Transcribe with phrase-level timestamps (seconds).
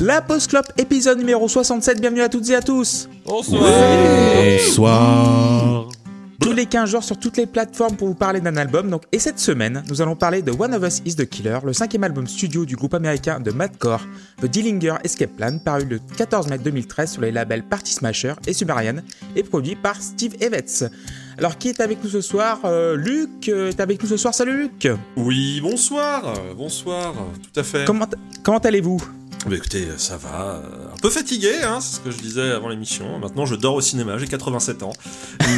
[0.00, 2.00] La Post Club, épisode numéro 67.
[2.00, 3.08] Bienvenue à toutes et à tous.
[3.26, 3.68] Bonsoir.
[4.36, 5.88] Bonsoir.
[6.40, 8.90] Tous les 15 jours sur toutes les plateformes pour vous parler d'un album.
[8.90, 11.72] Donc, et cette semaine, nous allons parler de One of Us is the Killer, le
[11.72, 14.02] cinquième album studio du groupe américain de Madcore,
[14.40, 18.52] The Dillinger Escape Plan, paru le 14 mai 2013 sur les labels Party Smasher et
[18.52, 18.98] Sumerian,
[19.34, 20.90] et produit par Steve Evans.
[21.38, 22.60] Alors, qui est avec nous ce soir?
[22.64, 24.32] Euh, Luc euh, est avec nous ce soir.
[24.32, 26.34] Salut Luc Oui, bonsoir.
[26.56, 27.14] Bonsoir.
[27.52, 27.84] Tout à fait.
[27.84, 28.06] Comment,
[28.44, 29.02] comment allez-vous?
[29.48, 30.56] Bah, écoutez, ça va.
[30.56, 30.60] euh,
[30.94, 33.18] Un peu fatigué, hein, c'est ce que je disais avant l'émission.
[33.18, 34.18] Maintenant, je dors au cinéma.
[34.18, 34.92] J'ai 87 ans.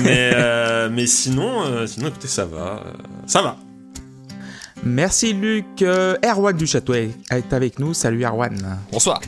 [0.02, 2.82] Mais, euh, mais sinon, euh, sinon, écoutez, ça va.
[2.86, 2.92] euh,
[3.26, 3.56] ça va.
[4.82, 5.82] Merci Luc.
[5.82, 7.10] Euh, Erwan du Château est
[7.50, 7.92] avec nous.
[7.94, 8.78] Salut Erwan.
[8.92, 9.20] Bonsoir.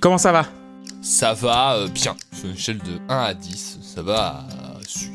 [0.00, 0.46] Comment ça va?
[1.02, 2.14] Ça va euh, bien.
[2.32, 5.10] Sur une échelle de 1 à 10, ça va à sus.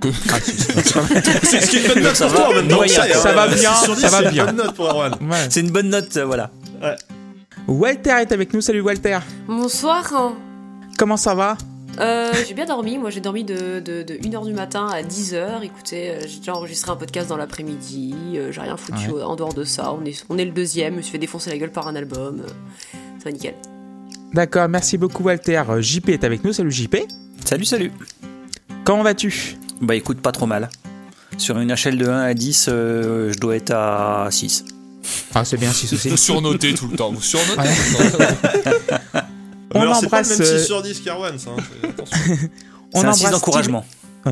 [0.00, 0.08] Que...
[1.42, 2.76] C'est ce qui est une bonne note pour toi en même temps.
[2.76, 3.06] moyen.
[3.06, 4.46] y est, Ça va euh, bien, 6 sur 10, ça va c'est une bien.
[4.46, 5.12] bonne note pour Erwan.
[5.20, 5.46] Ouais.
[5.50, 6.50] C'est une bonne note, euh, voilà.
[7.66, 8.60] Walter est avec nous.
[8.60, 9.18] Salut Walter.
[9.46, 10.32] Bonsoir.
[10.98, 11.56] Comment ça va?
[11.98, 12.98] Euh, j'ai bien dormi.
[12.98, 15.62] Moi, j'ai dormi de, de, de 1h du matin à 10h.
[15.62, 18.14] Écoutez, euh, j'ai déjà enregistré un podcast dans l'après-midi.
[18.36, 19.22] euh, j'ai rien foutu Ouais.
[19.22, 19.92] en dehors de ça.
[19.92, 20.94] On est, on est le deuxième.
[20.94, 22.42] Je me suis fait défoncer la gueule par un album.
[23.18, 23.54] Ça va nickel.
[24.32, 25.62] D'accord, merci beaucoup Walter.
[25.80, 26.52] JP est avec nous.
[26.52, 26.96] Salut JP.
[27.44, 27.92] Salut, salut.
[28.84, 29.56] Comment vas-tu?
[29.80, 30.68] Bah écoute, pas trop mal.
[31.36, 34.64] Sur une échelle de 1 à 10, euh, je dois être à 6.
[35.34, 37.12] Ah, c'est bien, 6 Vous surnotez tout le temps.
[37.12, 37.74] Vous surnotez Ouais.
[37.74, 38.98] tout le temps.
[39.72, 41.50] On Mais alors, c'est pas le embrasse, même euh, 6 sur 10 qu'Erwan, ça.
[41.50, 42.18] hein, c'est- attention.
[42.94, 43.84] On C'est un 6 embrasse d'encouragement.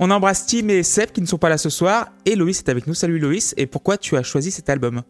[0.00, 2.08] On embrasse Tim et Seb qui ne sont pas là ce soir.
[2.26, 2.94] Et Loïs est avec nous.
[2.94, 3.54] Salut Loïs.
[3.56, 5.02] Et pourquoi tu as choisi cet album?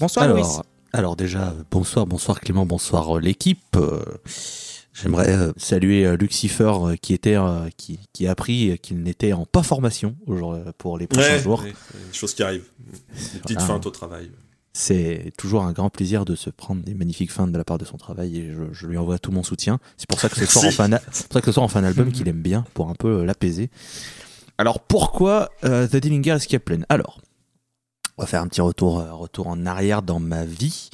[0.00, 0.44] Bonsoir Loïs.
[0.44, 3.76] Alors, alors déjà, euh, bonsoir, bonsoir Clément, bonsoir euh, l'équipe.
[4.94, 7.36] J'aimerais euh, saluer euh, Lucifer euh, qui était,
[7.76, 10.16] qui, qui a appris qu'il n'était en pas formation
[10.78, 11.62] pour les prochains Ouais, jours.
[11.62, 12.68] ouais, des choses qui arrivent.
[13.32, 13.66] Des petites Voilà.
[13.74, 14.30] feintes au travail.
[14.72, 17.84] C'est toujours un grand plaisir de se prendre des magnifiques feintes de la part de
[17.84, 19.78] son travail et je, je lui envoie tout mon soutien.
[19.96, 22.26] C'est pour ça que ce soir en fin, que ce soir en fin d'album qu'il
[22.28, 23.70] aime bien pour un peu l'apaiser.
[24.58, 26.80] Alors pourquoi euh, The Dillinger Escape Plan?
[26.88, 27.20] Alors,
[28.18, 30.90] on va faire un petit retour, retour en arrière dans ma vie.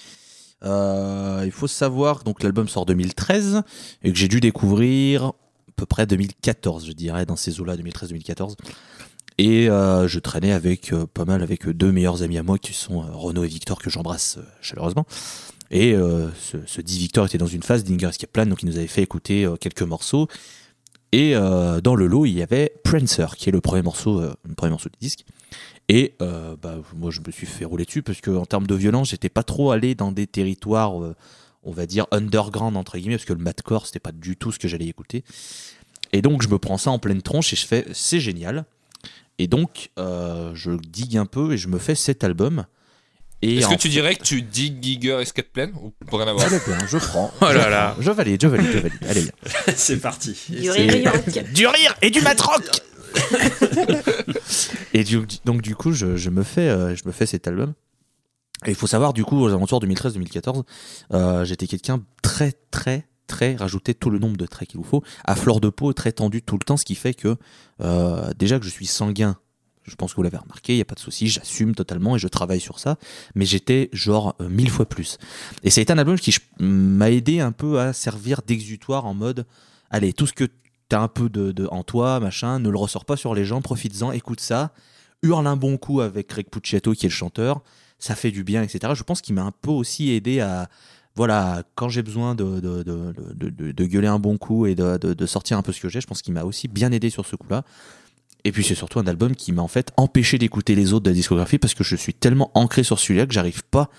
[0.65, 3.63] Euh, il faut savoir donc l'album sort 2013
[4.03, 5.33] et que j'ai dû découvrir à
[5.77, 8.57] peu près 2014, je dirais, dans ces eaux-là, 2013-2014.
[9.39, 12.75] Et euh, je traînais avec euh, pas mal avec deux meilleurs amis à moi qui
[12.75, 15.07] sont Renaud et Victor que j'embrasse chaleureusement.
[15.73, 15.95] Et
[16.67, 19.03] ce, dit Victor était dans une phase d'Inger Escape Plan, donc il nous avait fait
[19.03, 20.27] écouter quelques morceaux.
[21.13, 24.35] Et euh, dans le lot, il y avait Prancer, qui est le premier morceau, euh,
[24.45, 25.25] le premier morceau du disque.
[25.89, 28.75] Et euh, bah, moi, je me suis fait rouler dessus parce que en termes de
[28.75, 33.25] violence, j'étais pas trop allé dans des territoires, on va dire underground entre guillemets, parce
[33.25, 35.25] que le madcore, c'était pas du tout ce que j'allais écouter.
[36.13, 38.65] Et donc, je me prends ça en pleine tronche et je fais, c'est génial.
[39.39, 42.67] Et donc, je digue un peu et je me fais cet album.
[43.43, 46.33] Et Est-ce que tu dirais que tu dis Giger Escape Plan ou pour rien à
[46.35, 47.33] voir Allez, bien, je prends.
[47.41, 47.97] Oh là je là.
[47.99, 48.99] Je valide, je valide, je valide.
[49.09, 49.33] Allez, bien.
[49.77, 50.37] c'est parti.
[50.53, 51.43] Et Du rire et.
[51.55, 52.63] Du rire et du matroc
[54.95, 57.75] Et du- donc, du coup, je, je me fais, euh, je me fais cet album.
[58.67, 60.65] Et il faut savoir, du coup, aux alentours 2013-2014,
[61.15, 65.03] euh, j'étais quelqu'un très, très, très, rajouter tout le nombre de traits qu'il vous faut,
[65.25, 67.37] à fleur de peau, très tendu tout le temps, ce qui fait que,
[67.81, 69.37] euh, déjà que je suis sanguin,
[69.85, 72.19] je pense que vous l'avez remarqué, il n'y a pas de souci, j'assume totalement et
[72.19, 72.97] je travaille sur ça,
[73.35, 75.19] mais j'étais genre euh, mille fois plus.
[75.65, 79.47] Et été un album qui m'a aidé un peu à servir d'exutoire en mode,
[79.91, 80.45] allez, tout ce que
[80.89, 84.13] t'as un peu de, en toi, machin, ne le ressors pas sur les gens, profites-en,
[84.13, 84.73] écoute ça,
[85.23, 87.63] hurle un bon coup avec Greg Pucciato qui est le chanteur,
[87.99, 88.93] ça fait du bien, etc.
[88.97, 90.69] Je pense qu'il m'a un peu aussi aidé à,
[91.15, 95.27] voilà, quand j'ai besoin de, de, de, de- de- gueuler un bon coup et de
[95.27, 97.37] sortir un peu ce que j'ai, je pense qu'il m'a aussi bien aidé sur ce
[97.37, 97.65] coup-là.
[98.45, 101.11] Et puis c'est surtout un album qui m'a en fait empêché d'écouter les autres de
[101.11, 103.91] la discographie parce que je suis tellement ancré sur celui-là que j'arrive pas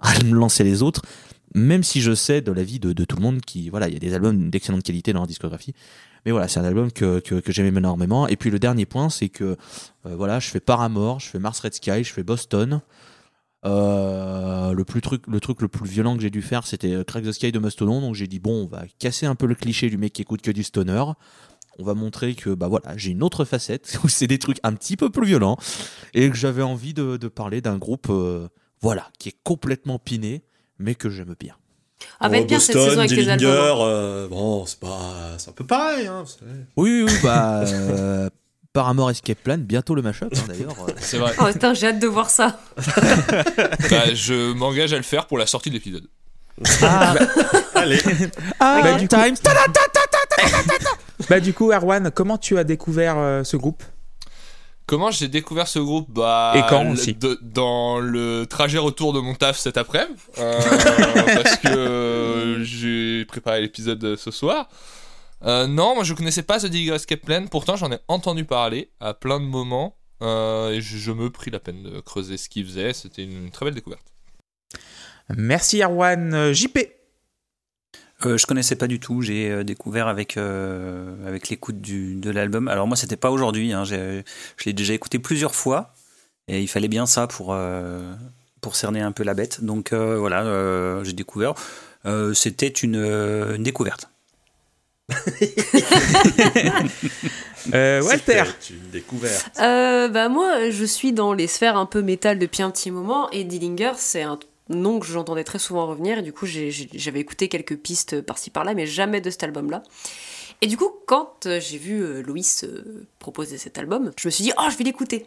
[0.00, 1.02] à me lancer les autres,
[1.54, 3.96] même si je sais de la vie de, tout le monde qui, voilà, il y
[3.96, 5.74] a des albums d'excellente qualité dans la discographie.
[6.26, 8.28] Mais voilà, c'est un album que, j'aime énormément.
[8.28, 9.56] Et puis le dernier point, c'est que
[10.06, 12.80] euh, voilà, je fais Paramore, je fais Mars Red Sky, je fais Boston.
[13.64, 17.24] Euh, le, plus truc, le truc le plus violent que j'ai dû faire, c'était Crack
[17.24, 18.00] the Sky de Mastodon.
[18.00, 20.42] Donc j'ai dit, bon, on va casser un peu le cliché du mec qui écoute
[20.42, 21.04] que du stoner.
[21.78, 24.72] On va montrer que bah voilà, j'ai une autre facette où c'est des trucs un
[24.74, 25.56] petit peu plus violents
[26.14, 28.48] et que j'avais envie de, de parler d'un groupe euh,
[28.80, 30.42] voilà, qui est complètement piné
[30.78, 31.54] mais que j'aime bien.
[32.20, 33.50] Ah, va être bien cette saison avec les albums.
[33.82, 36.24] euh, bon, c'est pas, c'est un peu pareil, hein.
[36.76, 38.28] Oui, oui, bah euh,
[38.72, 40.76] Paramore Escape Plan, bientôt le mashup hein, d'ailleurs.
[40.88, 40.92] euh.
[40.98, 41.32] C'est vrai.
[41.40, 42.60] Oh putain, j'ai hâte de voir ça.
[43.90, 46.06] Bah, je m'engage à le faire pour la sortie de l'épisode.
[47.74, 47.98] Allez.
[48.60, 49.36] Bah, du coup- Times.
[51.28, 53.82] Bah du coup, Erwan, comment tu as découvert euh, ce groupe?
[54.86, 56.06] Comment j'ai découvert ce groupe?
[56.10, 60.18] Bah, Et quand aussi de- Dans le trajet retour de mon taf cet après-midi.
[60.38, 60.58] euh,
[61.42, 64.68] parce que euh, j'ai préparé l'épisode ce soir.
[65.44, 67.46] Euh, non, moi je connaissais pas The Digger Escape Plan.
[67.50, 69.96] Pourtant, j'en ai entendu parler à plein de moments.
[70.22, 72.92] et je, je me pris la peine de creuser ce qu'ils faisaient.
[72.94, 74.06] C'était une, une très belle découverte.
[75.36, 76.52] Merci Erwan.
[76.54, 76.78] JP.
[78.26, 79.22] Euh, je connaissais pas du tout.
[79.22, 82.66] J'ai euh, découvert avec euh, avec l'écoute du de l'album.
[82.68, 83.72] Alors moi, c'était pas aujourd'hui.
[83.72, 83.84] Hein.
[83.84, 84.24] J'ai-
[84.56, 85.94] Je l'ai déjà écouté plusieurs fois
[86.48, 88.12] et il fallait bien ça pour euh,
[88.60, 89.62] pour cerner un peu la bête.
[89.62, 91.54] Donc euh, voilà, euh, j'ai découvert.
[92.06, 94.08] Euh, c'était une, euh, une découverte.
[97.74, 98.44] Euh, Walter.
[98.60, 99.50] C'était une découverte.
[99.60, 103.28] Euh, bah moi, je suis dans les sphères un peu métal depuis un petit moment
[103.30, 104.36] et Dillinger, c'est un
[104.68, 108.86] que j'entendais très souvent revenir et du coup j'avais écouté quelques pistes par-ci par-là, mais
[108.86, 109.82] jamais de cet album-là.
[110.60, 114.30] Et du coup, quand euh, j'ai vu euh, Loïs euh, proposer cet album, je me
[114.30, 115.26] suis dit oh je vais l'écouter.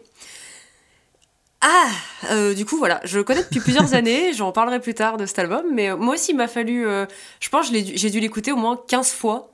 [1.62, 1.88] Ah,
[2.32, 5.26] euh, du coup voilà, je le connais depuis plusieurs années, j'en parlerai plus tard de
[5.26, 7.06] cet album, mais moi aussi il m'a fallu, euh,
[7.40, 9.48] je pense j'ai dû l'écouter au moins 15 fois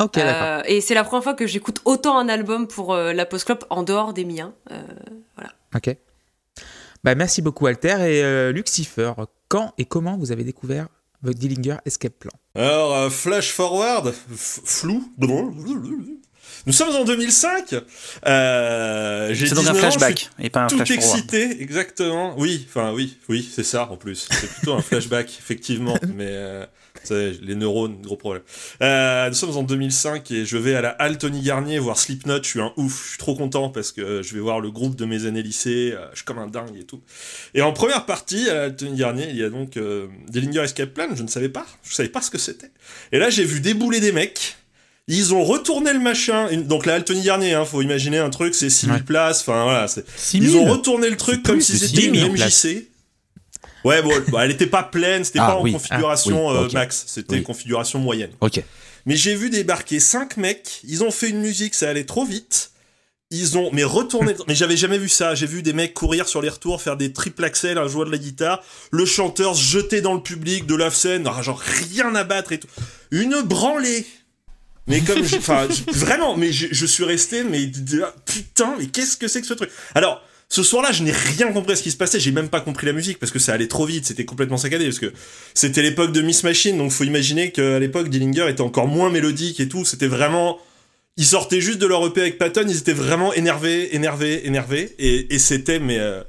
[0.00, 3.44] Ok, euh, et c'est la première fois que j'écoute autant un album pour la Post
[3.44, 4.52] Club en dehors des miens.
[4.72, 4.82] Euh,
[5.74, 5.96] Ok.
[7.04, 7.96] Bah, merci beaucoup Walter.
[8.00, 9.12] Et euh, Lucifer,
[9.48, 10.88] quand et comment vous avez découvert
[11.22, 12.32] votre Dillinger Escape Plan?
[12.54, 15.12] Alors, euh, flash forward, flou.
[16.66, 17.74] Nous sommes en 2005.
[18.26, 21.18] Euh, j'ai C'est donc 19 un ans, flashback et pas un tout flash forward.
[21.18, 22.34] excité, exactement.
[22.38, 24.26] Oui, enfin oui, oui, c'est ça en plus.
[24.30, 25.98] C'est plutôt un flashback, effectivement.
[26.14, 26.64] Mais euh,
[27.10, 28.42] les neurones, gros problème.
[28.82, 32.42] Euh, nous sommes en 2005 et je vais à la Halle Tony Garnier voir Slipknot.
[32.42, 34.96] Je suis un ouf, je suis trop content parce que je vais voir le groupe
[34.96, 35.92] de mes années lycée.
[35.96, 37.00] euh, je suis comme un dingue et tout.
[37.54, 40.60] Et en première partie, à la Halle Tony Garnier, il y a donc euh, Dillinger
[40.62, 41.08] Escape Plan.
[41.14, 42.70] Je ne savais pas, je savais pas ce que c'était.
[43.12, 44.56] Et là, j'ai vu débouler des mecs.
[45.06, 46.48] Ils ont retourné le machin.
[46.62, 49.02] Donc la Halle Tony Garnier, hein, faut imaginer un truc, c'est 6000 Ouais.
[49.02, 49.40] places.
[49.42, 50.64] Enfin voilà, c'est 6 ils 000.
[50.64, 52.32] ont retourné le truc comme si c'était 10 000 une.
[52.32, 52.88] MJC.
[53.84, 55.72] Ouais, bon, bon, elle était pas pleine, c'était Ah, pas en oui.
[55.72, 57.42] configuration Ah, oui, euh, max, c'était Oui.
[57.42, 58.30] configuration moyenne.
[58.40, 58.62] Ok.
[59.06, 62.70] Mais j'ai vu débarquer cinq mecs, ils ont fait une musique, ça allait trop vite.
[63.30, 65.34] Ils ont mais retourné, mais j'avais jamais vu ça.
[65.34, 68.12] J'ai vu des mecs courir sur les retours, faire des triple axel, un joueur de
[68.12, 72.14] la guitare, le chanteur se jeter dans le public de la scène, ah, genre rien
[72.14, 72.68] à battre et tout.
[73.10, 74.06] Une branlée.
[74.86, 77.70] Mais comme, enfin, je- vraiment, mais je, je suis resté, mais
[78.26, 79.70] putain, mais qu'est-ce que c'est que ce truc?
[79.94, 82.20] Alors, ce soir-là, je n'ai rien compris à ce qui se passait.
[82.20, 84.06] J'ai même pas compris la musique parce que ça allait trop vite.
[84.06, 85.12] C'était complètement saccadé parce que
[85.54, 86.76] c'était l'époque de Miss Machine.
[86.78, 89.84] Donc, faut imaginer qu'à l'époque, Dillinger était encore moins mélodique et tout.
[89.84, 90.58] C'était vraiment,
[91.16, 92.66] ils sortaient juste de leur EP avec Patton.
[92.68, 94.94] Ils étaient vraiment énervés, énervés, énervés.
[94.98, 96.22] Et, c'était, mais euh,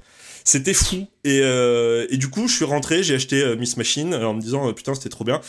[0.46, 1.06] c'était fou.
[1.26, 4.34] Et, euh, et du coup, je suis rentré, j'ai acheté euh, Miss Machine euh, en
[4.36, 5.42] me disant euh, putain, c'était trop bien.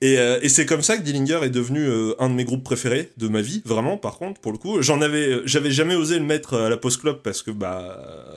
[0.00, 2.64] Et, euh, et c'est comme ça que Dillinger est devenu euh, un de mes groupes
[2.64, 3.98] préférés de ma vie, vraiment.
[3.98, 6.76] Par contre, pour le coup, j'en avais, euh, j'avais jamais osé le mettre à la
[6.78, 7.98] post club parce que bah.
[7.98, 8.36] euh,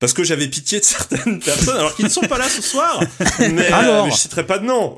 [0.00, 3.00] Parce que j'avais pitié de certaines personnes, alors qu'ils ne sont pas là ce soir.
[3.40, 4.06] Mais, euh, Alors.
[4.06, 4.96] mais je citerai pas de nom.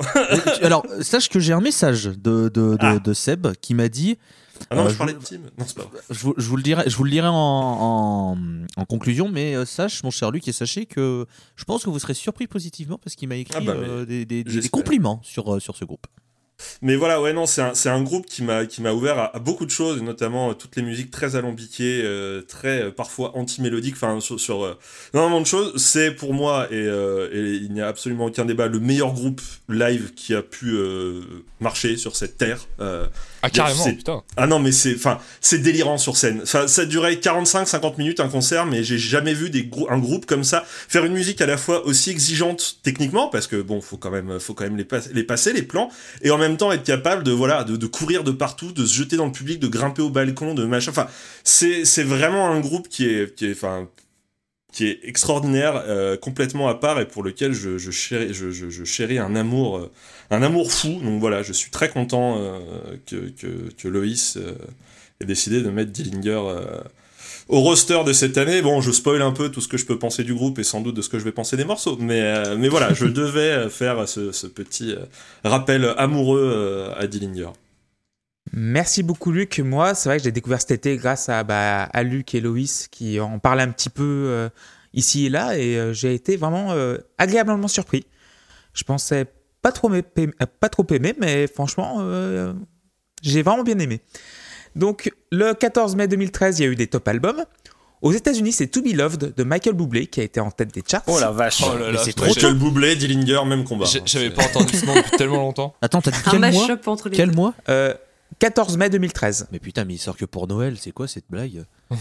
[0.63, 2.99] Alors, sache que j'ai un message de, de, de, Ah.
[2.99, 4.19] de Seb qui m'a dit
[4.69, 5.39] Ah non, Euh, je parlais vous- de Tim.
[5.59, 6.01] Non, c'est pas vrai.
[6.11, 8.37] je vous, je vous le dirai, je vous le dirai en, en,
[8.77, 11.27] en conclusion, mais euh, sache, mon cher Luc, et sachez que
[11.57, 14.25] je pense que vous serez surpris positivement parce qu'il m'a écrit Ah bah, euh, des,
[14.27, 16.07] des- des- compliments sur, sur ce groupe.
[16.83, 19.37] Mais voilà, ouais, non, c'est un, c'est un groupe qui m'a, qui m'a ouvert à,
[19.37, 22.91] à beaucoup de choses, et notamment euh, toutes les musiques très alambiquées, euh, très euh,
[22.91, 24.79] parfois anti-mélodiques, enfin, sur, sur euh,
[25.15, 25.73] énormément de choses.
[25.77, 29.41] C'est pour moi, et, euh, et il n'y a absolument aucun débat, le meilleur groupe
[29.69, 31.21] live qui a pu euh,
[31.61, 32.67] marcher sur cette terre.
[32.81, 33.07] Euh,
[33.43, 34.23] Ah, carrément, putain.
[34.37, 36.41] ah non, mais c'est, enfin, c'est délirant sur scène.
[36.43, 40.27] Enfin, ça durait 45-50 minutes un concert, mais j'ai jamais vu des grou- un groupe
[40.27, 43.97] comme ça faire une musique à la fois aussi exigeante techniquement, parce que bon, faut
[43.97, 45.91] quand même, faut quand même les, pas- les passer les plans,
[46.23, 49.17] et en même temps être capable de voilà, de, courir de partout, de se jeter
[49.17, 50.91] dans le public, de grimper au balcon, de machin.
[50.91, 51.07] Enfin,
[51.45, 53.89] c'est, c'est vraiment un groupe qui est, qui est, enfin,
[54.73, 58.85] qui est extraordinaire, euh, complètement à part et pour lequel je, je, chéris, je, je,
[58.85, 59.91] chéris un amour, euh,
[60.31, 61.01] un amour fou.
[61.03, 62.59] Donc voilà, je suis très content euh,
[63.07, 64.39] que, que, que Loïs
[65.21, 66.43] ait décidé de mettre Dillinger
[67.51, 68.63] au roster de cette année.
[68.63, 70.81] Bon, je spoil un peu tout ce que je peux penser du groupe et sans
[70.81, 73.41] doute de ce que je vais penser des morceaux, mais, euh, mais voilà, je devais
[73.41, 75.05] euh, faire ce, ce petit euh,
[75.45, 77.51] rappel amoureux à Dillinger.
[78.53, 79.61] Merci beaucoup Luc.
[79.61, 82.89] Moi, c'est vrai que j'ai découvert cet été grâce à, bah, à Luc et Loïs
[82.89, 84.49] qui en parlaient un petit peu euh,
[84.93, 88.07] ici et là et euh, j'ai été vraiment euh, agréablement surpris.
[88.75, 89.27] Je pensais
[89.63, 89.91] pas trop,
[90.61, 91.99] pas trop aimer, mais franchement,
[93.23, 94.01] j'ai vraiment bien aimé.
[94.77, 97.45] Donc, le 14 mai 2013, il y a eu des top albums.
[98.03, 100.83] Aux États-Unis, c'est To Be Loved de Michael Bublé qui a été en tête des
[100.89, 101.03] charts.
[101.07, 102.55] Oh la vache, Oh là mais là, c'est trop Michael.
[102.55, 103.85] Bublé, Dillinger, même combat.
[104.07, 105.75] J'avais pas entendu ce nom depuis tellement longtemps.
[105.83, 107.37] Attends, t'as dit un quel mois entre les Quel deux.
[107.37, 107.93] mois Euh,
[108.39, 109.49] 14 mai 2013.
[109.53, 111.65] Mais putain, mais il sort que pour Noël, c'est quoi cette blague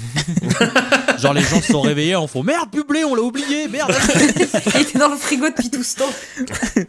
[1.19, 3.91] Genre les gens se sont réveillés en font merde, Bublé, on l'a oublié, merde.
[4.75, 6.85] Il était dans le frigo depuis tout ce temps.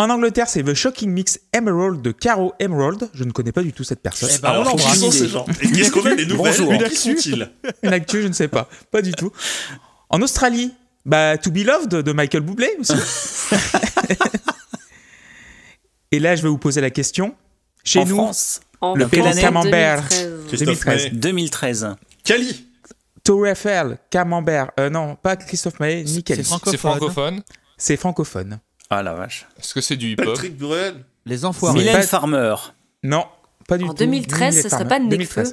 [0.00, 3.10] En Angleterre, c'est The Shocking Mix Emerald de Caro Emerald.
[3.12, 4.30] Je ne connais pas du tout cette personne.
[4.34, 4.98] Eh ben, Alors, on qui l'embrasse.
[4.98, 6.88] sont ces gens Et qu'est-ce qu'on a les nouvelles Bonjour.
[6.88, 7.50] Qui sont-ils
[7.82, 8.66] Une actu, je ne sais pas.
[8.90, 9.30] Pas du tout.
[10.08, 10.72] En Australie,
[11.04, 12.94] bah, To Be Loved de Michael Bublé aussi.
[16.12, 17.34] Et là, je vais vous poser la question.
[17.84, 20.00] Chez en nous, France, En Le Camembert.
[20.08, 20.46] 2013.
[20.48, 21.02] Christophe 2013.
[21.02, 21.10] Maé.
[21.10, 21.88] 2013.
[22.24, 22.66] Cali.
[23.22, 24.70] Tour Eiffel, Camembert.
[24.80, 26.70] Euh, non, pas Christophe Maé, ni francophone.
[26.70, 27.42] C'est francophone.
[27.76, 28.60] C'est francophone.
[28.90, 29.46] Ah la vache.
[29.58, 31.04] Est-ce que c'est du hip-hop Patrick Bruel.
[31.24, 31.78] Les enfoirés.
[31.78, 32.54] Mylène Farmer.
[33.02, 33.26] Non,
[33.68, 33.94] pas du En tout.
[33.94, 35.44] 2013, Ni ce serait pas Non, Nekfeu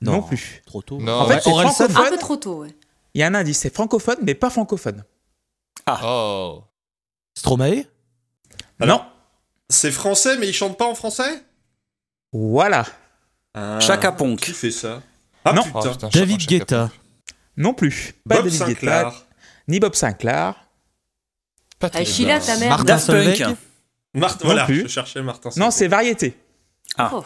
[0.00, 0.62] Non, plus.
[0.66, 0.98] Trop tôt.
[0.98, 1.20] Non.
[1.20, 1.96] En fait, c'est francophone.
[1.96, 2.74] Un peu trop tôt, ouais.
[3.14, 5.04] Il y a un indice, c'est francophone, mais pas francophone.
[6.02, 6.64] Oh.
[7.34, 7.84] Stromae
[8.80, 9.04] Alors- Non.
[9.68, 11.42] C'est français, mais il chante pas en français?
[12.32, 12.84] Voilà.
[13.54, 14.44] Ah, Chaka Qui Ponk.
[14.44, 15.02] fait ça?
[15.44, 15.62] Ah Non.
[15.74, 15.92] Oh, putain.
[15.92, 16.90] putain, David Guetta.
[17.56, 18.14] Non plus.
[18.28, 19.26] Pas Bob David Guetta, Sinclair.
[19.68, 20.65] ni Bob Sinclair.
[21.78, 22.70] Patrick Ah, Sheila, ta mère.
[22.70, 23.56] Martin Daft Punk.
[24.14, 24.82] Non voilà, plus.
[24.84, 25.50] je cherchais Martin.
[25.50, 25.70] Non, Solveig.
[25.72, 26.38] c'est variété.
[26.98, 27.24] Oh.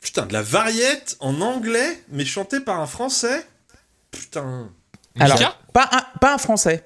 [0.00, 3.46] Putain, de la variette en anglais, mais chantée par un français
[4.10, 4.70] Putain.
[5.20, 6.84] Alors, Mika pas un, pas un français.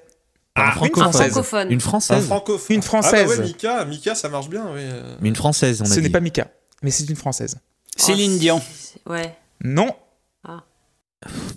[0.55, 1.03] Un une francophone.
[1.11, 1.31] française.
[1.31, 1.71] francophone.
[1.71, 2.25] Une Un française.
[2.25, 2.75] francophone.
[2.75, 3.25] Une française.
[3.31, 4.81] Ah bah ouais, Mika, Mika, ça marche bien, oui.
[5.21, 6.47] Mais une française, on a Ce n'est pas Mika,
[6.83, 7.57] mais c'est une française.
[7.95, 8.61] Céline Dion.
[9.07, 9.35] Ouais.
[9.63, 9.95] Non.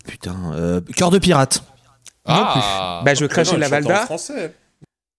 [0.07, 0.53] Putain.
[0.53, 1.61] euh, Cœur de pirate.
[2.25, 3.01] Ah.
[3.05, 4.05] Bah, je veux Ah cracher non, la elle chante en Valda.
[4.05, 4.53] français.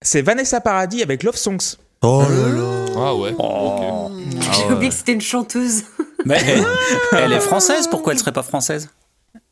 [0.01, 1.75] C'est Vanessa Paradis avec Love Songs.
[2.01, 2.85] Oh là là.
[2.95, 3.35] Ah ouais.
[3.37, 4.09] Oh.
[4.09, 4.23] ok.
[4.31, 4.73] J'ai Ah ouais.
[4.73, 5.83] oublié que c'était une chanteuse.
[6.25, 6.65] Mais elle,
[7.11, 8.89] elle est française, pourquoi elle serait pas française?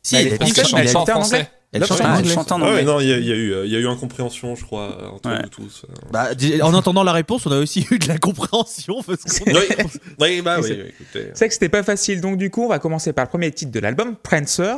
[0.02, 1.50] Si, Elle elle est française, elle chante en chantait en français.
[1.72, 2.84] elle chante Ah, elle chante en Ah ouais, anglais.
[2.84, 5.28] non, il y, a- y eu, euh, il y a eu incompréhension, je crois, entre
[5.30, 5.42] Ouais.
[5.42, 5.84] nous tous.
[5.84, 5.92] euh.
[6.10, 6.28] Bah,
[6.62, 9.02] en entendant la réponse, on a aussi eu de la compréhension.
[9.06, 9.68] Parce qu'on- Oui,
[10.20, 10.68] oui, bah oui,
[11.12, 13.50] c'est- oui, que c'était pas facile, donc du coup, on va commencer par le premier
[13.52, 14.76] titre de l'album, Prancer.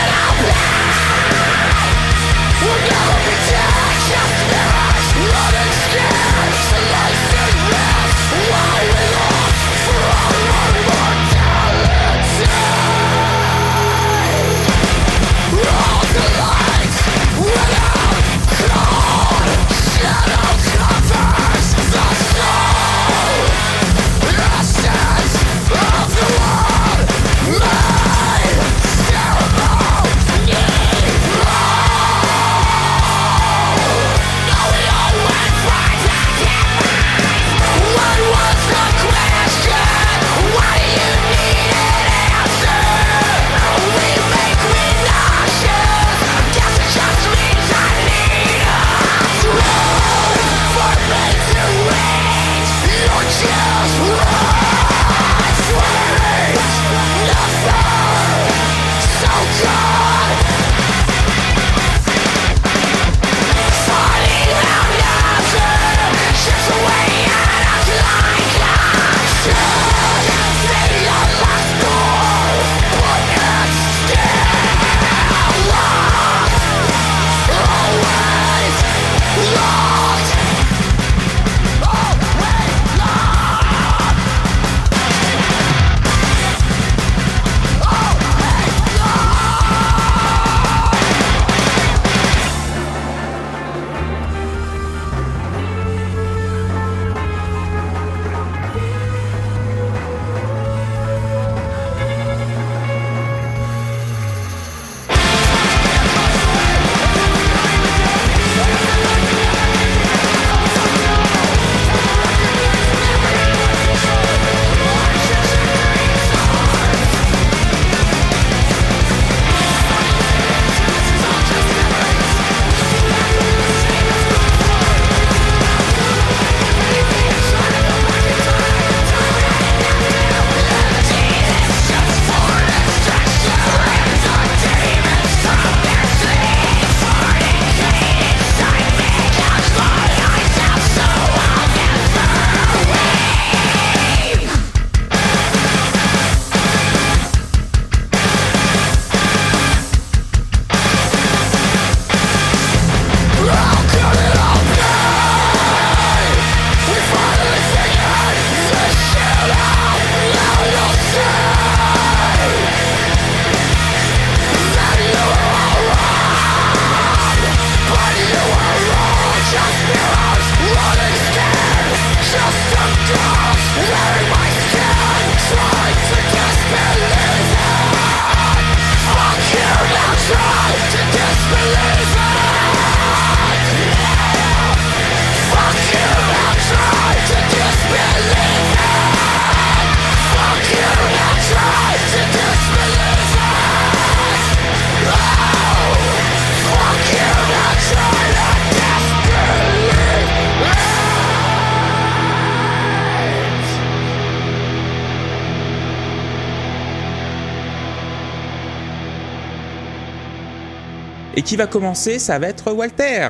[211.45, 213.29] Qui va commencer Ça va être Walter.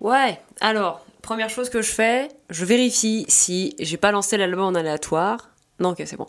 [0.00, 4.74] Ouais, alors, première chose que je fais, je vérifie si j'ai pas lancé l'album en
[4.74, 5.50] aléatoire.
[5.78, 6.26] Non, ok, c'est bon.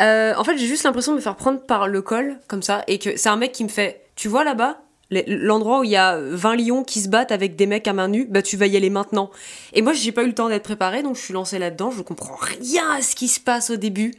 [0.00, 2.82] Euh, en fait, j'ai juste l'impression de me faire prendre par le col, comme ça,
[2.86, 4.78] et que c'est un mec qui me fait Tu vois là-bas
[5.26, 8.08] L'endroit où il y a 20 lions qui se battent avec des mecs à main
[8.08, 9.30] nue, bah tu vas y aller maintenant.
[9.74, 11.90] Et moi, j'ai pas eu le temps d'être préparé, donc je suis lancée là-dedans.
[11.90, 14.14] Je comprends rien à ce qui se passe au début.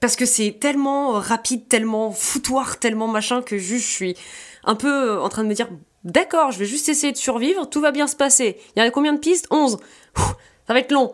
[0.00, 4.16] Parce que c'est tellement rapide, tellement foutoir, tellement machin que juste je suis
[4.64, 5.68] un peu en train de me dire
[6.04, 8.58] D'accord, je vais juste essayer de survivre, tout va bien se passer.
[8.76, 9.46] Il y a combien de pistes?
[9.50, 9.78] 11.
[10.16, 11.12] ça va être long.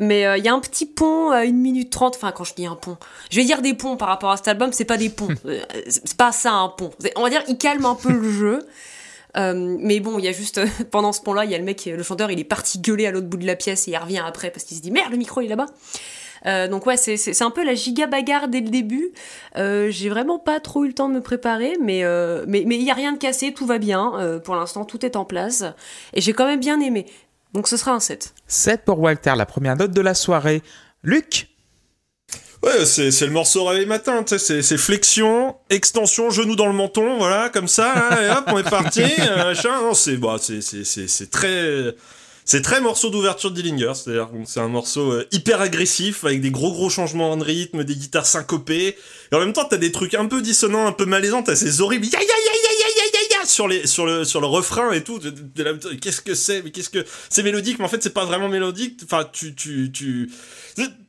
[0.00, 2.16] Mais euh, il y a un petit pont à 1 minute 30.
[2.16, 2.96] Enfin, quand je dis un pont,
[3.30, 5.28] je vais dire des ponts par rapport à cet album, c'est pas des ponts.
[5.46, 6.90] Euh, c'est pas ça un pont.
[7.16, 8.66] On va dire, il calme un peu le jeu.
[9.36, 10.60] Euh, mais bon, il y a juste,
[10.90, 13.10] pendant ce pont-là, il y a le mec, le chanteur, il est parti gueuler à
[13.10, 15.16] l'autre bout de la pièce et il revient après parce qu'il se dit merde, le
[15.16, 15.66] micro il est là-bas.
[16.44, 19.10] Donc ouais, c'est un peu la giga bagarre dès le début.
[19.56, 22.02] J'ai vraiment pas trop eu le temps de me préparer, mais
[22.46, 24.40] mais il y a rien de cassé, tout va bien.
[24.44, 25.64] pour l'instant, tout est en place
[26.14, 27.06] et j'ai quand même bien aimé.
[27.54, 28.34] Donc ce sera un 7.
[28.46, 30.62] 7 pour Walter, la première note de la soirée.
[31.02, 31.48] Luc
[32.62, 37.16] Ouais, c'est, le morceau réveil matin, tu sais, c'est, flexion, extension, genou dans le menton,
[37.18, 40.84] voilà, comme ça, hein, et hop, on est parti, euh, Non, c'est, bah, c'est, c'est,
[40.84, 41.94] c'est, très,
[42.48, 46.50] c'est très morceau d'ouverture de Dillinger, c'est-à-dire c'est un morceau euh, hyper agressif avec des
[46.50, 48.96] gros gros changements de rythme, des guitares syncopées,
[49.30, 51.82] et en même temps t'as des trucs un peu dissonants, un peu malaisants, t'as ces
[51.82, 55.20] horribles ya ya ya ya ya sur les sur le sur le refrain et tout.
[56.00, 58.98] Qu'est-ce que c'est Mais qu'est-ce que c'est mélodique Mais en fait c'est pas vraiment mélodique.
[59.04, 60.30] Enfin tu tu tu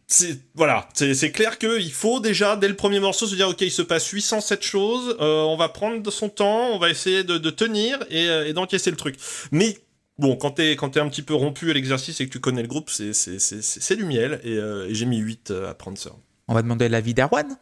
[0.07, 3.71] c'est voilà, c'est clair qu'il faut déjà dès le premier morceau se dire ok il
[3.71, 7.49] se passe 807 choses, euh, on va prendre son temps, on va essayer de, de
[7.49, 9.15] tenir et, euh, et d'encaisser le truc.
[9.51, 9.77] Mais
[10.19, 12.61] bon, quand t'es quand es un petit peu rompu à l'exercice et que tu connais
[12.61, 14.39] le groupe, c'est du miel.
[14.43, 16.11] Et, euh, j'ai mis 8 euh, à prendre ça.
[16.47, 17.57] On va demander l'avis d'Arwan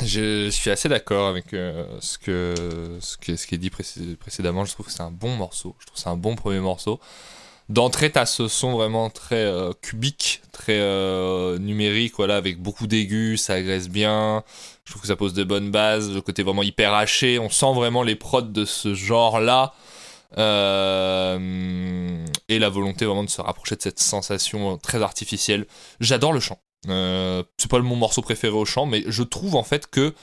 [0.00, 2.54] je suis assez d'accord avec euh, ce, que,
[3.00, 4.64] ce, que, ce qui est dit précédemment.
[4.64, 5.74] Je trouve que c'est un bon morceau.
[5.80, 7.00] Je trouve que c'est un bon premier morceau.
[7.68, 10.78] D'entrée, t'as ce son vraiment très cubique, très
[11.58, 14.44] numérique, voilà, avec beaucoup d'aigus, ça agresse bien.
[14.84, 16.14] Je trouve que ça pose de bonnes bases.
[16.14, 17.40] Le côté vraiment hyper haché.
[17.40, 19.74] On sent vraiment les prods de ce genre-là.
[20.36, 25.66] Euh, et la volonté vraiment de se rapprocher de cette sensation très artificielle.
[26.00, 26.58] J'adore le chant.
[26.88, 30.14] Euh, c'est pas mon morceau préféré au chant, mais je trouve en fait que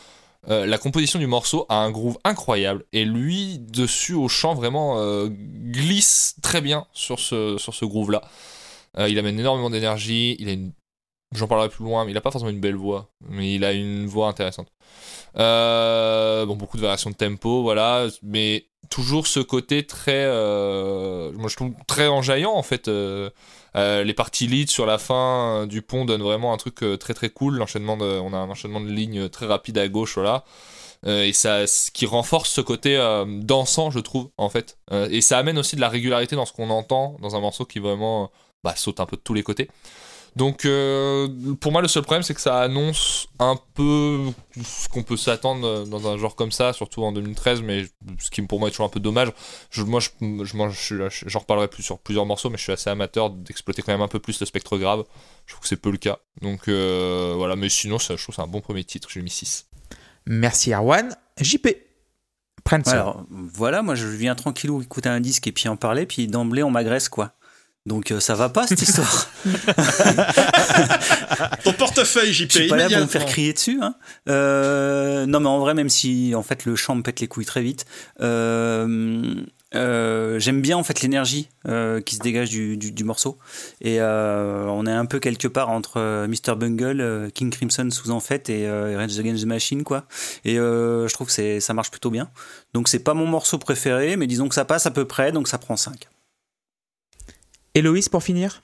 [0.47, 5.25] euh, la composition du morceau a un groove incroyable et lui dessus au chant vraiment
[5.27, 8.21] glisse très bien sur ce, sur ce groove là.
[9.07, 10.37] il amène énormément d'énergie,
[11.33, 13.73] J'en parlerai plus loin, mais il a pas forcément une belle voix, mais il a
[13.73, 14.67] une voix intéressante.
[15.35, 22.53] bon, beaucoup de variations de tempo, voilà, mais toujours ce côté très, euh, je enjaillant
[22.53, 22.87] en fait.
[22.87, 23.29] Euh,
[23.75, 27.29] euh, les parties lead sur la fin du pont donnent vraiment un truc très très
[27.29, 27.57] cool.
[27.57, 30.45] L'enchaînement, on a un enchaînement de lignes très rapide à gauche, voilà.
[31.05, 34.77] et ça, ce qui renforce ce côté dansant, je trouve en fait.
[35.09, 37.79] et ça amène aussi de la régularité dans ce qu'on entend dans un morceau qui
[37.79, 38.31] vraiment
[38.63, 39.69] bah, saute un peu de tous les côtés.
[40.35, 41.29] Donc euh,
[41.61, 44.19] pour moi le seul problème c'est que ça annonce un peu
[44.61, 47.85] ce qu'on peut s'attendre dans un genre comme ça, surtout en 2013, mais
[48.19, 49.31] ce qui pour moi est toujours un peu dommage.
[49.69, 53.81] Je, moi je, j'en reparlerai plus sur plusieurs morceaux, mais je suis assez amateur d'exploiter
[53.81, 55.05] quand même un peu plus le spectre grave.
[55.45, 56.19] Je trouve que c'est peu le cas.
[56.41, 59.21] Donc euh, voilà, mais sinon ça, je trouve que c'est un bon premier titre, j'ai
[59.21, 59.67] mis 6.
[60.25, 61.15] Merci Arwan.
[61.39, 61.67] JP.
[62.87, 66.63] Alors voilà, moi je viens tranquillou écouter un disque et puis en parler, puis d'emblée
[66.63, 67.33] on m'agresse quoi.
[67.85, 69.29] Donc euh, ça va pas cette histoire.
[71.63, 72.51] Ton portefeuille, JP.
[72.51, 73.77] Je suis pas là pour me faire crier dessus.
[73.79, 73.93] Hein.
[74.27, 77.45] Euh, non mais en vrai, même si en fait le chant me pète les couilles
[77.45, 77.85] très vite,
[78.21, 79.35] euh,
[79.71, 81.47] j'aime bien en fait l'énergie
[82.05, 83.37] qui se dégage du, du, morceau.
[83.81, 88.49] Et on est un peu quelque part entre Mr Bungle, King Crimson sous en fait
[88.49, 90.05] et Rage Against the Machine quoi.
[90.43, 92.31] Et je trouve que ça marche plutôt bien.
[92.73, 95.47] Donc c'est pas mon morceau préféré, mais disons que ça passe à peu près, donc
[95.47, 96.07] ça prend 5.
[97.75, 98.63] Héloïse, pour finir?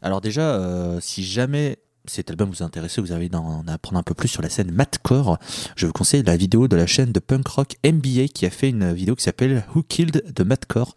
[0.00, 4.14] Alors déjà, euh, si jamais cet album vous intéresse, vous avez d'en apprendre un peu
[4.14, 5.38] plus sur la scène Madcore,
[5.74, 8.68] je vous conseille la vidéo de la chaîne de punk rock NBA qui a fait
[8.68, 10.94] une vidéo qui s'appelle Who Killed the Madcore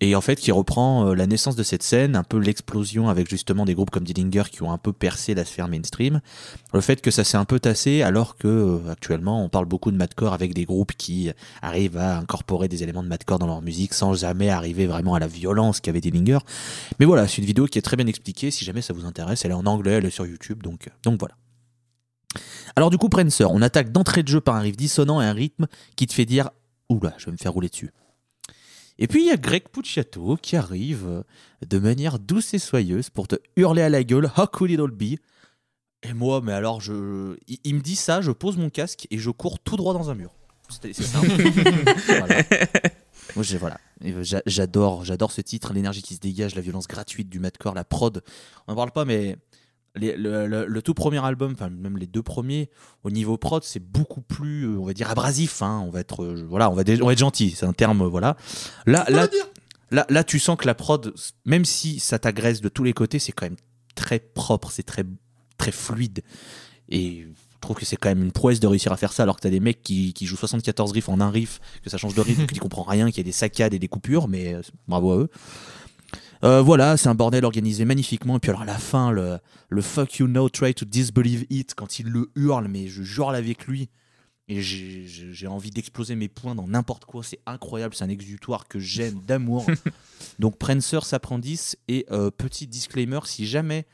[0.00, 3.28] et en fait qui reprend euh, la naissance de cette scène, un peu l'explosion avec
[3.28, 6.20] justement des groupes comme Dillinger qui ont un peu percé la sphère mainstream,
[6.72, 9.90] le fait que ça s'est un peu tassé alors que euh, actuellement on parle beaucoup
[9.90, 11.30] de madcore avec des groupes qui
[11.62, 15.18] arrivent à incorporer des éléments de madcore dans leur musique sans jamais arriver vraiment à
[15.18, 16.38] la violence qu'avait Dillinger.
[17.00, 19.44] Mais voilà, c'est une vidéo qui est très bien expliquée, si jamais ça vous intéresse,
[19.44, 21.34] elle est en anglais, elle est sur YouTube, donc, donc voilà.
[22.74, 25.32] Alors du coup, Prancer, on attaque d'entrée de jeu par un riff dissonant et un
[25.32, 26.50] rythme qui te fait dire
[26.90, 27.90] Oula, je vais me faire rouler dessus.
[28.98, 31.22] Et puis il y a Greg Pucciato qui arrive euh,
[31.68, 34.90] de manière douce et soyeuse pour te hurler à la gueule How could it all
[34.90, 35.18] be
[36.02, 37.36] Et moi, mais alors, je...
[37.64, 40.14] il, me dit ça, je pose mon casque et je cours tout droit dans un
[40.14, 40.32] mur.
[40.68, 41.26] C'est simple.
[42.06, 42.42] Voilà.
[43.34, 43.78] Moi, j'ai- voilà.
[44.02, 47.38] Et, euh, j'a- J'adore, j'adore ce titre, l'énergie qui se dégage, la violence gratuite du
[47.38, 48.22] madcore, la prod.
[48.66, 49.36] On n'en parle pas, mais
[49.96, 52.70] les- le, le- le tout premier album, enfin même les deux premiers,
[53.04, 55.62] au niveau prod, c'est beaucoup plus, euh, on va dire, abrasif.
[55.62, 55.82] hein.
[55.86, 57.50] On va être, euh, voilà, on va, on va être gentil.
[57.56, 58.36] C'est un terme, euh, voilà.
[58.86, 59.26] Là, là,
[59.90, 63.18] là, là, tu sens que la prod, même si ça t'agresse de tous les côtés,
[63.18, 63.56] c'est quand même
[63.94, 65.04] très propre, c'est très,
[65.58, 66.22] très fluide.
[66.88, 69.36] Et je trouve que c'est quand même une prouesse de réussir à faire ça alors
[69.36, 72.14] que t'as des mecs qui, qui jouent 74 riffs en un riff, que ça change
[72.14, 74.56] de riff, que tu comprends rien, qu'il y a des saccades et des coupures, mais
[74.86, 75.28] bravo à eux.
[76.44, 78.36] Euh, voilà, c'est un bordel organisé magnifiquement.
[78.36, 81.74] Et puis alors à la fin, le, le fuck you know, try to disbelieve it,
[81.74, 83.88] quand il le hurle, mais je jure avec lui.
[84.48, 87.24] Et j'ai- envie d'exploser mes poings dans n'importe quoi.
[87.24, 89.66] C'est incroyable, c'est un exutoire que j'aime d'amour.
[90.38, 91.76] Donc Prancer s'apprendisse.
[91.88, 93.86] Et euh, petit disclaimer, si jamais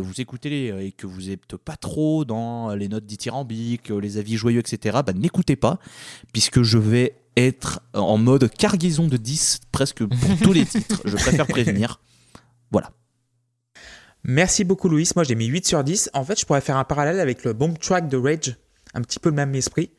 [0.00, 4.18] vous écoutez les- et que vous n'êtes pas trop dans les notes dithyrambiques, euh, les
[4.18, 5.78] avis joyeux, etc., bah, n'écoutez pas,
[6.32, 11.00] puisque je vais être en mode cargaison de 10 presque pour tous les titres.
[11.04, 12.00] Je préfère prévenir.
[12.70, 12.90] Voilà.
[14.24, 15.08] Merci beaucoup, Louis.
[15.16, 16.10] Moi, j'ai mis 8 sur 10.
[16.14, 18.56] En fait, je pourrais faire un parallèle avec le Bomb Track de Rage,
[18.94, 19.90] un petit peu le même esprit.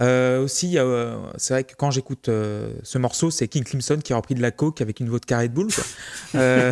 [0.00, 4.12] Euh, aussi, euh, c'est vrai que quand j'écoute euh, ce morceau, c'est King Crimson qui
[4.12, 5.68] a repris de la coke avec une vodka Red Bull.
[5.72, 5.84] quoi.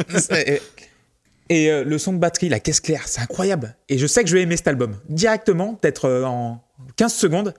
[1.50, 3.76] Et euh, le son de batterie, la caisse claire, c'est incroyable.
[3.90, 4.96] Et je sais que je vais aimer cet album.
[5.10, 6.62] Directement, peut-être euh, en
[6.96, 7.52] 15 secondes,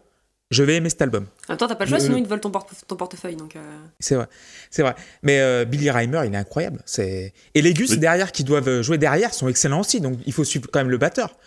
[0.49, 1.27] je vais aimer cet album.
[1.47, 2.95] En même temps, t'as pas le choix, Le- sinon ils te volent ton, porte- ton
[2.95, 3.35] portefeuille.
[3.35, 3.59] Donc, euh,
[3.99, 4.27] C'est vrai,
[4.69, 4.95] c'est vrai.
[5.23, 6.79] Mais euh, Billy Reimer, il est incroyable.
[6.85, 7.97] C'est et les Gus Oui.
[7.99, 9.99] derrière qui doivent jouer derrière sont excellents aussi.
[10.01, 11.37] Donc il faut suivre quand même le batteur.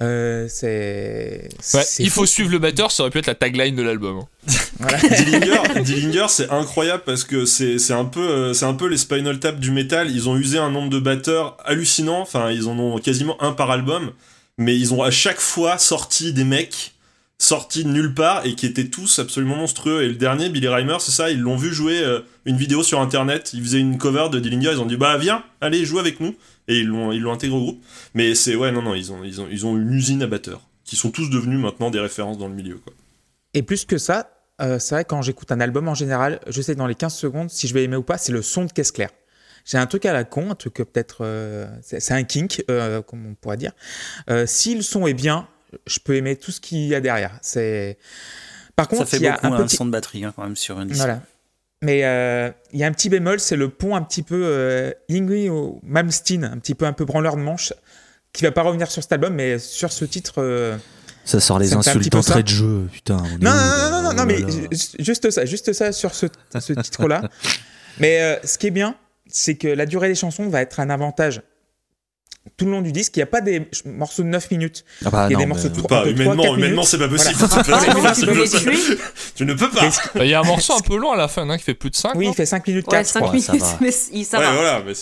[0.00, 1.48] Euh, c'est.
[1.74, 2.20] Ouais, c'est il fou.
[2.20, 4.18] faut suivre le batteur, ça aurait pu être la tagline de l'album.
[4.18, 4.52] hein.
[4.78, 4.98] Voilà.
[5.24, 8.96] Dillinger, Dillinger, c'est incroyable parce que c'est c'est un peu euh, c'est un peu les
[8.96, 10.10] Spinal Tap du métal.
[10.10, 12.20] Ils ont usé un nombre de batteurs hallucinant.
[12.20, 14.12] Enfin, ils en ont quasiment un par album,
[14.56, 16.92] mais ils ont à chaque fois sorti des mecs
[17.40, 20.02] sortis de nulle part et qui étaient tous absolument monstrueux.
[20.02, 21.30] Et le dernier, Billy Reimer, c'est ça.
[21.30, 23.50] Ils l'ont vu jouer euh, une vidéo sur internet.
[23.54, 24.70] Ils faisaient une cover de Dillinger.
[24.72, 26.34] Ils ont dit bah viens, allez joue avec nous.
[26.68, 27.84] Et ils l'ont ils l'ont intégré au groupe.
[28.14, 30.68] Mais c'est ouais non non ils ont ils ont ils ont une usine à batteurs
[30.84, 32.92] qui sont tous devenus maintenant des références dans le milieu quoi.
[33.54, 36.74] Et plus que ça, euh, c'est vrai quand j'écoute un album en général, je sais
[36.74, 38.92] dans les 15 secondes si je vais aimer ou pas, c'est le son de caisse
[38.92, 39.10] claire.
[39.68, 43.02] J'ai un truc à la con, un truc que peut-être euh, c'est un kink, euh,
[43.02, 43.72] comme on pourrait dire.
[44.30, 45.46] Euh, si le son est bien,
[45.86, 47.38] je peux aimer tout ce qu'il y a derrière.
[47.42, 47.98] C'est
[48.76, 50.32] par contre Ça fait il y a beaucoup un un petit son de batterie hein,
[50.34, 51.20] quand même sur une Voilà.
[51.82, 54.92] Mais euh, il y a un petit bémol, c'est le pont un petit peu euh,
[55.08, 57.72] ou Malmsteen, un petit peu un peu branleur de manche,
[58.32, 60.34] qui va pas revenir sur cet album, mais sur ce titre.
[60.38, 60.76] euh,
[61.24, 63.18] Ça sort les insultes d'entrée de jeu, putain.
[63.40, 64.38] Non, non, non, non, non, non, mais
[64.98, 66.26] juste ça, juste ça sur ce,
[66.58, 67.22] ce titre-là.
[68.00, 68.96] mais euh, ce qui est bien,
[69.28, 71.42] c'est que la durée des chansons va être un avantage
[72.58, 73.16] tout le long du disque.
[73.16, 74.84] Il n'y a pas des morceaux de 9 minutes.
[75.06, 76.12] Ah bah il y a non, des mais- morceaux de Tu peux trois- pas, entre
[76.12, 76.84] trois, humainement, humainement, minutes.
[76.84, 77.34] c'est pas possible.
[77.38, 78.14] Voilà.
[78.14, 78.98] C'est pas Ah, possible.
[79.34, 79.88] tu ne peux pas.
[80.14, 81.74] Bah, Il y a un morceau un peu long à la fin, hein, qui fait
[81.74, 82.14] plus de 5.
[82.16, 83.32] Oui, il fait 5 minutes Ouais, 4, je 5 crois.
[83.32, 84.52] minutes, ça mais ça ouais, va.
[84.52, 84.92] voilà, mais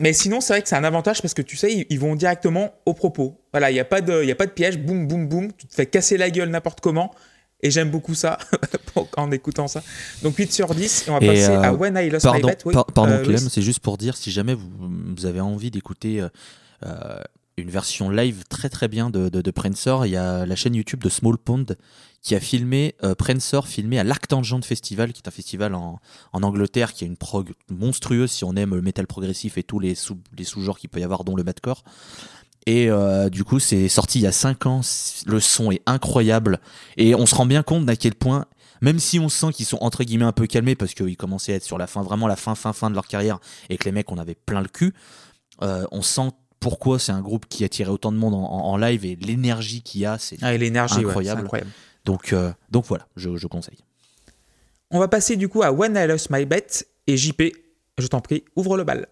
[0.00, 2.14] Mais sinon, c'est vrai que c'est un avantage parce que tu sais, ils- ils vont
[2.14, 3.38] directement au propos.
[3.52, 5.50] Voilà, il n'y a, pas de- il y a pas de piège, boum, boum, boum,
[5.58, 7.12] tu te fais casser la gueule n'importe comment.
[7.62, 8.36] Et j'aime beaucoup ça
[9.16, 9.82] en écoutant ça.
[10.22, 12.32] Donc 8 sur 10, et on va Et, passer euh, à When I Lost My
[12.32, 12.58] Pardon, Bet.
[12.66, 13.48] Oui, par- pardon euh, Clem, Louis.
[13.50, 14.68] c'est juste pour dire si jamais vous,
[15.16, 16.28] vous avez envie d'écouter euh,
[17.56, 21.02] une version live très très bien de, de, Prancer, il y a la chaîne YouTube
[21.02, 21.66] de Small Pond
[22.20, 26.00] qui a filmé euh, Prancer filmé à l'Arctangent Festival, qui est un festival en,
[26.32, 29.78] en Angleterre qui a une prog monstrueuse si on aime le métal progressif et tous
[29.78, 31.84] les sous les sous-genres qu'il peut y avoir, dont le madcore.
[32.66, 34.80] Et euh, du coup, c'est sorti il y a 5 ans.
[35.26, 36.60] Le son est incroyable.
[36.96, 38.46] Et on se rend bien compte d'à quel point,
[38.80, 41.56] même si on sent qu'ils sont entre guillemets un peu calmés parce qu'ils commençaient à
[41.56, 43.92] être sur la fin, vraiment la fin, fin, fin de leur carrière et que les
[43.92, 44.94] mecs, on avait plein le cul,
[45.62, 46.30] euh, on sent
[46.64, 49.82] pourquoi c'est un groupe qui attirait autant de monde en, en- en live et l'énergie
[49.82, 50.16] qu'il y a.
[50.18, 50.38] C'est...
[50.42, 51.40] Ah, ouais, Incroyable.
[51.42, 51.70] incroyable.
[52.06, 53.78] Donc, euh, donc voilà, je, je conseille.
[54.90, 56.66] On va passer du coup à When I Lost My Bet.
[57.06, 57.42] Et JP,
[57.98, 59.08] je t'en prie, ouvre le bal.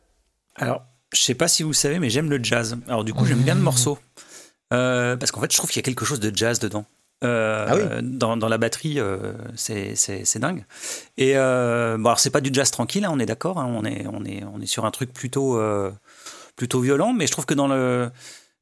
[0.57, 2.79] Alors, je sais pas si vous savez, mais j'aime le jazz.
[2.89, 3.99] Alors du coup, j'aime bien le morceau.
[4.73, 6.87] Euh, parce qu'en fait, je trouve qu'il y a quelque chose de jazz dedans.
[7.23, 7.83] Euh, Ah oui.
[8.03, 10.65] dans, dans la batterie, euh, c'est dingue.
[11.19, 13.59] Et euh, bon, alors c'est pas du jazz tranquille, hein, on est d'accord.
[13.61, 15.91] hein, on, est, on, est, on est sur un truc plutôt, euh,
[16.57, 18.11] plutôt violent, mais je trouve que dans, le,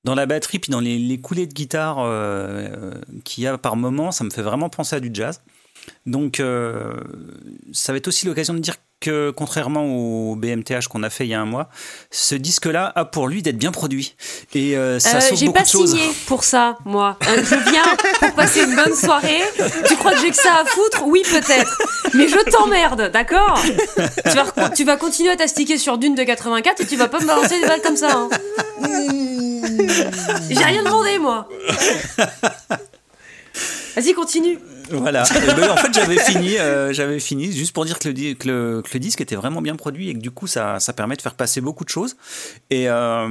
[0.04, 3.76] dans la batterie, puis dans les, coulées de guitare euh, euh, qu'il y a par
[3.76, 5.42] moment, ça me fait vraiment penser à du jazz.
[6.06, 7.00] Donc, euh,
[7.72, 11.30] ça va être aussi l'occasion de dire que, contrairement au BMTH qu'on a fait il
[11.30, 11.68] y a un mois,
[12.10, 14.14] ce disque-là a pour lui d'être bien produit.
[14.54, 15.90] Et euh, ça Euh, J'ai beaucoup pas de choses.
[15.96, 17.16] signé pour ça, moi.
[17.26, 17.82] Euh, je viens
[18.20, 19.40] pour passer une bonne soirée.
[19.88, 21.02] Tu crois que j'ai que ça à foutre?
[21.06, 21.78] Oui, peut-être.
[22.12, 23.58] Mais je t'emmerde, d'accord?
[23.62, 27.08] Tu vas, recon- tu vas continuer à t'astiquer sur Dune de 84 et tu vas
[27.08, 28.10] pas me balancer des balles comme ça.
[28.12, 28.28] hein.
[30.50, 31.48] J'ai rien demandé, moi.
[33.96, 34.58] Vas-y, continue.
[34.90, 35.24] Voilà.
[35.56, 38.82] Ben, en fait, j'avais fini, euh, j'avais fini juste pour dire que le, que, le,
[38.82, 41.22] que le, disque était vraiment bien produit et que du coup, ça, ça permet de
[41.22, 42.16] faire passer beaucoup de choses.
[42.70, 43.28] Et euh,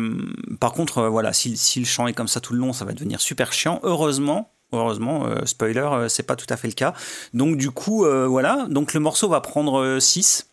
[0.60, 2.86] par contre, euh, voilà, si, si, le chant est comme ça tout le long, ça
[2.86, 3.80] va devenir super chiant.
[3.84, 4.52] Heureusement.
[4.72, 6.94] Heureusement, euh, spoiler, c'est pas tout à fait le cas.
[7.34, 8.68] Donc du coup, voilà.
[8.70, 10.46] Donc le morceau va prendre 6.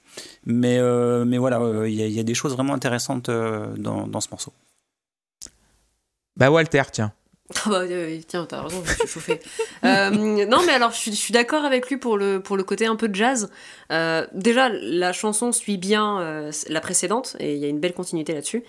[0.47, 0.81] Mais,
[1.27, 4.55] mais voilà, il y, y, a des choses vraiment intéressantes dans, dans ce morceau.
[6.38, 7.12] Bah Walter, tiens.
[7.54, 9.40] Ah bah euh, tiens, t'as raison, je suis chauffée.
[9.85, 12.96] euh, non, mais alors je suis, d'accord avec lui pour le, pour le côté un
[12.96, 13.50] peu jazz.
[13.92, 18.35] Euh, déjà, la chanson suit bien la précédente et il y a une belle continuité
[18.35, 18.64] là-dessus.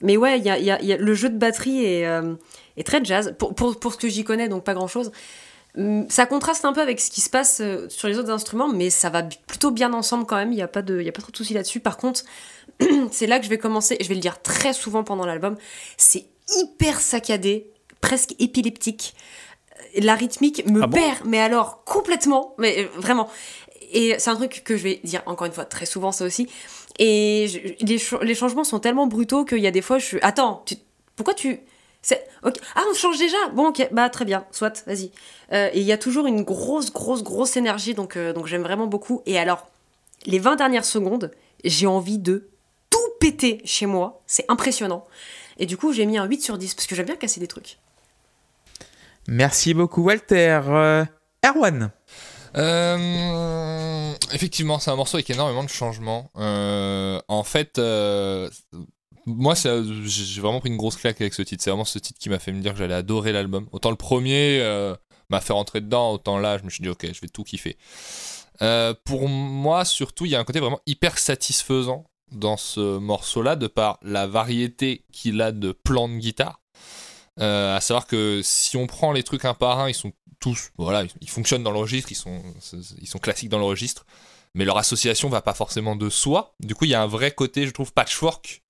[0.00, 2.08] Mais ouais, y a, y a, le jeu de batterie est,
[2.76, 3.34] est très jazz.
[3.38, 5.12] Pour, pour, pour ce que j'y connais, donc pas grand-chose.
[6.08, 9.10] Ça contraste un peu avec ce qui se passe sur les autres instruments, mais ça
[9.10, 10.52] va plutôt bien ensemble quand même.
[10.52, 11.80] Il n'y a, pas a pas trop de soucis là-dessus.
[11.80, 12.22] Par contre,
[13.10, 15.56] c'est là que je vais commencer, je vais le dire très souvent pendant l'album,
[15.96, 17.71] c'est hyper saccadé,
[18.02, 19.14] presque épileptique.
[19.96, 23.28] La rythmique me Ah bon perd, mais alors complètement, mais euh, vraiment.
[23.92, 26.48] Et c'est un truc que je vais dire encore une fois très souvent, ça aussi.
[26.98, 30.04] Et je- les, ch- les changements sont tellement brutaux qu'il y a des fois, je
[30.06, 30.18] suis.
[30.22, 30.76] Attends, tu-
[31.16, 31.60] pourquoi tu.
[32.00, 32.54] c'est- ok.
[32.74, 35.10] Ah, on change déjà Bon, ok, bah très bien, soit, vas-y.
[35.52, 38.62] Euh, et il y a toujours une grosse, grosse, grosse énergie, donc, euh, donc j'aime
[38.62, 39.20] vraiment beaucoup.
[39.26, 39.66] Et alors,
[40.26, 41.30] les 20 dernières secondes,
[41.64, 42.48] j'ai envie de
[42.88, 44.22] tout péter chez moi.
[44.26, 45.04] C'est impressionnant.
[45.58, 47.46] Et du coup, j'ai mis un 8 sur 10 parce que j'aime bien casser des
[47.48, 47.76] trucs.
[49.28, 50.60] Merci beaucoup, Walter.
[50.66, 51.04] Euh,
[51.44, 51.90] Erwan.
[52.56, 56.30] Euh, effectivement, c'est un morceau avec énormément de changements.
[56.36, 57.78] Euh, en fait,
[59.26, 61.62] moi, j'ai vraiment pris une grosse claque avec ce titre.
[61.62, 63.68] C'est vraiment ce titre qui m'a fait me dire que j'allais adorer l'album.
[63.72, 64.60] Autant le premier
[65.30, 67.78] m'a fait rentrer dedans, autant là, je me suis dit, ok, je vais tout kiffer.
[69.04, 73.66] Pour moi, surtout, il y a un côté vraiment hyper satisfaisant dans ce morceau-là, de
[73.66, 76.61] par la variété qu'il a de plans de guitare.
[77.40, 80.70] Euh, à savoir que si on prend les trucs un par un, ils sont tous,
[80.76, 82.42] voilà, ils- fonctionnent dans le registre, ils sont,
[83.00, 84.04] ils sont classiques dans le registre,
[84.54, 86.54] mais leur association va pas forcément de soi.
[86.60, 88.62] Du coup, il y a un vrai côté, je trouve, patchwork,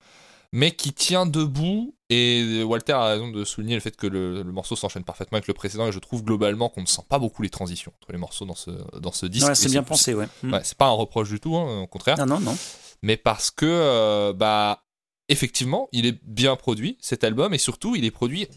[0.53, 1.95] mais qui tient debout.
[2.09, 5.47] Et Walter a raison de souligner le fait que le, le morceau s'enchaîne parfaitement avec
[5.47, 8.19] le précédent, et je trouve globalement qu'on ne sent pas beaucoup les transitions entre les
[8.19, 9.47] morceaux dans ce, dans ce disque.
[9.47, 10.27] Ouais, c'est bien pensé, ouais.
[10.43, 12.57] Ouais, c'est pas un reproche du tout, hein, au contraire Non, non, non.
[13.01, 14.83] mais parce que euh, bah
[15.29, 18.47] effectivement il est bien produit cet album et surtout il est produit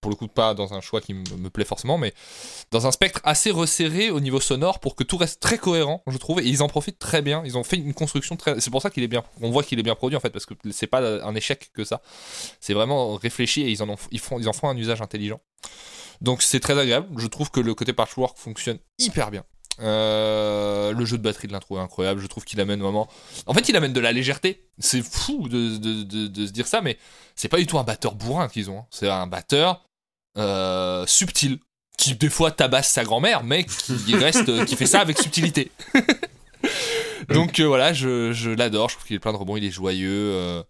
[0.00, 2.14] pour le coup pas dans un choix qui me plaît forcément mais
[2.70, 6.18] dans un spectre assez resserré au niveau sonore pour que tout reste très cohérent je
[6.18, 7.42] trouve et ils en profitent très bien.
[7.44, 9.78] Ils ont fait une construction très c'est pour ça qu'il est bien on voit qu'il
[9.78, 12.02] est bien produit en fait parce que c'est pas un échec que ça.
[12.60, 15.40] C'est vraiment réfléchi et ils en font ils en font un usage intelligent.
[16.20, 17.08] Donc c'est très agréable.
[17.18, 19.44] Je trouve que le côté patchwork fonctionne hyper bien
[19.82, 22.20] euh, le jeu de batterie de l'intro est incroyable.
[22.20, 23.08] Je trouve qu'il amène vraiment.
[23.46, 24.64] En fait, il amène de la légèreté.
[24.78, 26.98] C'est fou de, de- de- de se dire ça, mais
[27.36, 28.78] c'est pas du tout un batteur bourrin qu'ils ont.
[28.80, 28.86] hein.
[28.90, 29.84] C'est un batteur
[30.38, 31.58] euh, subtil
[31.98, 35.70] qui des fois tabasse sa grand-mère, mais qui reste, qui fait ça avec subtilité.
[37.28, 38.88] Donc euh, voilà, je, je l'adore.
[38.88, 39.56] Je trouve qu'il est plein de rebonds.
[39.56, 40.62] Il est joyeux.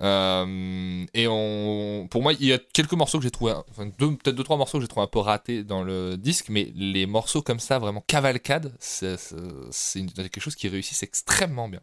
[0.00, 4.44] Euh, et pour moi, il y a quelques morceaux que j'ai trouvé, enfin peut-être deux
[4.44, 7.60] trois morceaux que j'ai trouvé un peu ratés dans le disque, mais les morceaux comme
[7.60, 9.16] ça, vraiment cavalcade, c'est
[10.14, 11.80] quelque chose qui réussissent extrêmement bien.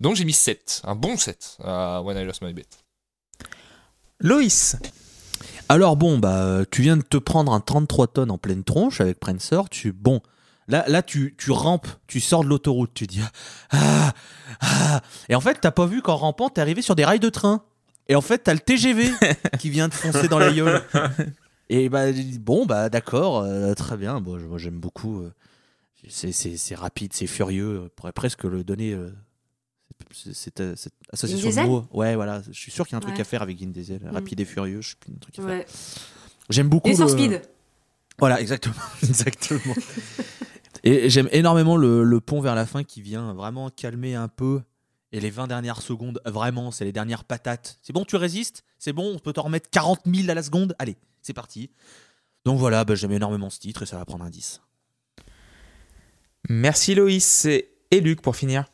[0.00, 2.66] Donc j'ai mis 7, un bon 7 à When I Lost My Bet.
[4.18, 4.76] Loïs.
[5.68, 9.20] Alors bon, bah, tu viens de te prendre un 33 tonnes en pleine tronche avec
[9.20, 9.60] Prancer.
[9.70, 10.20] Tu bon,
[10.70, 13.20] là, là, tu, tu rampes, tu sors de l'autoroute, tu dis
[13.70, 14.12] ah,
[14.60, 15.00] ah.
[15.28, 17.62] Et en fait, t'as pas vu qu'en rampant, t'es arrivé sur des rails de train.
[18.08, 19.10] Et en fait, t'as le TGV
[19.58, 20.82] qui vient te foncer dans la gueule.
[21.72, 22.06] Et bah
[22.40, 24.20] bon, bah d'accord, euh, très bien.
[24.20, 25.20] Bon, moi j'aime beaucoup.
[25.20, 25.32] euh,
[26.08, 27.82] c'est- c'est c'est rapide, c'est furieux.
[27.84, 28.92] On pourrait presque le donner.
[28.92, 29.10] euh,
[30.26, 30.60] euh, cette
[31.12, 31.84] association de mots.
[31.92, 32.42] Ouais, voilà.
[32.50, 34.00] Je suis sûr qu'il y a un truc à faire avec Vin Diesel.
[34.02, 34.14] Mm.
[34.14, 34.80] Rapide et furieux.
[34.80, 35.50] Je sais plus un truc à faire.
[35.50, 35.66] Ouais.
[36.48, 36.88] J'aime beaucoup.
[36.88, 37.42] Et sans le- speed.
[38.18, 38.74] Voilà, exactement.
[39.08, 39.74] exactement.
[40.82, 44.62] Et j'aime énormément le, pont vers la fin qui vient vraiment calmer un peu.
[45.12, 47.78] Et les 20 dernières secondes, vraiment, c'est les dernières patates.
[47.82, 48.64] C'est bon, tu résistes?
[48.78, 50.74] C'est bon, on peut t'en remettre 40 000 à la seconde?
[50.78, 51.70] Allez, c'est parti.
[52.44, 54.62] Donc voilà, bah, j'aime énormément ce titre et ça va prendre un 10.
[56.48, 57.46] Merci Loïs.
[57.46, 58.66] Et Luc pour finir.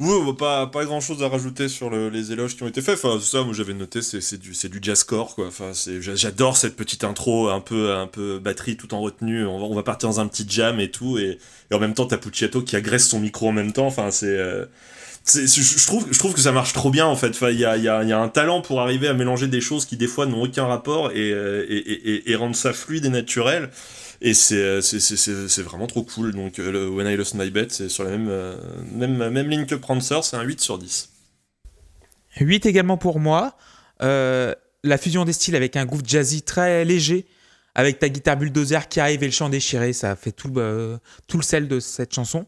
[0.00, 2.98] Oui, pas, pas grand chose à rajouter sur le- les éloges qui ont été faits.
[3.02, 5.46] Enfin, ça, moi j'avais noté, c'est du, du jazzcore, quoi.
[5.46, 9.46] Enfin, j'adore cette petite intro, un peu, un peu batterie tout en retenue.
[9.46, 11.18] On va, on va partir dans un petit jam et tout.
[11.18, 11.38] Et,
[11.70, 13.86] et en même temps, t'as Pucciato qui agresse son micro en même temps.
[13.86, 14.26] Enfin, c'est.
[14.26, 14.64] euh,
[15.26, 17.28] je, trouve, je trouve que ça marche trop bien en fait.
[17.30, 19.60] Enfin, il y a, y, a, y a un talent pour arriver à mélanger des
[19.60, 23.04] choses qui des fois n'ont aucun rapport et, euh, et, et- et rendre ça fluide
[23.04, 23.70] et naturel.
[24.24, 26.32] Et c'est euh, c'est- vraiment trop cool.
[26.32, 28.56] Donc, euh, le When I Lost My Bet, c'est sur la même, euh,
[28.92, 31.10] même, même ligne que Prancer, c'est un 8 sur 10.
[32.38, 33.56] 8 également pour moi.
[34.00, 37.26] La fusion des styles avec un groove jazzy très léger,
[37.74, 40.50] avec ta guitare bulldozer qui arrive et le chant déchiré, ça fait tout
[41.28, 42.46] tout le sel de cette chanson.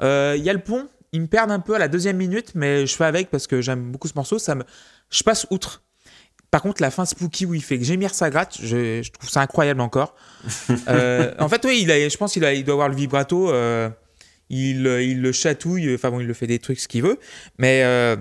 [0.00, 2.86] Il y a le pont, il me perd un peu à la deuxième minute, mais
[2.86, 4.38] je fais avec parce que j'aime beaucoup ce morceau.
[4.40, 4.64] Ça me,
[5.10, 5.82] je passe outre.
[6.50, 9.40] Par contre, la fin spooky où il fait gémir sa gratte, je, je trouve ça
[9.40, 10.14] incroyable encore.
[10.88, 13.50] Euh, en fait, oui, il a, je pense qu'il il doit avoir le vibrato.
[13.52, 13.90] euh,
[14.50, 17.18] il, il le chatouille, enfin bon, il le fait des trucs ce qu'il veut,
[17.58, 18.16] mais euh,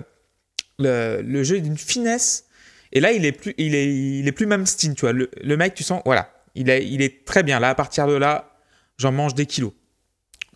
[0.77, 2.45] le, le jeu est d'une finesse.
[2.91, 5.13] Et là, il est plus, il est, il est plus Malmsteen, tu vois.
[5.13, 7.59] Le, le mec, tu sens, voilà, il est, il est très bien.
[7.61, 8.57] Là, à partir de là,
[8.97, 9.71] j'en mange des kilos.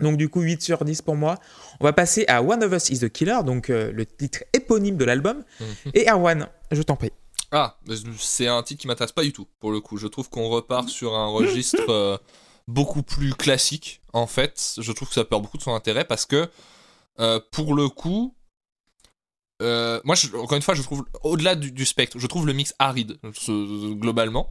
[0.02, 1.36] Donc du coup, 8 sur 10 pour moi.
[1.80, 4.98] On va passer à One of Us is the Killer, donc euh, le titre éponyme
[4.98, 5.44] de l'album.
[5.94, 7.12] Et Erwan, je t'en prie.
[7.52, 7.78] Ah,
[8.18, 9.98] c'est un titre qui m'intéresse pas du tout, pour le coup.
[9.98, 12.18] Je trouve qu'on repart sur un registre euh,
[12.68, 14.76] beaucoup plus classique, en fait.
[14.78, 16.50] Je trouve que ça perd beaucoup de son intérêt parce que,
[17.20, 18.36] euh, pour le coup,
[19.62, 23.20] euh, moi, encore une fois, je trouve, au-delà du, spectre, je trouve le mix aride,
[23.50, 24.50] globalement.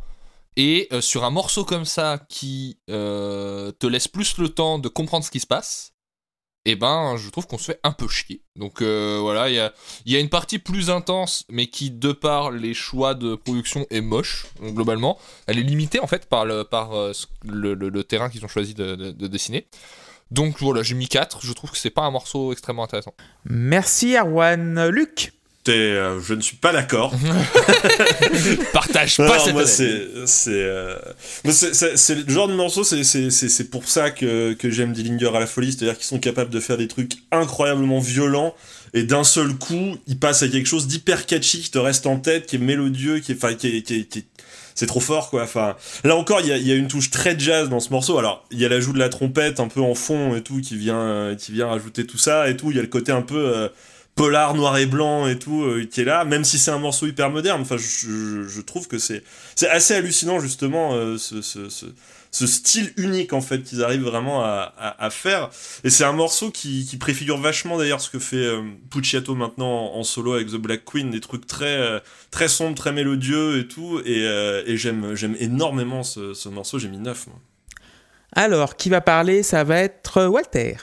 [0.57, 5.31] Et sur un morceau comme ça qui te laisse plus le temps de comprendre ce
[5.31, 5.95] qui se passe,
[6.67, 8.43] eh ben, je trouve qu'on se fait un peu chier.
[8.57, 9.55] Donc euh, voilà, il
[10.07, 14.01] y a, une partie plus intense, mais qui, de par les choix de production, est
[14.03, 15.19] moche, globalement.
[15.47, 19.27] Elle est limitée, en fait, par le, euh, terrain qu'ils ont choisi de, de- de
[19.27, 19.67] dessiner.
[20.31, 21.41] Donc voilà, j'ai mis 4.
[21.43, 23.15] Je trouve que c'est pas un morceau extrêmement intéressant.
[23.45, 24.89] Merci Erwan.
[24.89, 25.17] Luc?
[25.17, 27.13] T'es, euh, je ne suis pas d'accord.
[28.73, 29.69] Partage pas cette moi, analyse.
[29.69, 30.97] c'est, c'est, euh,
[31.45, 34.71] c'est, c'est- c'est le genre de morceau, c'est, c'est, c'est, c'est pour ça que, que
[34.71, 38.55] j'aime Dillinger à la folie, c'est-à-dire qu'ils sont capables de faire des trucs incroyablement violents,
[38.95, 42.17] et d'un seul coup, ils passent à quelque chose d'hyper catchy qui te reste en
[42.19, 44.25] tête, qui est mélodieux, qui est, enfin, qui est, qui est- qui est-
[44.75, 45.43] c'est trop fort, quoi.
[45.43, 48.19] Enfin, là encore, il y a, y a une touche très jazz dans ce morceau.
[48.19, 50.77] Alors, il y a l'ajout de la trompette un peu en fond et tout, qui
[50.77, 52.71] vient, qui vient rajouter tout ça et tout.
[52.71, 53.69] Il y a le côté un peu, euh,
[54.15, 57.07] polar noir et blanc et tout euh, qui est là même si c'est un morceau
[57.07, 57.63] hyper moderne.
[57.63, 59.23] Enfin je, trouve que c'est
[59.55, 64.45] c'est assez hallucinant justement euh, ce, ce, ce, style unique en fait qu'ils arrivent vraiment
[64.45, 65.51] à, à, faire.
[65.85, 69.95] Et c'est un morceau qui, qui préfigure vachement d'ailleurs ce que fait euh, Pucciato maintenant
[69.95, 71.99] en, solo avec The Black Queen des trucs très euh,
[72.31, 74.01] très sombres très mélodieux et tout.
[74.05, 74.23] Et,
[74.67, 76.79] et j'aime j'aime énormément ce, ce morceau.
[76.79, 77.37] J'ai mis 9 moi.
[78.33, 79.43] Alors, qui va parler?
[79.43, 80.77] Ça va être Walter.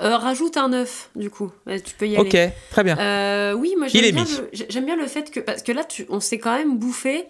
[0.00, 1.50] Euh, rajoute un œuf, du coup.
[1.68, 2.52] Euh, Tu peux y Ok, aller.
[2.70, 2.98] très bien.
[2.98, 5.40] Euh, oui, moi j'aime bien, le- bien le fait que.
[5.40, 7.26] Parce que là, tu, on s'est quand même bouffé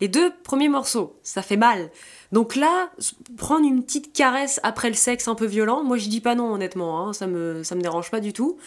[0.00, 1.16] les deux premiers morceaux.
[1.22, 1.90] Ça fait mal.
[2.32, 2.90] Donc là,
[3.36, 6.52] prendre une petite caresse après le sexe un peu violent, moi je dis pas non,
[6.52, 7.08] honnêtement.
[7.08, 8.58] hein, ça, me, ça me dérange pas du tout.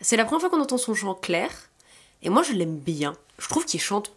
[0.00, 1.50] C'est la première fois qu'on entend son chant clair.
[2.22, 3.14] Et moi je l'aime bien.
[3.38, 4.12] Je trouve qu'il chante.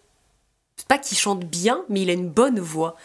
[0.76, 2.96] C'est pas qu'il chante bien, mais il a une bonne voix.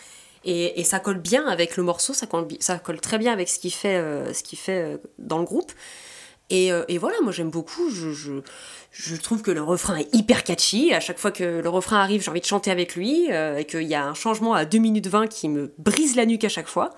[0.49, 3.97] Et, ça colle bien avec le morceau, ça colle, très bien avec ce qu'il fait,
[3.97, 5.73] euh, ce fait euh, dans le groupe.
[6.51, 7.91] Et, euh, et voilà, moi j'aime beaucoup.
[7.91, 10.95] Je, trouve que le refrain est hyper catchy.
[10.95, 13.27] À chaque fois que le refrain arrive, j'ai envie de chanter avec lui.
[13.27, 16.45] et qu'il y a un changement à 2 minutes 20 qui me brise la nuque
[16.45, 16.95] à chaque fois.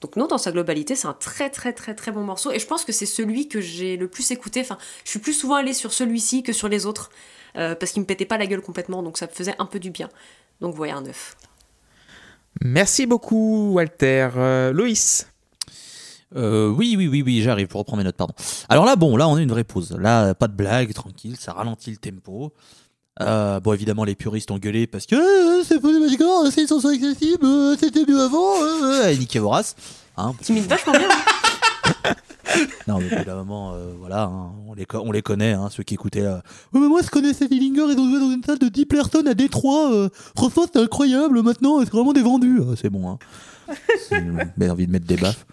[0.00, 2.50] Donc non, dans sa globalité, c'est un très très très très bon morceau.
[2.50, 4.62] Et je pense que c'est celui que j'ai le plus écouté.
[4.62, 7.10] Enfin, je suis plus souvent allée sur celui-ci que sur les autres.
[7.54, 9.04] parce qu'il me pétait pas la gueule complètement.
[9.04, 10.08] Donc ça me faisait un peu du bien.
[10.60, 11.36] Donc voilà, un œuf.
[12.62, 14.28] Merci beaucoup, Walter.
[14.36, 15.26] Euh, Loïs
[16.36, 18.34] Euh, oui, oui, oui, oui, j'arrive pour reprendre mes notes, pardon.
[18.68, 19.96] Alors là, bon, là, on a une vraie pause.
[19.98, 22.52] Là, pas de blague, tranquille, ça ralentit le tempo.
[23.20, 26.68] Euh, bon, évidemment, les puristes ont gueulé parce que euh, c'est pas d'accord, c'est une
[26.68, 28.62] chanson accessible, euh, c'était mieux avant.
[28.62, 29.74] Euh, euh, niquez vos races.
[30.16, 30.34] Hein.
[30.42, 31.08] Tu vachement bien.
[32.88, 35.68] Non, mais au bout d'un moment, euh, voilà, hein, on, les on les connaît, hein,
[35.70, 36.24] ceux qui écoutaient.
[36.26, 36.38] Euh...
[36.72, 39.34] Mais moi, je connaissais Dillinger, ils ont joué dans une salle de 10 personnes à
[39.34, 39.92] Détroit.
[39.92, 42.60] Euh, franchement, c'était incroyable, maintenant, c'est vraiment des vendus.
[42.62, 43.18] Ah, c'est bon, hein.
[44.08, 44.24] C'est-
[44.58, 45.46] J'ai envie de mettre des baffes.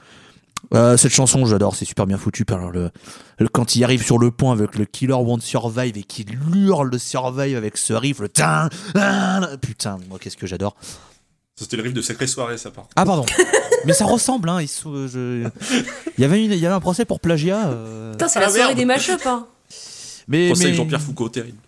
[0.73, 2.43] Euh, cette chanson, j'adore, c'est super bien foutu.
[2.49, 2.89] Alors, le,
[3.37, 6.89] le- quand il arrive sur le pont avec le Killer Won't Survive et qu'il hurle
[6.89, 10.75] le Survive avec ce riff, le tin, tin, putain, moi, qu'est-ce que j'adore.
[11.57, 13.25] Ça, c'était le riff de Sacrée Soirée ça part Ah, pardon.
[13.85, 14.61] mais ça ressemble, hein.
[14.61, 15.49] ils sont- je-
[16.17, 17.67] Il, y avait une- il y avait un procès pour plagiat.
[17.69, 18.77] euh, Putain, c'est Ah, la soirée merde.
[18.77, 19.25] des mashups.
[19.25, 19.47] Hein.
[20.27, 20.65] Mais, Procès mais...
[20.69, 21.57] avec Jean-Pierre Foucault terrible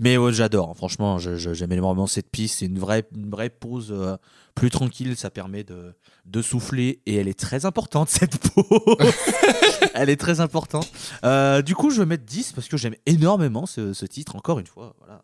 [0.00, 0.74] Mais ouais, j'adore, hein.
[0.74, 2.58] franchement, je- je- j'aime énormément cette piste.
[2.58, 4.16] C'est une vraie, une vraie pause euh,
[4.54, 5.94] plus tranquille, ça permet de,
[6.26, 9.12] de souffler et elle est très importante cette pause.
[9.94, 10.90] elle est très importante.
[11.24, 14.58] Euh, du coup, je vais mettre 10 parce que j'aime énormément ce, ce titre, encore
[14.58, 14.94] une fois.
[14.98, 15.22] Voilà.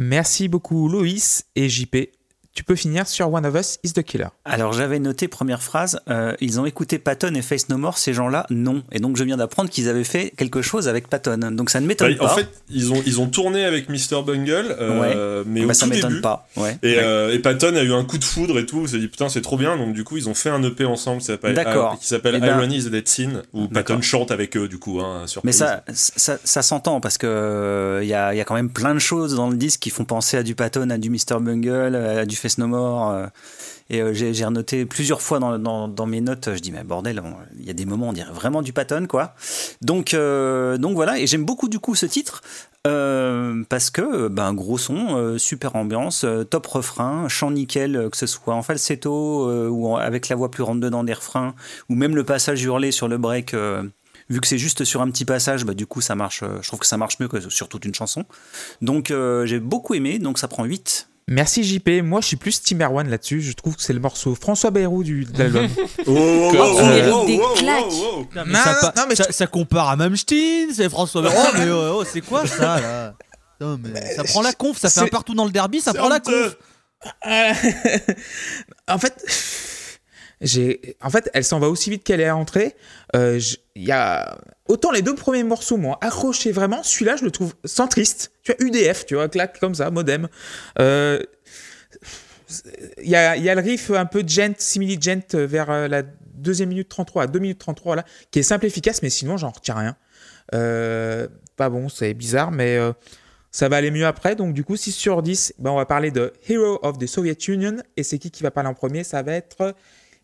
[0.00, 2.19] Merci beaucoup, Loïs et JP.
[2.60, 4.26] Tu peux finir sur One of Us is the Killer.
[4.44, 8.12] Alors j'avais noté première phrase, euh, ils ont écouté Patton et Face No More, ces
[8.12, 8.82] gens-là non.
[8.92, 11.38] Et donc je viens d'apprendre qu'ils avaient fait quelque chose avec Patton.
[11.52, 12.32] Donc ça ne m'étonne Bah, pas.
[12.34, 14.22] En fait, ils ont, ils ont tourné avec Mr.
[14.26, 16.20] Bungle, euh, mais Bah, au ça tout m'étonne début.
[16.20, 16.46] pas.
[16.58, 16.76] Ouais.
[16.82, 17.02] Et, Ouais.
[17.02, 18.82] euh, et Patton a eu un coup de foudre et tout.
[18.82, 19.78] Il s'est dit putain, c'est trop bien.
[19.78, 21.98] Donc, du coup, ils ont fait un EP ensemble qui s'appelle, D'accord.
[21.98, 24.78] qui s'appelle Eh ben- Irony is a Dead Scene, où Patton chante avec eux, du
[24.78, 25.00] coup.
[25.00, 28.54] Hein, sur Mais ça, ça, ça s'entend parce que il y a, y a quand
[28.54, 31.08] même plein de choses dans le disque qui font penser à du Patton, à du
[31.08, 31.40] Mr.
[31.40, 33.10] Bungle, à du Face No More.
[33.10, 33.26] euh,
[33.92, 37.20] et euh, j'ai renoté plusieurs fois dans, mes notes, je dis mais bordel,
[37.58, 39.34] il y a des moments on dirait vraiment du Patton quoi.
[39.82, 42.40] Donc euh, donc voilà, et j'aime beaucoup du coup ce titre
[42.84, 48.62] parce que ben gros son, super ambiance, top refrain, chant nickel, que ce soit en
[48.62, 51.54] falsetto ou avec la voix plus rentre dedans des refrains,
[51.90, 53.54] ou même le passage hurlé sur le break.
[54.30, 56.42] vu que c'est juste sur un petit passage, bah, du coup, ça marche.
[56.62, 58.24] je trouve que ça marche mieux que sur toute une chanson.
[58.80, 59.12] Donc,
[59.44, 60.18] j'ai beaucoup aimé.
[60.18, 61.09] Donc, ça prend 8.
[61.30, 62.02] Merci JP.
[62.02, 63.40] Moi, je suis plus Team Erwan là-dessus.
[63.40, 65.68] Je trouve que c'est le morceau François Bayrou du, de l'album.
[66.06, 67.84] Oh, Tu mérites des claques.
[67.86, 70.88] Non, mais, Non, ça, non, pa- non, mais ça, je- ça compare à Malmsteen, c'est
[70.88, 73.14] François Oh, mais oh, oh, c'est quoi ça là?
[73.60, 76.08] Non, mais ça prend la conf, ça fait un partout dans le derby, ça prend
[76.08, 76.56] la conf.
[77.26, 77.52] Euh,
[78.88, 79.14] en fait,
[80.42, 82.74] en fait, elle s'en va aussi vite qu'elle est rentrée.
[83.14, 83.38] Euh,
[83.76, 84.38] y a
[84.68, 86.82] autant les deux premiers morceaux m'ont accroché vraiment.
[86.82, 88.32] Celui-là, je le trouve centriste.
[88.42, 90.28] Tu vois, UDF, tu vois, claque comme ça, modem.
[90.78, 91.20] Euh,
[93.02, 96.02] Il y, a, il y a le riff un peu gent, simili-gent vers euh, la
[96.34, 99.36] deuxième minute 33 à 2 minutes 33 là, qui est simple et efficace, mais sinon
[99.36, 99.96] j'en retiens rien.
[100.54, 102.78] Euh, pas bon, c'est bizarre, mais
[103.50, 104.36] ça va aller mieux après.
[104.36, 107.36] Donc du coup, 6 sur 10, ben, on va parler de Hero of the Soviet
[107.48, 107.76] Union.
[107.96, 109.04] Et c'est qui qui va parler en premier?
[109.04, 109.74] Ça va être,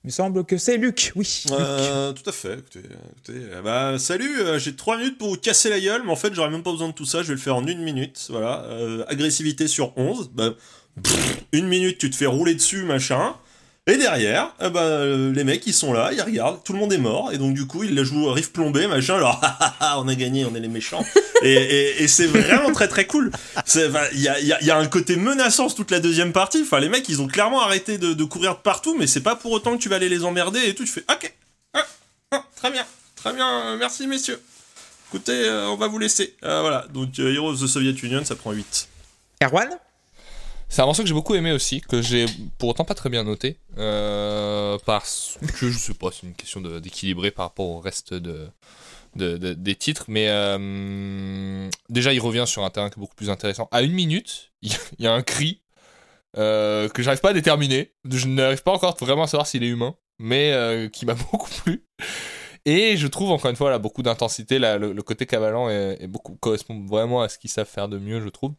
[0.06, 1.10] il me semble que c'est Luc.
[1.16, 1.42] Oui.
[1.50, 2.60] Euh, tout à fait.
[2.60, 6.16] Écoutez, écoutez, bah, salut, euh, j'ai 3 minutes pour vous casser la gueule, mais en
[6.16, 8.24] fait, j'aurais même pas besoin de tout ça, je vais le faire en une minute.
[8.30, 8.62] Voilà.
[8.66, 10.30] Euh, agressivité sur 11.
[10.32, 10.50] Bah,
[11.02, 13.34] pff, une minute, tu te fais rouler dessus, machin.
[13.88, 16.92] Et derrière, eh ben, euh, les mecs, ils sont là, ils regardent, tout le monde
[16.92, 19.40] est mort, et donc du coup, ils la jouent riff plombé, machin, alors,
[19.98, 21.04] on a gagné, on est les méchants.
[21.42, 23.30] et c'est vraiment très très cool.
[23.76, 26.62] Il y a, un côté menaçant toute la deuxième partie.
[26.62, 29.52] Enfin, les mecs, ils ont clairement arrêté de, courir de partout, mais c'est pas pour
[29.52, 30.84] autant que tu vas aller les emmerder et tout.
[30.84, 31.32] Tu fais, ok,
[31.74, 31.86] ah,
[32.32, 32.84] ah, très bien,
[33.14, 34.42] très bien, euh, merci messieurs.
[35.10, 36.34] Écoutez, euh, on va vous laisser.
[36.42, 38.88] Voilà, donc Heroes of the Soviet Union, ça prend 8.
[39.44, 39.68] Erwan?
[40.68, 42.26] C'est un morceau que j'ai beaucoup aimé aussi, que j'ai
[42.58, 46.60] pour autant pas très bien noté, euh, parce que je sais pas, c'est une question
[46.60, 48.48] d'équilibrer par rapport au reste de,
[49.14, 53.14] de- de- des titres, mais euh, déjà il revient sur un terrain qui est beaucoup
[53.14, 53.68] plus intéressant.
[53.70, 55.62] À une minute, il y, a- un cri
[56.36, 59.68] euh, que j'arrive pas à déterminer, je n'arrive pas encore vraiment à savoir s'il est
[59.68, 61.84] humain, mais qui m'a beaucoup plu.
[62.68, 65.68] Et je trouve encore une fois là beaucoup d'intensité, le, le côté cavalant
[66.40, 68.54] correspond vraiment à ce qu'ils savent faire de mieux, je trouve.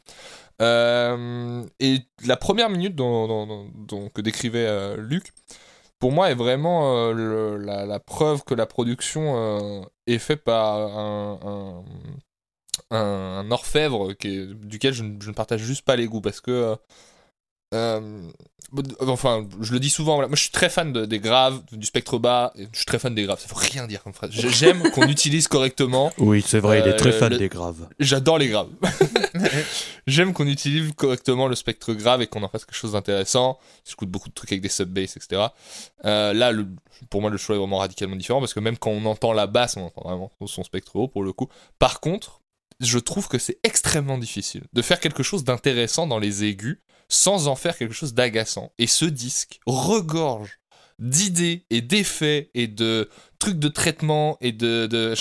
[0.62, 3.70] Euh, et la première minute dont,
[4.14, 5.32] que décrivait euh, Luc,
[6.00, 10.78] pour moi, est vraiment euh, la, preuve que la production est faite par
[12.92, 16.76] un, orfèvre duquel je, je ne partage juste pas les goûts parce que.
[17.74, 18.22] Euh,
[18.78, 21.62] euh, enfin, je le dis souvent, voilà, moi je suis très fan de- des graves,
[21.72, 24.14] du spectre bas, et je suis très fan des graves, ça veut rien dire comme
[24.14, 24.32] phrase.
[24.32, 27.88] J'aime qu'on utilise correctement Oui, c'est vrai, il est très Euh, fan le- des graves.
[28.00, 28.70] J'adore les graves.
[30.08, 33.58] J'aime qu'on utilise correctement le spectre grave et qu'on en fasse quelque chose d'intéressant.
[33.88, 35.48] J'écoute beaucoup de trucs avec des sub-bass, etc.
[36.06, 36.68] Euh, là, le-
[37.10, 39.48] pour moi, le choix est vraiment radicalement différent parce que même quand on entend la
[39.48, 41.48] basse, on entend vraiment son spectre haut pour le coup.
[41.80, 42.42] Par contre,
[42.80, 47.48] je trouve que c'est extrêmement difficile de faire quelque chose d'intéressant dans les aigus sans
[47.48, 48.72] en faire quelque chose d'agaçant.
[48.78, 50.60] Et ce disque regorge
[51.00, 55.14] d'idées et d'effets et de trucs de traitement et de, de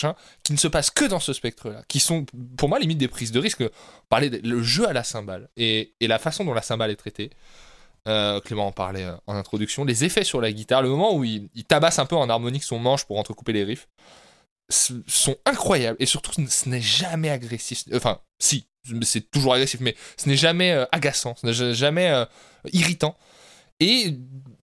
[0.43, 2.25] qui ne se passent que dans ce spectre-là, qui sont
[2.57, 3.63] pour moi limite des prises de risque.
[4.09, 7.31] Parler le jeu à la cymbale et, et la façon dont la cymbale est traitée.
[8.09, 9.85] Euh, Clément en parlait euh, en introduction.
[9.85, 12.63] Les effets sur la guitare, le moment où il, il tabasse un peu en harmonique
[12.63, 13.89] son manche pour entrecouper les riffs,
[14.69, 17.85] sont incroyables et surtout ce n'est jamais agressif.
[17.95, 18.67] Enfin, si,
[19.03, 22.25] c'est toujours agressif, mais ce n'est jamais euh, agaçant, ce n'est jamais euh,
[22.73, 23.17] irritant.
[23.81, 24.19] Et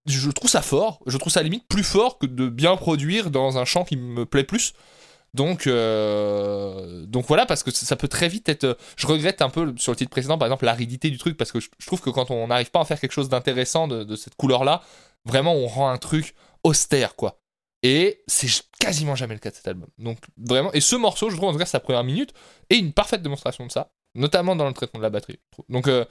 [0.05, 3.57] je trouve ça fort, je trouve ça limite plus fort que de bien produire dans
[3.57, 4.73] un chant qui me plaît plus.
[5.33, 8.77] Donc, euh, donc voilà, parce que ça peut très vite être.
[8.95, 11.59] Je regrette un peu sur le titre précédent, par exemple, l'aridité du truc, parce que
[11.59, 14.35] je, trouve que quand on n'arrive pas à faire quelque chose d'intéressant de, de cette
[14.35, 14.83] couleur-là,
[15.25, 17.39] vraiment on rend un truc austère, quoi.
[17.83, 18.47] Et c'est
[18.79, 19.89] quasiment jamais le cas de cet album.
[19.97, 22.33] Donc vraiment, et ce morceau, je trouve en tout cas sa première minute
[22.69, 25.39] est une parfaite démonstration de ça, notamment dans le traitement de la batterie.
[25.87, 26.05] euh,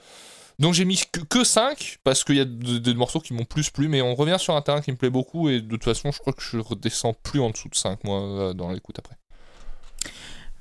[0.59, 3.71] donc j'ai mis que, que 5 parce qu'il y a des morceaux qui m'ont plus
[3.71, 6.11] plu, mais on revient sur un terrain qui me plaît beaucoup et de toute façon,
[6.11, 9.15] je crois que je redescends plus en dessous de 5 moi euh, dans l'écoute après.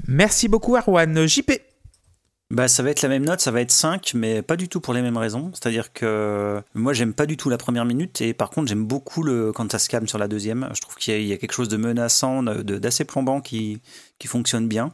[0.09, 1.27] Merci beaucoup, Erwan.
[1.27, 1.53] JP
[2.53, 4.79] Bah, ça va être la même note, ça va être 5, mais pas du tout
[4.81, 5.51] pour les mêmes raisons.
[5.55, 9.23] C'est-à-dire que moi, j'aime pas du tout la première minute, et par contre, j'aime beaucoup
[9.23, 10.69] le, quand ça se calme sur la deuxième.
[10.75, 13.41] Je trouve qu'il y, a- il y a quelque chose de menaçant, de- d'assez plombant
[13.41, 13.81] qui,
[14.19, 14.93] qui fonctionne bien.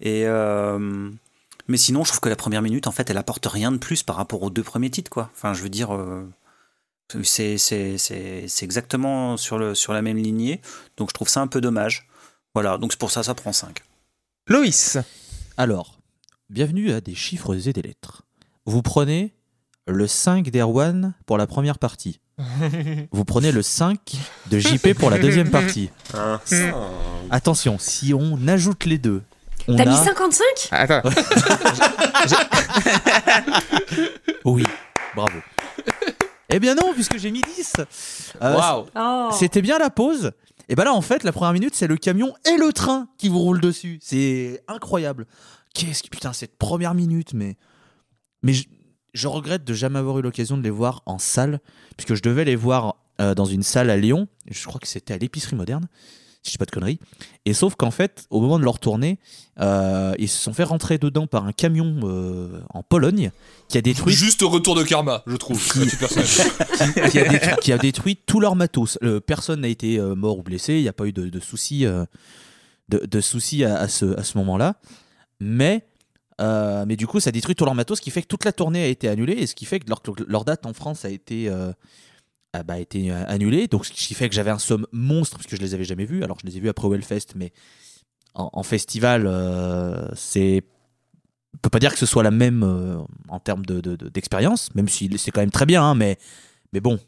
[0.00, 1.10] Et, euh,
[1.68, 4.02] mais sinon, je trouve que la première minute, en fait, elle apporte rien de plus
[4.02, 5.30] par rapport aux deux premiers titres, quoi.
[5.34, 6.26] Enfin, je veux dire, euh,
[7.22, 10.62] c'est c'est- c'est- c'est exactement sur, le, sur la même lignée,
[10.96, 12.08] donc je trouve ça un peu dommage.
[12.54, 13.82] Voilà, donc c'est pour ça, ça prend 5.
[14.48, 14.96] Loïs.
[15.58, 15.98] Alors,
[16.54, 18.22] bienvenue à des chiffres et des lettres.
[18.64, 19.34] Vous prenez
[19.88, 22.20] le 5 d'Erwan pour la première partie.
[23.10, 23.98] Vous prenez le 5
[24.52, 25.90] de JP pour la deuxième partie.
[27.28, 29.22] Attention, si on ajoute les deux,
[29.66, 30.04] on T'as mis a...
[30.04, 31.10] 55 Ah, Attends.
[34.44, 34.62] Oui,
[35.16, 35.38] bravo.
[36.50, 37.72] Eh bien non, puisque j'ai mis 10.
[38.42, 39.30] Euh, Waouh Oh.
[39.32, 40.30] C'était bien la pause.
[40.68, 43.28] Et ben là, en fait, la première minute, c'est le camion et le train qui
[43.28, 43.98] vous roulent dessus.
[44.00, 45.26] C'est incroyable.
[45.74, 47.56] Qu'est-ce que putain cette première minute, mais
[48.42, 48.64] mais je,
[49.14, 51.60] je regrette de jamais avoir eu l'occasion de les voir en salle,
[51.96, 54.28] puisque je devais les voir euh, dans une salle à Lyon.
[54.50, 55.86] Je crois que c'était à l'épicerie moderne,
[56.42, 56.98] si je dis pas de conneries.
[57.46, 59.18] Et sauf qu'en fait, au moment de leur tournée,
[59.60, 63.30] euh, ils se sont fait rentrer dedans par un camion euh, en Pologne
[63.68, 65.62] qui a détruit Juste retour de karma, je trouve.
[65.62, 65.78] qui,
[67.20, 68.98] a détruit, qui a détruit tout leur matos.
[69.26, 72.06] Personne n'a été mort ou blessé, il n'y a pas eu de, de soucis, de,
[72.88, 74.74] de soucis à, à ce, à ce moment-là.
[75.40, 75.84] Mais,
[76.40, 78.52] euh, mais du coup, ça détruit tout leur matos, ce qui fait que toute la
[78.52, 79.86] tournée a été annulée, et ce qui fait que
[80.26, 81.72] leur, date en France a été, euh,
[82.52, 83.68] a, bah, été euh, annulée.
[83.68, 86.04] Donc, ce qui fait que j'avais un somme monstre, parce que je les avais jamais
[86.04, 86.24] vus.
[86.24, 87.52] Alors, je les ai vus après au Hellfest, mais
[88.36, 90.64] en, festival, euh, c'est
[91.54, 92.64] on peut pas dire que ce soit la même
[93.28, 96.18] en termes de- de- d'expérience, même si c'est quand même très bien, hein, mais,
[96.72, 96.98] mais bon,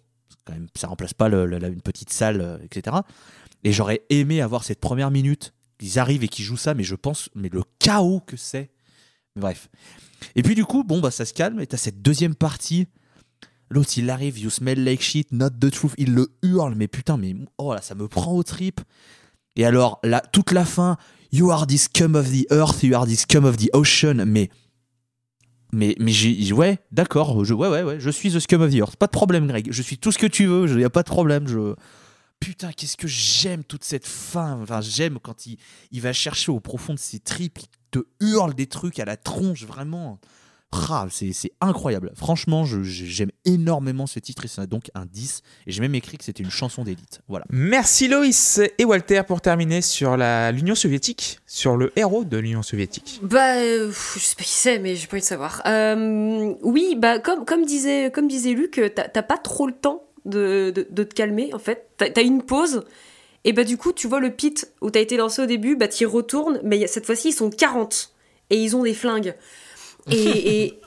[0.45, 2.99] quand même, ça remplace pas le- la- une petite salle, etc.
[3.64, 6.95] Et j'aurais aimé avoir cette première minute, qu'ils arrivent et qu'ils jouent ça, mais je
[6.95, 8.70] pense, mais le chaos que c'est.
[9.37, 9.68] Bref.
[10.35, 12.87] Et puis du coup, bon, bah ça se calme, et t'as cette deuxième partie.
[13.68, 15.93] L'autre, il arrive, you smell like shit, not the truth.
[15.99, 18.81] Il le hurle, mais putain, mais oh là, ça me prend au trip.
[19.57, 20.01] Et alors,
[20.33, 20.97] toute la fin,
[21.33, 24.24] you are the scum of the earth, you are the scum of the ocean.
[24.27, 24.51] Mais,
[25.72, 28.77] mais, mais j'ai, ouais, d'accord, je, ouais, ouais, ouais, je suis the scum of the
[28.77, 28.97] earth.
[28.97, 29.68] Pas de problème, Greg.
[29.70, 31.49] Je suis tout ce que tu veux, il y a pas de problème.
[31.49, 31.74] Je,
[32.41, 34.61] putain, qu'est-ce que j'aime toute cette fin.
[34.62, 35.59] Enfin, j'aime quand il,
[35.93, 39.16] il va chercher au profond de ses tripes, il te hurle des trucs à la
[39.16, 40.18] tronche, vraiment.
[40.91, 42.12] Ah, c'est c'est incroyable.
[42.16, 45.41] Franchement, j'aime énormément ce titre et c'est donc un 10.
[45.66, 47.20] Et j'ai même écrit que c'était une chanson d'élite.
[47.28, 47.47] Voilà.
[47.51, 52.62] Merci Loïs et Walter pour terminer sur la- l'Union soviétique, sur le héros de l'Union
[52.62, 53.20] soviétique.
[53.22, 55.62] Bah, euh, je sais pas qui c'est, mais j'ai pas envie de savoir.
[55.66, 60.03] Euh, oui, bah, comme, comme, disait, comme disait Luc, t'as t'as pas trop le temps
[60.27, 61.89] de, de, te calmer, en fait.
[61.97, 62.85] T'as as une pause,
[63.45, 65.89] et bah, du coup, tu vois le pit où t'as été lancé au début, bah,
[65.89, 68.12] t'y retournes, mais cette fois-ci, ils sont 40,
[68.51, 69.35] et ils ont des flingues.
[70.11, 70.81] Et, et,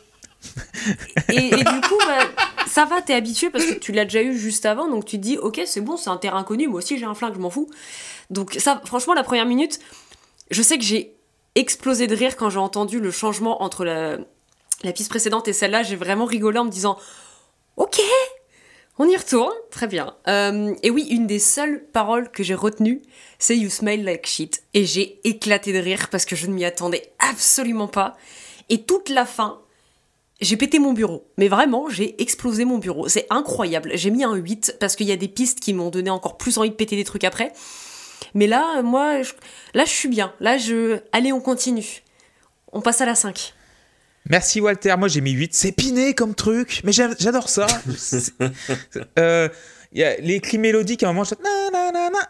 [1.29, 2.19] et, et du coup, bah,
[2.67, 5.21] ça va, t'es habitué parce que tu l'as déjà eu juste avant, donc tu te
[5.21, 7.49] dis, ok, c'est bon, c'est un terrain connu, moi aussi j'ai un flingue, je m'en
[7.49, 7.69] fous.
[8.29, 9.79] Donc, ça, franchement, la première minute,
[10.51, 11.15] je sais que j'ai
[11.55, 14.17] explosé de rire quand j'ai entendu le changement entre la,
[14.83, 15.83] la piste précédente et celle-là.
[15.83, 16.97] J'ai vraiment rigolé en me disant
[17.75, 17.99] Ok,
[18.99, 20.15] on y retourne, très bien.
[20.27, 23.01] Euh, et oui, une des seules paroles que j'ai retenues,
[23.39, 24.63] c'est You smell like shit.
[24.73, 28.17] Et j'ai éclaté de rire parce que je ne m'y attendais absolument pas.
[28.69, 29.61] Et toute la fin,
[30.41, 31.25] j'ai pété mon bureau.
[31.37, 33.07] Mais vraiment, j'ai explosé mon bureau.
[33.07, 33.91] C'est incroyable.
[33.95, 36.57] J'ai mis un 8 parce qu'il y a des pistes qui m'ont donné encore plus
[36.57, 37.51] envie de péter des trucs après.
[38.33, 39.33] Mais là, moi, je-
[39.73, 40.33] là, je suis bien.
[40.39, 40.99] Là, je.
[41.13, 42.03] Allez, on continue.
[42.73, 43.53] On passe à la 5.
[44.29, 45.53] Merci Walter, moi j'ai mis 8.
[45.53, 47.67] C'est piné comme truc, mais j'adore ça.
[49.17, 49.49] Euh,
[49.91, 51.35] y a les clés mélodiques à un moment, je...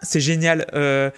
[0.02, 0.66] c'est génial.
[0.74, 1.10] Euh,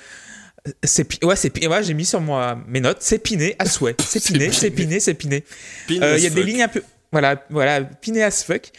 [0.83, 2.97] c'est ouais, c'est ouais, j'ai mis sur moi mes notes.
[3.01, 3.95] C'est piné à souhait.
[4.05, 5.43] C'est piné, c'est piné, c'est piné.
[5.87, 6.83] Pin Euh, Il y a des lignes un peu.
[7.11, 8.69] Voilà, voilà, piné as fuck.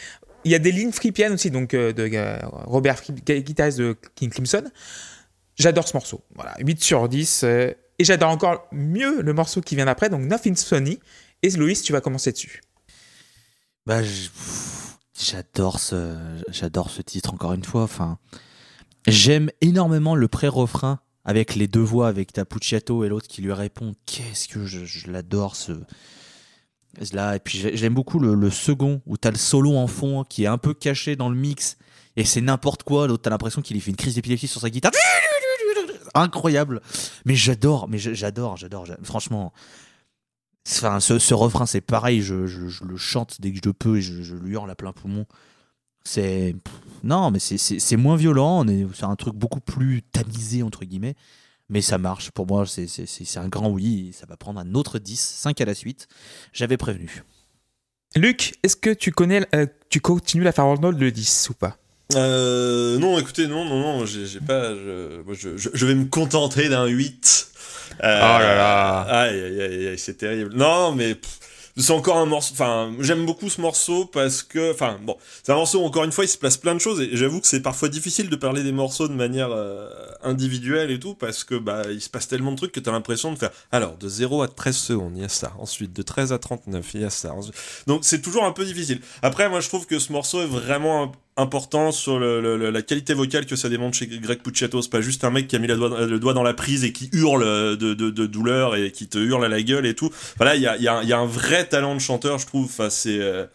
[0.45, 2.11] Il y a des lignes free piano aussi, donc euh, de
[2.67, 4.65] Robert guitariste de King Crimson.
[5.57, 6.25] J'adore ce morceau.
[6.35, 7.43] Voilà, 8 sur 10.
[7.45, 10.99] euh, et j'adore encore mieux le morceau qui vient d'après, donc Nothing's Funny.
[11.43, 12.61] Et Loïs, tu vas commencer dessus.
[13.87, 14.01] Bah,
[15.19, 16.17] j'adore ce,
[16.49, 17.83] j'adore ce titre encore une fois.
[17.83, 18.19] Enfin,
[19.07, 23.95] j'aime énormément le pré-refrain avec les deux voix, avec Tapucciato et l'autre qui lui répond.
[24.07, 25.73] Qu'est-ce que je, l'adore ce.
[27.13, 30.45] Là, et puis j'ai- j'aime beaucoup le, second où t'as le solo en fond qui
[30.45, 31.77] est un peu caché dans le mix
[32.17, 33.07] et c'est n'importe quoi.
[33.09, 34.93] L'autre, t'as l'impression qu'il lui fait une crise d'épilepsie sur sa guitare.
[36.15, 36.83] Incroyable.
[37.25, 38.85] Mais j'adore, mais j'adore, j'adore.
[38.85, 39.53] j'a- Franchement,
[40.69, 42.35] Enfin, ce, refrain, c'est pareil, je,
[42.85, 45.27] le chante dès que je peux et je, lui hurle à plein poumon.
[46.05, 46.55] C'est.
[47.05, 51.15] Non, mais c'est- moins violent, c'est un truc beaucoup plus tamisé, entre guillemets.
[51.69, 52.31] mais ça marche.
[52.33, 52.87] Pour moi, c'est-
[53.39, 54.13] un grand oui.
[54.13, 56.07] Ça va prendre un autre 10, 5 à la suite.
[56.53, 57.23] J'avais prévenu.
[58.15, 61.79] Luc, est-ce que tu connais, euh, tu continues la Farnold le 10 ou pas?
[62.17, 64.75] Euh, non, écoutez, non, non, non, j'ai pas.
[64.75, 67.49] Je, moi, je, je- vais me contenter d'un 8.
[68.03, 69.01] Euh, Oh là là.
[69.03, 70.53] Aïe, aïe, aïe, aïe, c'est terrible.
[70.55, 71.17] Non, mais
[71.77, 72.53] c'est encore un morceau.
[72.55, 74.73] Enfin, j'aime beaucoup ce morceau parce que.
[74.73, 77.01] Enfin, bon, c'est un morceau, où, encore une fois, il se place plein de choses
[77.01, 79.89] et j'avoue que c'est parfois difficile de parler des morceaux de manière euh,
[80.23, 83.33] individuelle et tout parce que, bah, il se passe tellement de trucs que t'as l'impression
[83.33, 83.51] de faire.
[83.73, 85.53] Alors, de 0 à 13 secondes, il y a ça.
[85.59, 87.33] Ensuite, de 13 à 39, il y a ça.
[87.35, 87.55] Ensuite-
[87.87, 89.01] Donc, c'est toujours un peu difficile.
[89.23, 93.47] Après, moi, je trouve que ce morceau est vraiment un- important sur la qualité vocale
[93.47, 94.83] que ça démontre chez Greg Puciato.
[94.83, 97.09] C'est pas juste un mec qui a mis le doigt dans la prise et qui
[97.13, 100.11] hurle de, douleur et qui te hurle à la gueule et tout.
[100.37, 102.67] Voilà, il y a, un- vrai talent de chanteur, je trouve.
[102.67, 103.19] Enfin, c'est.
[103.19, 103.47] euh,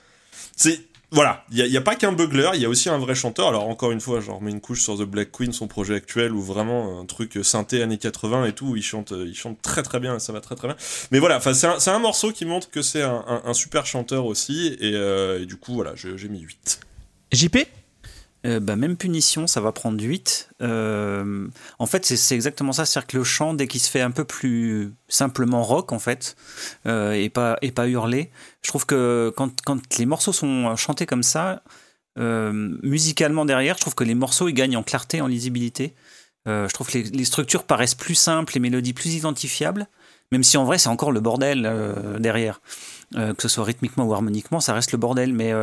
[1.09, 3.47] voilà, il n'y a, pas qu'un bugler, il y a aussi un vrai chanteur.
[3.47, 6.33] Alors encore une fois, je remets une couche sur The Black Queen, son projet actuel,
[6.33, 9.83] où vraiment un truc synthé années 80 et tout, où il chante, il chante très
[9.83, 10.75] très bien, et ça va très très bien.
[11.11, 15.41] Mais voilà, c'est un, morceau qui montre que c'est un, super chanteur aussi, et, euh,
[15.41, 16.86] et du coup voilà, j'ai mis 8.
[17.31, 17.57] JP
[18.45, 20.49] Euh, bah, même punition, ça va prendre 8.
[20.61, 21.47] Euh,
[21.79, 22.85] en fait, c'est exactement ça.
[22.85, 26.35] C'est-à-dire que le chant, dès qu'il se fait un peu plus simplement rock, en fait,
[26.85, 31.05] euh, et, pas, et pas hurlé, je trouve que quand, quand les morceaux sont chantés
[31.05, 31.63] comme ça,
[32.19, 35.93] musicalement derrière, je trouve que les morceaux, ils gagnent en clarté, en lisibilité.
[36.47, 39.87] Je trouve que les, les structures paraissent plus simples, les mélodies plus identifiables,
[40.31, 41.69] même si en vrai, c'est encore le bordel
[42.19, 42.61] derrière.
[43.13, 45.53] Que ce soit rythmiquement ou harmoniquement, ça reste le bordel, mais...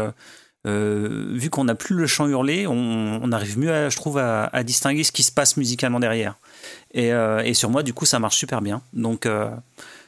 [0.67, 4.19] euh, vu qu'on n'a plus le chant hurlé, on, on arrive mieux, à, je trouve,
[4.19, 6.37] à, distinguer ce qui se passe musicalement derrière.
[6.93, 8.83] Et, euh, et sur moi, du coup, ça marche super bien.
[8.93, 9.51] Donc, euh,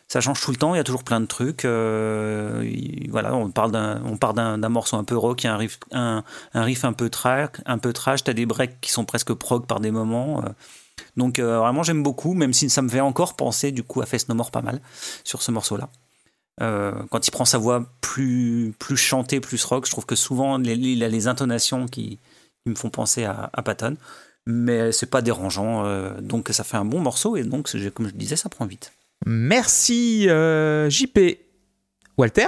[0.08, 0.74] ça change tout le temps.
[0.74, 1.64] Il y a toujours plein de trucs.
[1.64, 5.56] Il- voilà, on parle d'un, part d'un, morceau un peu rock, il y a un
[5.58, 8.24] riff, un, peu trash, un peu trash.
[8.24, 10.42] T'as des breaks qui sont presque prog par des moments.
[11.16, 14.28] Donc, vraiment, j'aime beaucoup, même si ça me fait encore penser, du coup, à Fest
[14.28, 14.80] No More pas mal
[15.24, 15.90] sur ce morceau-là.
[16.62, 20.56] Euh, quand il prend sa voix plus, plus chantée, plus rock, je trouve que souvent
[20.58, 22.18] les- il a les intonations qui,
[22.64, 23.96] qui me font penser à, à Patton.
[24.46, 28.14] Mais c'est pas dérangeant, euh, donc ça fait un bon morceau et donc, comme je
[28.14, 28.92] disais, ça prend vite.
[29.26, 31.18] Merci euh, JP.
[32.16, 32.46] Walter?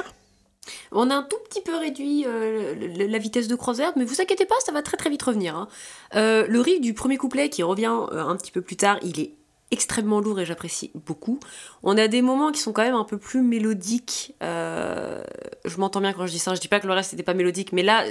[0.92, 2.74] On a un tout petit peu réduit euh,
[3.09, 5.56] la vitesse de croiseur, mais vous inquiétez pas, ça va très très vite revenir.
[5.56, 5.68] hein.
[6.14, 9.18] Euh, le riff du premier couplet qui revient euh, un petit peu plus tard, il
[9.20, 9.32] est
[9.71, 11.39] extrêmement lourd et j'apprécie beaucoup.
[11.83, 14.35] On a des moments qui sont quand même un peu plus mélodiques.
[14.43, 15.23] euh,
[15.64, 17.35] je m'entends bien quand je dis ça, je dis pas que le reste n'était pas
[17.35, 18.05] mélodique, mais là,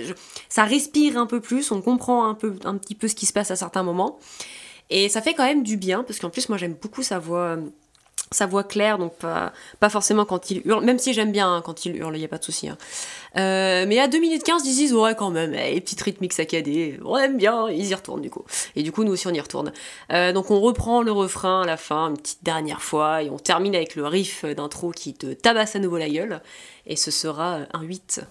[0.49, 3.34] ça respire un peu plus, on comprend un, peu, un petit peu ce qui se
[3.34, 4.20] passe à certains moments.
[4.89, 7.58] Et ça fait quand même du bien, parce qu'en plus, moi j'aime beaucoup sa voix,
[8.32, 11.62] sa voix claire, donc pas, pas forcément quand il hurle, même si j'aime bien hein,
[11.66, 12.70] quand il hurle, il n'y a pas de souci.
[12.70, 12.78] hein.
[13.38, 16.33] Euh, mais à 2 minutes 15, ils disent ouais quand même, eh, les petites rythmiques
[16.33, 18.45] saccadées, on aime bien, ils y retournent du coup.
[18.75, 19.71] Et du coup, nous aussi on y retourne.
[20.11, 23.38] Euh, donc on reprend le refrain à la fin, une petite dernière fois, et on
[23.38, 26.41] termine avec le riff d'intro qui te tabasse à nouveau la gueule,
[26.85, 28.21] et ce sera un 8.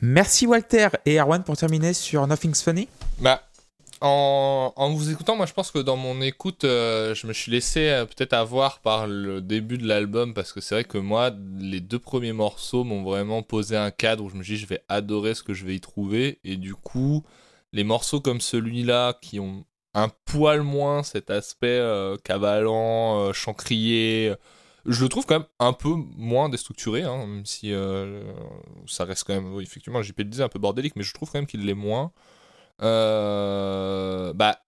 [0.00, 2.88] Merci Walter et Arwan pour terminer sur Nothing's Funny.
[3.18, 3.42] Bah,
[4.00, 7.88] en, vous écoutant, moi je pense que dans mon écoute, euh, je me suis laissé
[7.88, 11.80] euh, peut-être avoir par le début de l'album parce que c'est vrai que moi, les
[11.80, 15.34] deux premiers morceaux m'ont vraiment posé un cadre où je me dis je vais adorer
[15.34, 17.24] ce que je vais y trouver et du coup,
[17.72, 23.54] les morceaux comme celui-là qui ont un poil moins cet aspect euh, cavalant, euh, chant
[23.54, 24.34] crié,
[24.86, 27.72] je le trouve quand même un peu moins déstructuré, hein, même si
[28.86, 31.30] ça reste quand même, oui, effectivement, JP le disait, un peu bordélique, mais je trouve
[31.30, 32.12] quand même qu'il l'est moins.
[32.82, 34.58] Euh, bah,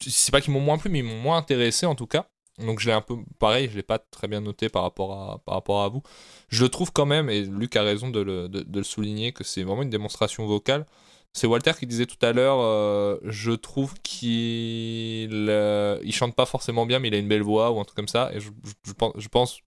[0.00, 2.26] c'est pas qu'ils m'ont moins plu, mais ils m'ont moins intéressé en tout cas.
[2.58, 5.38] Donc je l'ai un peu pareil, je l'ai pas très bien noté par rapport à,
[5.44, 6.02] par rapport à vous.
[6.48, 9.44] Je le trouve quand même, et Luc a raison de le, de, le souligner, que
[9.44, 10.86] c'est vraiment une démonstration vocale.
[11.34, 16.46] C'est Walter qui disait tout à l'heure, euh, je trouve qu'il euh, il chante pas
[16.46, 18.30] forcément bien, mais il a une belle voix ou un truc comme ça.
[18.32, 18.48] Et je,
[18.86, 19.60] je- pense, je pense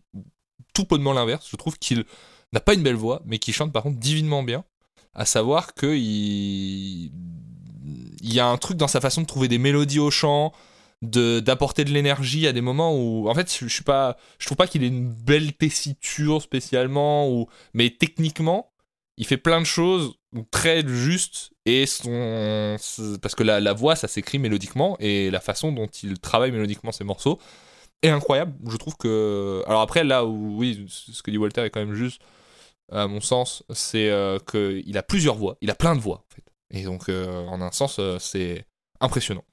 [0.74, 1.48] tout bonnement l'inverse.
[1.50, 2.06] Je trouve qu'il
[2.54, 4.64] n'a pas une belle voix, mais qu'il chante par contre divinement bien.
[5.14, 7.12] À savoir que il,
[8.22, 10.54] il y a un truc dans sa façon de trouver des mélodies au chant,
[11.02, 14.58] d'apporter de l'énergie à des moments où en fait je, je suis pas je trouve
[14.58, 18.74] pas qu'il ait une belle tessiture spécialement ou mais techniquement
[19.16, 20.16] il fait plein de choses
[20.52, 25.88] très justes et parce que la, la voix ça s'écrit mélodiquement et la façon dont
[25.88, 27.40] il travaille mélodiquement ses morceaux
[28.02, 28.54] est incroyable.
[28.70, 31.96] Je trouve que alors après là où oui ce que dit Walter est quand même
[31.96, 32.22] juste
[32.92, 36.36] à mon sens c'est euh, qu'il a plusieurs voix il a plein de voix en
[36.36, 38.66] fait et donc euh, en un sens euh, c'est
[39.00, 39.44] impressionnant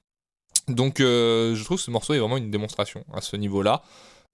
[0.67, 3.83] donc euh, je trouve que ce morceau est vraiment une démonstration à ce niveau-là.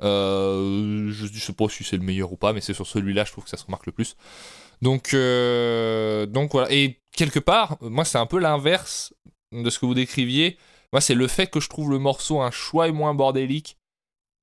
[0.01, 3.31] Je ne sais pas si c'est le meilleur ou pas, mais c'est sur celui-là, je
[3.31, 4.15] trouve que ça se remarque le plus.
[4.81, 6.71] Donc, donc voilà.
[6.71, 9.13] Et quelque part, moi, c'est un peu l'inverse
[9.51, 10.57] de ce que vous décriviez.
[10.91, 13.77] Moi, c'est le fait que je trouve le morceau un choix et moins bordélique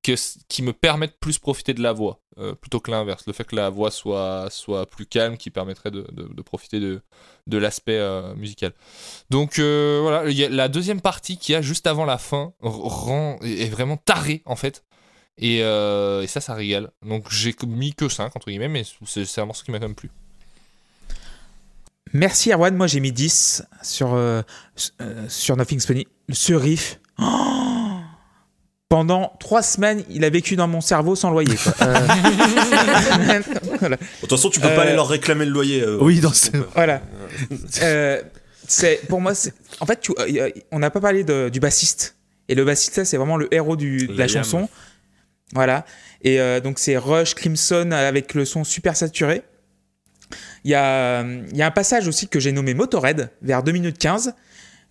[0.02, 3.24] qui me permet de plus profiter de la voix, euh, plutôt que l'inverse.
[3.26, 7.02] Le fait que la voix soit, soit plus calme, qui permettrait de, de- profiter de,
[7.46, 8.72] de l'aspect euh, musical.
[9.28, 12.54] Donc euh, voilà, la deuxième partie qui a juste avant la fin
[13.42, 14.84] est vraiment tarée en fait.
[15.36, 15.60] Et,
[16.26, 16.90] ça, ça régale.
[17.04, 19.94] Donc j'ai mis que 5 entre guillemets, mais c'est un morceau qui m'a quand même
[19.94, 20.10] plu.
[22.12, 24.18] Merci Erwan, moi j'ai mis 10 sur,
[25.28, 26.08] sur Nothing's Funny.
[26.32, 27.79] Ce riff, oh
[28.94, 31.54] pendant trois semaines, il a vécu dans mon cerveau sans loyer.
[31.56, 31.72] quoi.
[31.86, 33.40] Euh,
[33.80, 33.96] voilà.
[33.96, 35.80] De toute façon, tu peux pas Euh, aller leur réclamer le loyer.
[35.82, 37.00] euh, Oui, dans ce- euh, Voilà.
[37.82, 38.20] Euh,
[38.66, 42.16] c'est pour moi, c'est- en fait, tu- euh, on n'a pas parlé de- du bassiste.
[42.48, 44.28] Et le bassiste, ça, c'est vraiment le héros du, de la Liam.
[44.42, 44.68] chanson.
[45.54, 45.84] Voilà.
[46.22, 49.42] Et euh, donc, c'est Rush Crimson avec le son super saturé.
[50.64, 53.70] Il y a, il y a un passage aussi que j'ai nommé Motorhead vers 2
[53.72, 54.34] minutes 15.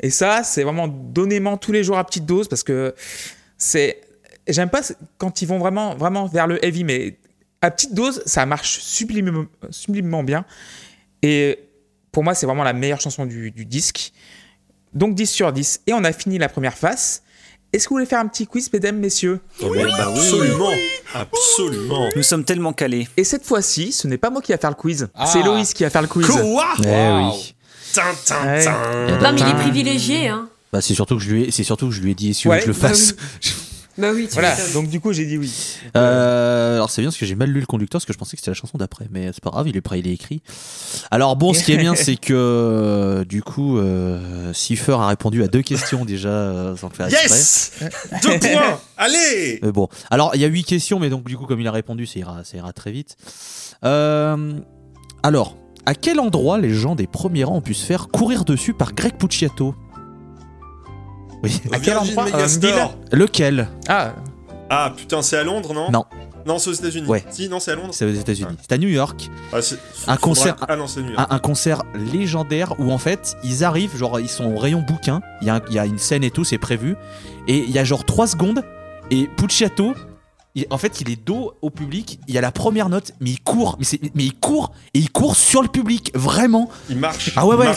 [0.01, 2.95] Et ça, c'est vraiment donnément tous les jours à petite dose parce que
[3.59, 4.01] c'est.
[4.47, 4.81] J'aime pas
[5.19, 7.19] quand ils vont vraiment, vraiment vers le heavy, mais
[7.61, 10.43] à petite dose, ça marche sublimement, sublimement bien.
[11.21, 11.59] Et
[12.11, 14.11] pour moi, c'est vraiment la meilleure chanson du, du disque.
[14.93, 15.81] Donc 10 sur 10.
[15.85, 17.21] Et on a fini la première face.
[17.71, 19.39] Est-ce que vous voulez faire un petit quiz, mesdames, messieurs?
[19.61, 20.17] Oh, mais bah oui.
[20.17, 20.71] absolument,
[21.13, 22.09] absolument.
[22.15, 23.07] Nous sommes tellement calés.
[23.15, 25.07] Et cette fois-ci, ce n'est pas moi qui va faire le quiz.
[25.13, 25.27] Ah.
[25.27, 26.25] C'est Loïs qui va faire le quiz.
[26.25, 26.41] Quoi?
[26.79, 27.31] Eh Waouh.
[27.33, 27.55] oui.
[27.93, 28.63] Tin, tin, Ouais.
[28.63, 29.19] tin.
[29.21, 30.48] Non, mais il est privilégié, hein.
[30.71, 32.47] Bah, c'est surtout que je lui ai, c'est surtout que je lui ai dit si
[32.47, 33.15] Ouais, je le bah fasse.
[33.97, 34.71] Bah oui, tu Voilà, m'étonnes.
[34.73, 35.51] donc du coup, j'ai dit oui.
[35.97, 38.37] Euh, alors c'est bien parce que j'ai mal lu le conducteur parce que je pensais
[38.37, 40.41] que c'était la chanson d'après, mais c'est pas grave, il est prêt, il est écrit.
[41.11, 45.43] Alors bon, ce qui est bien, c'est que euh, du coup, euh, Cipher a répondu
[45.43, 47.27] à deux questions déjà euh, sans le faire exprès.
[47.27, 47.71] Yes
[48.23, 51.45] Deux points Allez Mais bon, alors il y a huit questions, mais donc du coup,
[51.45, 53.17] comme il a répondu, ça ira, ça ira très vite.
[53.83, 54.53] Euh,
[55.23, 58.73] alors, à quel endroit les gens des premiers rangs ont pu se faire courir dessus
[58.73, 59.75] par Greg Pucciato?
[61.43, 61.61] Oui.
[61.71, 62.95] À quel Virgin endroit Euh, Megastore.
[63.11, 64.13] Lequel Ah,
[64.69, 66.05] Ah putain, c'est à Londres, non Non.
[66.45, 67.07] Non, c'est aux États-Unis.
[67.07, 67.23] Ouais.
[67.29, 67.89] Si, non, c'est à Londres.
[67.91, 68.49] C'est aux États-Unis.
[68.49, 68.55] Ouais.
[68.61, 69.29] C'est à New York.
[69.51, 71.27] Ah, c'est- Un faudra- concert- Ah non, c'est New York.
[71.29, 71.83] un, un concert
[72.13, 75.55] légendaire où en fait ils arrivent, genre ils sont au rayon bouquin, il y, a
[75.55, 76.95] un- il y a une scène et tout, c'est prévu,
[77.47, 78.63] et il y a genre 3 secondes,
[79.11, 79.93] et Pucciato,
[80.55, 83.29] il- en fait il est dos au public, il y a la première note, mais
[83.31, 87.31] il court, mais, il court, et il court sur le public, vraiment, Il marche.
[87.35, 87.73] Ah ouais, il ouais,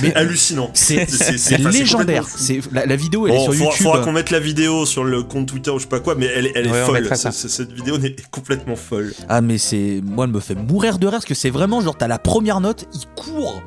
[0.00, 0.70] C'est hallucinant.
[0.74, 3.86] c'est légendaire, c'est la, la vidéo elle est Bon, sur faudra, YouTube.
[3.86, 6.26] faudra qu'on mette la vidéo sur le compte Twitter ou je sais pas quoi, mais
[6.26, 7.08] elle, est- elle folle.
[7.14, 9.12] Cette vidéo est complètement folle.
[9.28, 11.96] Ah mais c'est moi elle me fait mourir de rire parce que c'est vraiment genre
[11.96, 13.62] t'as la première note, il court,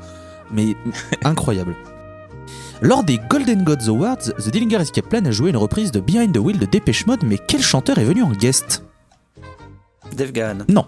[0.51, 0.75] mais
[1.23, 1.75] incroyable.
[2.81, 6.33] Lors des Golden Gods Awards, The Dillinger Escape Plan a joué une reprise de Behind
[6.33, 8.83] the Wheel de Dépêche Mode, mais quel chanteur est venu en guest?
[10.15, 10.57] Dave Gahan.
[10.67, 10.85] Non.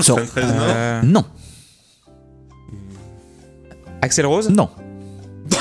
[0.00, 1.24] So- euh, non,
[4.02, 4.50] Axel Rose?
[4.50, 4.68] Non.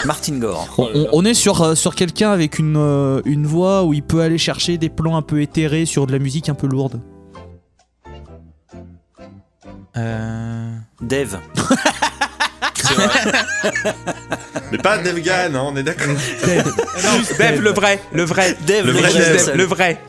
[0.05, 0.67] Martin Gore.
[0.78, 4.01] On, on- on est sur, euh, sur quelqu'un avec une, euh, une voix où il
[4.03, 6.99] peut aller chercher des plans un peu éthérés sur de la musique un peu lourde.
[9.95, 11.39] Euh, Dave.
[14.72, 16.14] Mais pas Dave Gahan, hein, on est d'accord.
[17.38, 18.58] Dave, le vrai, le vrai.
[18.66, 19.46] Dave, Le vrai Juste Dave.
[19.48, 20.02] Dave, le vrai.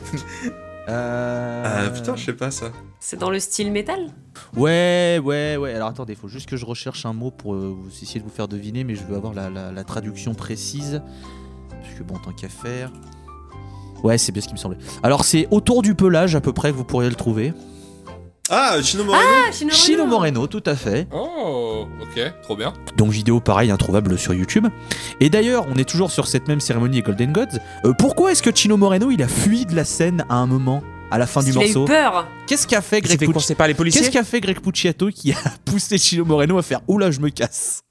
[0.87, 2.67] Ah putain, je sais pas ça.
[2.99, 4.07] C'est dans le style métal?
[4.55, 5.73] Ouais, ouais, ouais.
[5.73, 8.31] Alors attendez, il faut juste que je recherche un mot pour euh, essayer de vous
[8.31, 11.01] faire deviner, mais je veux avoir la, la- la traduction précise.
[11.69, 12.91] Parce que bon, tant qu'à faire.
[14.03, 14.77] Ouais, c'est bien ce qui me semblait.
[15.03, 17.53] Alors c'est autour du pelage à peu près que vous pourriez le trouver.
[18.49, 19.75] Ah, Chino Moreno Ah, Chino Moreno.
[19.75, 21.07] Chino Moreno, tout à fait.
[21.11, 22.73] Oh, ok, trop bien.
[22.97, 24.67] Donc vidéo pareil, introuvable sur YouTube.
[25.19, 27.57] Et d'ailleurs, on est toujours sur cette même cérémonie Golden Gods.
[27.85, 30.83] Euh, pourquoi est-ce que Chino Moreno il a fui de la scène à un moment,
[31.09, 32.27] à la fin du qu'il a eu morceau peur.
[32.45, 34.59] Qu'est-ce qu'a fait Il Greg fait Pucci- courser par les policiers Qu'est-ce qu'a fait Greg
[34.59, 37.84] Pucciato qui a poussé Chino Moreno à faire Oula, je me casse Il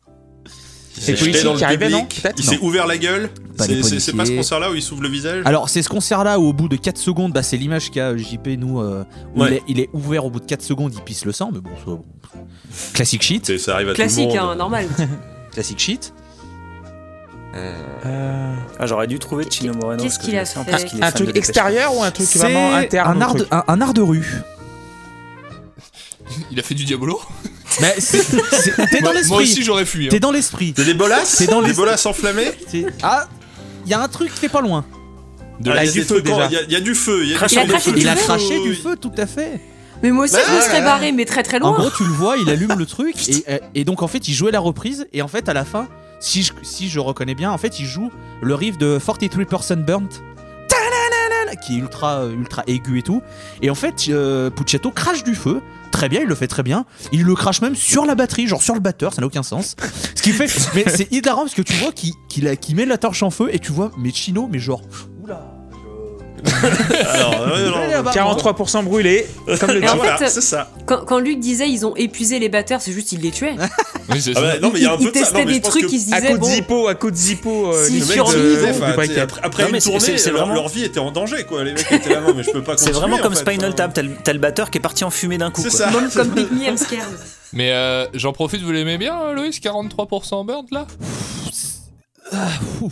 [0.97, 3.31] C'est policiers dans qui arrivaient, non Peut-être Il s'est ouvert la gueule.
[3.59, 6.53] C'est- pas ce concert-là où il s'ouvre le visage Alors, c'est ce concert-là où, au
[6.53, 9.49] bout de 4 secondes, bah, c'est l'image qu'a euh, JP, nous, euh, où Ouais.
[9.49, 11.61] il, est, il est ouvert au bout de 4 secondes, il pisse le sang, mais
[11.61, 12.05] bon, ça, bon.
[12.93, 13.45] classique shit.
[13.47, 14.51] C'est- Ça arrive à Classique, tout le monde.
[14.51, 14.87] hein, normal.
[15.53, 16.13] Classique shit.
[17.57, 20.03] Euh, Ah, j'aurais dû trouver Chino Moreno.
[20.03, 20.59] Qu'est-ce qu'il a fait
[21.01, 23.95] Un de truc extérieur ou un truc vraiment interne un art, de, un, un art
[23.95, 24.29] de rue.
[26.51, 27.21] Il a fait du Diabolo?
[27.81, 27.95] Mais
[28.91, 29.63] t'es dans Moi- Moi aussi, l'esprit.
[29.65, 30.07] j'aurais fui.
[30.07, 30.09] hein.
[30.11, 30.75] T'es dans l'esprit.
[30.77, 32.53] C'est des bolasses C'est dans les- Des bolasses enflammées
[33.03, 33.27] Ah,
[33.85, 34.85] il y a un truc qui fait pas loin.
[35.61, 36.47] De Ah, la y a du feu en- déjà.
[36.47, 37.21] Il y a- il y a du feu.
[37.23, 37.57] Il y a Il craché
[37.93, 38.81] du Il a feu craché du Oui.
[38.83, 39.61] feu, tout à fait.
[40.03, 41.79] Mais moi aussi, Bah, je me serais barré, mais très très En loin.
[41.79, 43.45] gros, tu le vois, il allume le truc et,
[43.75, 45.89] et donc en fait, il jouait la reprise et en fait, à la fin,
[46.21, 48.11] si je, si je reconnais bien, en fait, il joue
[48.43, 50.23] le riff de 43% Burnt.
[51.57, 53.23] Qui est ultra, euh, ultra aigu et tout.
[53.63, 56.85] Et en fait, euh, Pucciato crache du feu, très bien, il le fait très bien.
[57.13, 59.77] Il le crache même sur la batterie, genre sur le batteur, ça n'a aucun sens.
[60.15, 63.31] Ce qui fait, mais c'est hilarant parce que tu vois qu'il met la torche en
[63.31, 64.83] feu et tu vois, mais Chino, mais genre.
[67.13, 69.27] Alors, ouais, non, Ah bah, 43% brûlé,
[69.61, 69.97] comme le Et en dit.
[69.99, 70.71] voilà, fait, c'est ça.
[70.87, 73.57] Quand, quand Luc disait ils ont épuisé les batteurs, c'est juste ils les tuaient.
[74.11, 74.43] Oui, c'est Ah ça.
[74.43, 75.25] ouais, non, mais il y a un Ils peu de ça.
[75.25, 76.47] testaient Non, mais je des pense trucs, que ils se À disaient coup de bon.
[76.47, 79.21] zippo, à coup de zippo, euh, Si les Le mecs de- du enfin, tu sais,
[79.21, 81.11] après, après Non, une mais c'est- tournée, c'est- c'est leur, vraiment- leur vie était en
[81.11, 81.65] danger, quoi.
[81.65, 82.99] Les mecs étaient là, non, mais je peux pas C'est continuer.
[83.01, 83.41] vraiment en comme fait.
[83.51, 85.63] Spinal Enfin, Tap, t'as le, t'as le batteur qui est parti en fumée d'un coup.
[85.63, 85.79] C'est quoi.
[85.79, 85.91] ça.
[85.91, 87.01] Même comme Big Me, I'm scared.
[87.55, 90.87] Mais euh, j'en profite, vous l'aimez bien, euh, Loïs 43% burn là?
[92.83, 92.91] Ouf.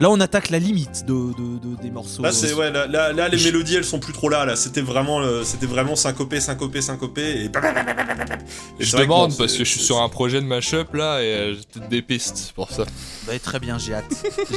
[0.00, 2.22] Là, on attaque la limite de, de- de- des morceaux.
[2.22, 4.44] Là, c'est ouais, là, là, là, les Je- mélodies, elles sont plus trop là.
[4.44, 7.44] Là, c'était vraiment, euh, c'était vraiment syncopé, syncopé, syncopé, et.
[7.44, 7.50] et
[8.84, 11.54] Je demande bon, parce que je suis sur un projet de mashup là et euh,
[11.54, 12.84] j'ai peut-être des pistes pour ça.
[13.26, 14.04] Bah, très bien, j'ai hâte.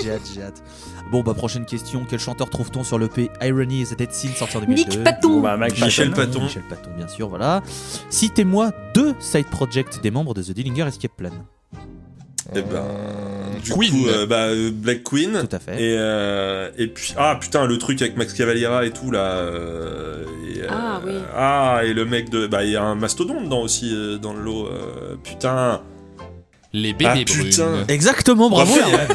[0.03, 0.63] j'ai hâte, j'ai hâte.
[1.11, 2.05] Bon, bah, prochaine question.
[2.09, 5.03] Quel chanteur trouve-t-on sur le P Irony is a Dead Seal sorti en 2002 Nick
[5.03, 5.29] Paton.
[5.29, 6.25] Bon, bah, Michel Patton.
[6.31, 6.43] Paton.
[6.43, 7.61] Michel Paton, bien sûr, voilà.
[8.09, 11.29] Citez-moi deux side projects des membres de The Dillinger Escape Plan.
[12.55, 13.91] Eh ben, Euh, Du Queen.
[13.91, 15.45] coup, euh, bah, euh, Black Queen.
[15.49, 15.73] Tout à fait.
[15.81, 20.23] Et, euh, et puis ah putain le truc avec Max Cavaliera et tout là euh,
[20.55, 21.13] et, euh, Ah, oui.
[21.35, 24.33] ah et le mec de bah il y a un mastodonte dedans aussi euh, dans
[24.33, 25.81] le lot euh, putain
[26.73, 27.43] Les bébés Ah, brunes.
[27.49, 27.69] putain.
[27.87, 28.73] Exactement, bravo.
[28.75, 29.07] Après,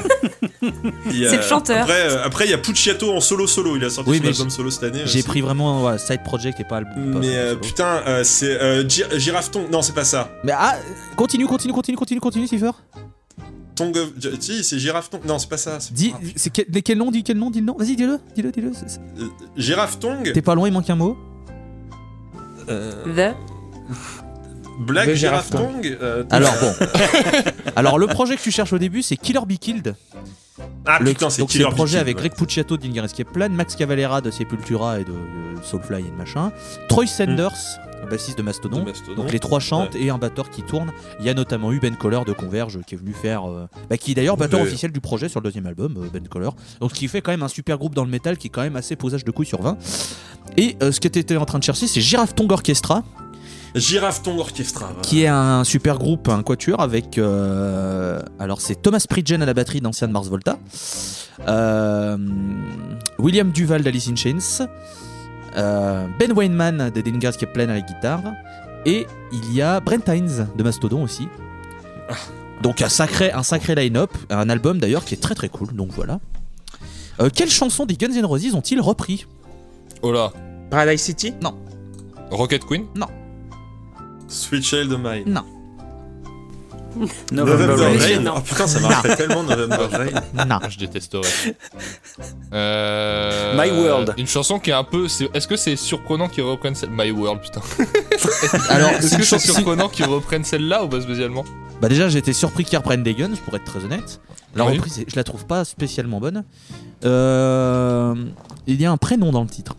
[1.07, 1.83] il y a- C'est le chanteur.
[1.85, 4.23] après euh, après il y a Pucciato en solo solo il a sorti Oui, son
[4.25, 5.29] mais album solo cette année J'ai aussi.
[5.29, 7.13] pris vraiment ouais, side project et pas album.
[7.13, 7.37] pas mais solo.
[7.39, 10.77] euh, putain euh, c'est euh, Gi- Girafton non c'est pas ça Mais ah,
[11.17, 12.71] continue, continue, continue, continue, continue, Cipher.
[13.75, 14.11] Tongue of
[14.41, 17.39] si c'est Girafton non c'est pas ça c'est- Dis, c'est quel, quel nom, dis quel
[17.39, 17.77] nom, dis le nom.
[17.79, 18.73] Vas-y, dis-le, dis-le, dis-le.
[18.75, 21.17] c'est- c'est- Euh, Girafton T'es pas loin, il manque un mot.
[22.67, 23.35] The.
[24.79, 26.73] Black The Girafton euh, Alors bon.
[27.77, 29.95] Alors le projet que tu cherches au début, c'est Killer Be Killed.
[30.87, 32.29] ah Le- putain c'est donc c'est Killer le projet avec Kill, ouais.
[32.31, 36.11] Greg Pucciato de Dillinger Escape Plan, Max Cavalera de Sepultura et de euh, Soulfly et
[36.11, 36.53] de machin,
[36.89, 37.53] Troy Sanders,
[38.11, 38.81] bassiste de Mastodon.
[38.81, 39.15] De Mastodon.
[39.23, 40.91] Donc les trois chantent et un batteur qui tourne.
[41.21, 43.97] Il y a notamment eu Ben Coller de Converge qui est venu faire, euh, bah,
[43.97, 44.67] qui est d'ailleurs batteur Ouais.
[44.67, 46.51] officiel du projet sur le deuxième album, euh, Ben Coller.
[46.81, 48.77] Donc qui fait quand même un super groupe dans le métal qui est quand même
[48.77, 49.79] assez posage de couilles sur 20.
[50.57, 53.05] Et euh, ce que tu étais en train de chercher, c'est Giraffe Tongue Orchestra,
[53.75, 55.01] Girafton Orchestra voilà.
[55.01, 57.19] qui est un super groupe, un quatuor avec.
[57.19, 60.59] euh, alors c'est Thomas Pridgen à la batterie d'ancien de Mars Volta,
[61.49, 62.17] euh,
[63.19, 64.67] William Duval d'Alice in Chains,
[65.57, 68.23] euh, Ben Weinman de Dillinger Escape Plan à la guitare,
[68.85, 71.29] et il y a Brent Hines de Mastodon aussi.
[72.63, 75.91] Donc un sacré, un sacré line-up, un album d'ailleurs qui est très très cool, donc
[75.93, 76.21] voilà.
[77.21, 79.27] Euh, quelle chanson des Guns N' Roses ont-ils repris?
[80.03, 80.33] Oh là.
[80.71, 81.35] Paradise City?
[82.31, 82.87] Rocket Queen?
[84.33, 85.43] Sweet Child of Mine Non.
[87.33, 87.99] November November Rain.
[87.99, 88.21] Rain.
[88.21, 88.35] Non.
[88.37, 90.21] Oh putain, ça marcherait tellement November Rain.
[90.47, 90.59] Non.
[90.63, 91.57] Ah, Je détesterais.
[92.53, 94.15] Euh, My World.
[94.19, 95.07] Une chanson qui est un peu.
[95.07, 96.91] Est-ce que c'est surprenant qu'ils reprennent celle.
[96.91, 97.61] My World, putain.
[98.69, 101.45] Alors, Est-ce c'est que c'est surprenant qu'ils reprennent celle-là ou pas spécialement?
[101.81, 104.21] Bah déjà été surpris qu'ils reprennent des guns, pour être très honnête.
[104.55, 104.75] La Oui.
[104.75, 106.45] reprise, je la trouve pas spécialement bonne.
[107.05, 108.15] Euh,
[108.67, 109.75] il y a un prénom dans le titre.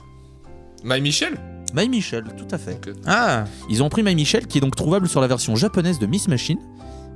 [0.84, 1.38] My Michel?
[1.74, 2.80] My Michel, tout à fait.
[3.05, 6.05] Ah, Ils ont pris My Michel qui est donc trouvable sur la version japonaise de
[6.05, 6.59] Miss Machine,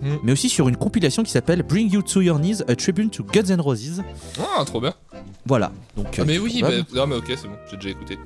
[0.01, 0.18] Mm.
[0.24, 3.24] mais aussi sur une compilation qui s'appelle Bring You to Your Knees, a tribute to
[3.24, 4.03] Guns N' Roses.
[4.39, 4.93] Ah, trop bien.
[5.47, 5.72] Voilà.
[5.95, 6.84] Donc, Ah, euh, mais oui, trouvable.
[6.91, 8.20] bah, non, mais ok, c'est bon, j'ai déjà écouté.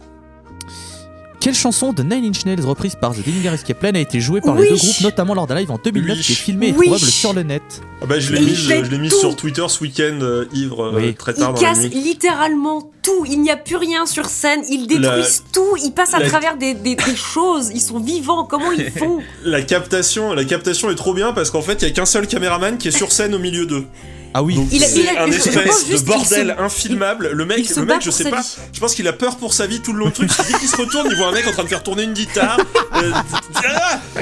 [1.42, 4.42] Quelle chanson de Nine Inch Nails reprise par The Dillinger Escape Plan a été jouée
[4.42, 4.62] par Oui.
[4.66, 6.24] les deux groupes, notamment lors d'un live en 2009 Oui.
[6.24, 7.64] qui est filmé et trouvable sur le net
[8.00, 9.20] Ah bah je l'ai fait je tout.
[9.20, 11.16] sur Twitter ce week-end, euh, ivre, euh, Oui.
[11.16, 11.90] très tard Ils dans la cassent nuit.
[12.04, 13.26] littéralement tout.
[13.28, 14.62] Il n'y a plus rien sur scène.
[14.70, 15.76] Ils détruisent tout.
[15.84, 17.72] Ils passent à la- travers des, des- des choses.
[17.74, 18.44] Ils sont vivants.
[18.46, 21.92] Comment ils font La captation, la captation est trop bien parce qu'en fait il y
[21.92, 23.86] a qu'un seul caméraman qui est sur scène au milieu d'eux.
[24.34, 24.56] Ah oui.
[24.56, 27.30] Donc Il a- c'est il a- un je- espèce de bordel se- infilmable.
[27.34, 28.42] Le mec, le mec, je sais sa pas.
[28.42, 28.48] vie.
[28.74, 30.30] Je pense qu'il a peur pour sa vie tout le long du truc.
[30.52, 32.58] Dès qu'il se retourne, il voit un mec en train de faire tourner une guitare.
[32.96, 33.12] Euh,
[33.56, 34.22] ah, ah,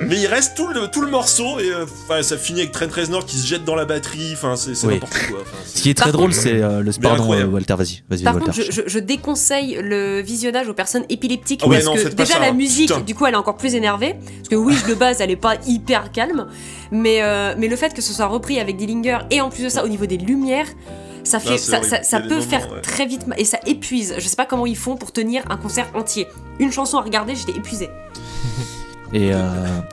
[0.00, 2.86] mais il reste tout le, tout le morceau et euh, enfin, ça finit avec Trent
[2.94, 4.30] Reznor qui se jette dans la batterie.
[4.34, 4.94] Enfin, c'est Oui.
[4.94, 5.38] n'importe quoi.
[5.42, 6.92] Enfin, Ce qui est très Par drôle, c'est euh, le.
[7.00, 8.02] Pardon, euh, Walter, vas-y.
[8.08, 8.50] Vas-y, Par Walter.
[8.50, 12.00] contre, je, je- je déconseille le visionnage aux personnes épileptiques Ah ouais, parce non, que
[12.00, 12.52] faites pas déjà ça, la hein.
[12.52, 13.00] musique, Putain.
[13.00, 14.14] du coup, elle est encore plus énervée.
[14.38, 16.46] Parce que oui, de base, elle est pas hyper calme,
[16.90, 19.68] mais euh, mais le fait que ce soit repris avec Dillinger et en plus de
[19.68, 20.66] ça, au niveau des lumières.
[21.24, 22.80] Ça, fait, Ah, peut moments, faire ouais.
[22.82, 24.14] très vite et ça épuise.
[24.18, 26.28] Je sais pas comment ils font pour tenir un concert entier.
[26.60, 27.90] Une chanson à regarder, j'étais épuisée.
[29.12, 29.38] Et, euh,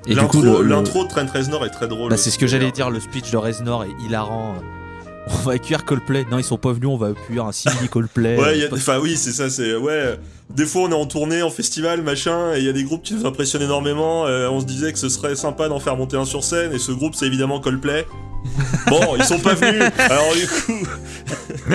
[0.07, 2.09] et du L'intro coup, le- l'intro de Trent Reznor est très drôle.
[2.09, 4.55] Bah, c'est ce que j'allais dire, le speech de Reznor est hilarant.
[5.27, 6.25] On va accueillir Coldplay.
[6.31, 8.37] Non, ils sont pas venus, on va accueillir un simili Coldplay.
[8.37, 10.19] Ouais, enfin oui, c'est ça, c'est ouais.
[10.55, 13.01] Des fois, on est en tournée, en festival, machin, et il y a des groupes
[13.03, 14.25] qui nous impressionnent énormément.
[14.27, 16.79] euh, on se disait que ce serait sympa d'en faire monter un sur scène, et
[16.79, 18.05] ce groupe, c'est évidemment Coldplay.
[18.87, 19.81] Bon, ils sont pas venus.
[19.97, 20.87] Alors du coup,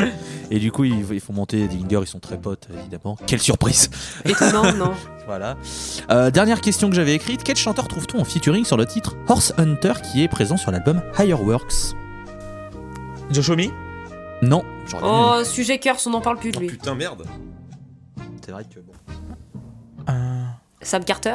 [0.51, 3.17] Et du coup, ils, ils font monter Dillinger, ils sont très potes, évidemment.
[3.27, 3.91] Quelle surprise
[4.25, 4.93] Étonnant, non
[5.27, 5.57] Voilà.
[6.11, 7.43] Euh, dernière question que j'avais écrite.
[7.43, 11.03] Quel chanteur trouve-t-on en featuring sur le titre Horse Hunter qui est présent sur l'album
[11.19, 11.95] Higher Works?
[13.31, 13.71] Joshomi
[14.43, 14.63] Non.
[15.03, 16.69] Oh, sujet cœur, on n'en parle plus de Oh, lui.
[16.69, 17.25] putain, merde.
[18.49, 18.95] C'est vrai que bon.
[20.09, 20.45] Euh,
[20.81, 21.35] Sam Carter?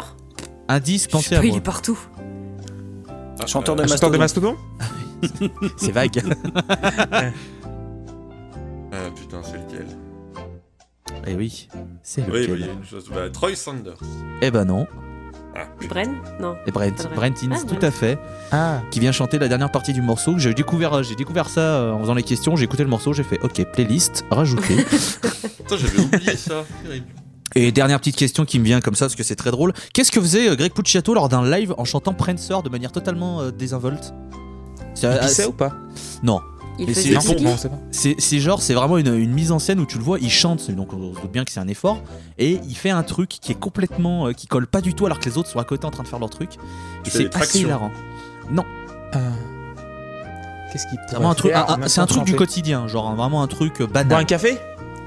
[0.68, 1.58] Indice, Je sais pensez pas, à il moi.
[1.60, 2.00] est partout.
[3.40, 4.58] Ah, Chanteur de Un chanteur de Mastodon
[5.78, 6.24] C'est vague.
[8.92, 9.88] Ah putain, c'est lequel?
[11.28, 11.68] Eh oui,
[12.02, 12.50] c'est Oui, lequel?
[12.50, 13.10] bah, il y a une chose.
[13.14, 14.00] Bah, Troy Sanders.
[14.42, 14.88] Eh ben non.
[15.56, 16.56] Ah, Bren Non.
[16.66, 16.92] Et Brent.
[17.16, 17.84] Brent Ah, tout Brent.
[17.84, 18.18] à fait.
[18.52, 20.38] Ah, Qui vient chanter la dernière partie du morceau.
[20.38, 22.56] J'ai découvert, j'ai découvert ça euh, en faisant les questions.
[22.56, 24.76] J'ai écouté le morceau, j'ai fait OK, playlist, rajouter.
[25.58, 26.64] Putain, j'avais oublié ça.
[26.84, 27.06] Terrible.
[27.56, 29.74] Et dernière petite question qui me vient comme ça parce que c'est très drôle.
[29.94, 33.42] Qu'est-ce que faisait euh, Greg Puciato lors d'un live en chantant Prancer de manière totalement
[33.42, 34.12] euh, désinvolte?
[34.96, 35.72] C'est- il pissait c'est- ou pas?
[36.24, 36.40] Non,
[36.80, 37.58] Il Mais faisait c'est- Non, non,
[38.40, 40.92] genre, c'est vraiment une, une mise en scène où tu le vois, il chante, donc
[40.94, 42.02] on se doute bien que c'est un effort,
[42.40, 45.20] et il fait un truc qui est complètement, euh, qui colle pas du tout alors
[45.20, 46.50] que les autres sont à côté en train de faire leur truc.
[47.06, 47.60] Et c'est assez tractions.
[47.68, 47.92] hilarant.
[49.16, 49.30] Euh,
[50.72, 53.80] Qu'est-ce qu'il C'est vraiment un truc, un- un- du quotidien, genre un- vraiment un truc
[53.80, 54.26] euh, boit un banal.
[54.26, 54.58] café?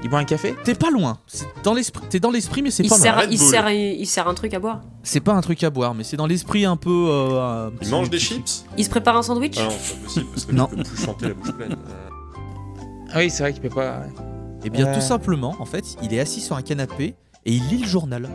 [0.03, 0.55] Il boit un café?
[0.63, 3.25] T'es pas loin, c'est dans l'esprit, t'es dans l'esprit, mais c'est Il pas sert, loin.
[3.29, 4.81] Il, sert, il sert un truc à boire.
[5.03, 7.07] C'est pas un truc à boire, mais c'est dans l'esprit un peu.
[7.09, 8.63] euh, Il mange des chips?
[8.77, 9.55] Il se prépare un sandwich?
[9.59, 10.67] Ah non, c'est pas possible parce que Non.
[10.67, 11.71] peux plus chanter la bouche pleine.
[11.73, 11.75] Euh,
[13.13, 14.01] Ah oui, c'est vrai qu'il peut pas.
[14.63, 14.93] Eh bien, Euh.
[14.95, 18.29] tout simplement, en fait, il est assis sur un canapé et il lit le journal.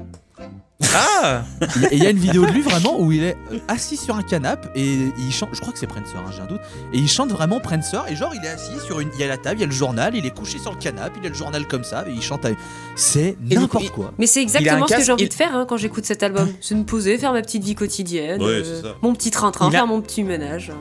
[0.94, 1.44] Ah
[1.90, 4.16] Et il y a une vidéo de lui vraiment où il est euh, assis sur
[4.16, 5.50] un canapé et il chante.
[5.52, 6.60] Je crois que c'est Prancer, hein, j'ai un doute.
[6.92, 9.08] Et il chante vraiment Prancer et genre il est assis sur une.
[9.14, 10.78] Il y a la table, il y a le journal, il est couché sur le
[10.78, 12.44] canapé, il a le journal comme ça et il chante.
[12.44, 12.50] à-
[12.96, 14.12] C'est du coup, n'importe quoi.
[14.18, 16.48] Mais c'est exactement ce que j'ai envie il- de faire hein, quand j'écoute cet album.
[16.60, 19.68] C'est de me poser, faire ma petite vie quotidienne, Ouais, euh, c'est mon petit train-train,
[19.68, 20.72] a- faire mon petit ménage.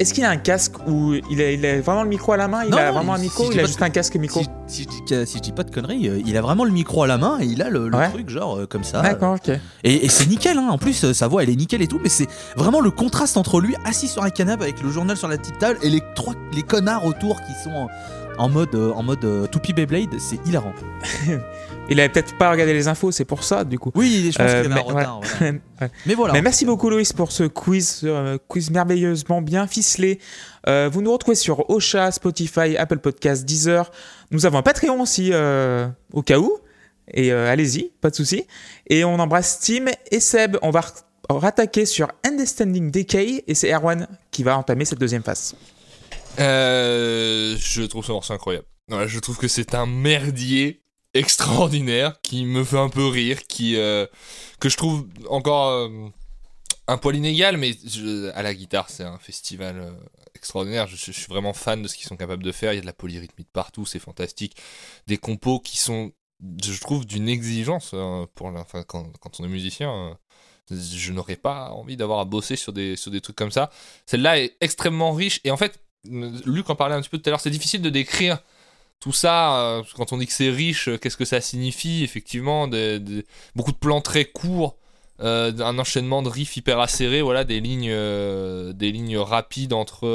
[0.00, 2.48] Est-ce qu'il a un casque ou il a, il a vraiment le micro à la
[2.48, 2.64] main?
[2.64, 3.44] Il Non, a non, vraiment un micro?
[3.44, 4.40] si il a juste un casque micro?
[4.42, 6.64] Si, si je dis, que- si je dis pas de conneries, euh, il a vraiment
[6.64, 8.10] le micro à la main et il a le, le Ouais.
[8.10, 9.02] truc genre euh, comme ça.
[9.02, 9.54] D'accord, ok.
[9.84, 10.66] Et, et c'est nickel, hein.
[10.68, 12.26] en plus euh, sa voix elle est nickel et tout, mais c'est
[12.56, 15.58] vraiment le contraste entre lui assis sur un canapé avec le journal sur la petite
[15.58, 17.88] table et les trois les connards autour qui sont en,
[18.38, 20.72] en mode euh, en mode euh, toupie Beyblade, c'est hilarant.
[21.90, 23.92] Il avait peut-être pas regardé les infos, c'est pour ça, du coup.
[23.94, 25.20] Oui, je pense Euh, qu'il avait un mais- retard.
[25.38, 25.52] voilà.
[25.82, 25.90] Ouais.
[26.06, 26.32] Mais voilà.
[26.32, 30.18] Mais merci beaucoup Loïs pour ce quiz, euh, quiz merveilleusement bien ficelé.
[30.66, 33.90] Euh, vous nous retrouvez sur Ocha, Spotify, Apple Podcasts, Deezer.
[34.30, 36.56] Nous avons un Patreon aussi euh, au cas où.
[37.12, 38.46] Et euh, allez-y, pas de souci.
[38.88, 40.56] Et on embrasse Tim et Seb.
[40.62, 40.80] On va
[41.28, 45.54] rattaquer sur Understanding Decay et c'est Erwan qui va entamer cette deuxième phase.
[46.40, 48.64] Euh, je trouve ce morceau incroyable.
[48.90, 50.80] Ouais, je trouve que c'est un merdier
[51.14, 54.06] extraordinaire qui me fait un peu rire, qui euh,
[54.60, 56.08] que je trouve encore euh,
[56.86, 57.74] un poil inégal, mais
[58.34, 59.92] à la guitare c'est un festival euh,
[60.34, 60.86] extraordinaire.
[60.86, 62.72] Je, suis vraiment fan de ce qu'ils sont capables de faire.
[62.72, 64.56] Il y a de la polyrythmie de partout, c'est fantastique.
[65.06, 66.12] Des compos qui sont,
[66.62, 69.90] je trouve, d'une exigence euh, pour la, quand, quand on est musicien.
[69.90, 70.14] euh,
[70.70, 73.70] je n'aurais pas envie d'avoir à bosser sur des, sur des trucs comme ça.
[74.06, 77.30] Celle-là est extrêmement riche et en fait, Luc en parlait un petit peu tout à
[77.30, 78.42] l'heure, c'est difficile de décrire
[79.04, 79.58] tout ça.
[79.58, 82.66] euh, quand on dit que c'est riche, euh, qu'est-ce que ça signifie Effectivement,
[83.54, 84.78] beaucoup de plans très courts,
[85.20, 87.94] euh, un enchaînement de riffs hyper acérés, voilà, des lignes,
[88.72, 90.08] des lignes rapides entre,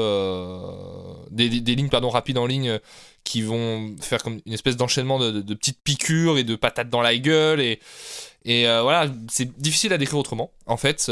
[1.30, 2.80] des, lignes pardon rapides en ligne
[3.24, 7.16] qui vont faire comme une espèce d'enchaînement de, petites piqûres et de patates dans la
[7.16, 7.80] gueule et
[8.44, 10.50] voilà, c'est difficile à décrire autrement.
[10.66, 11.12] En fait,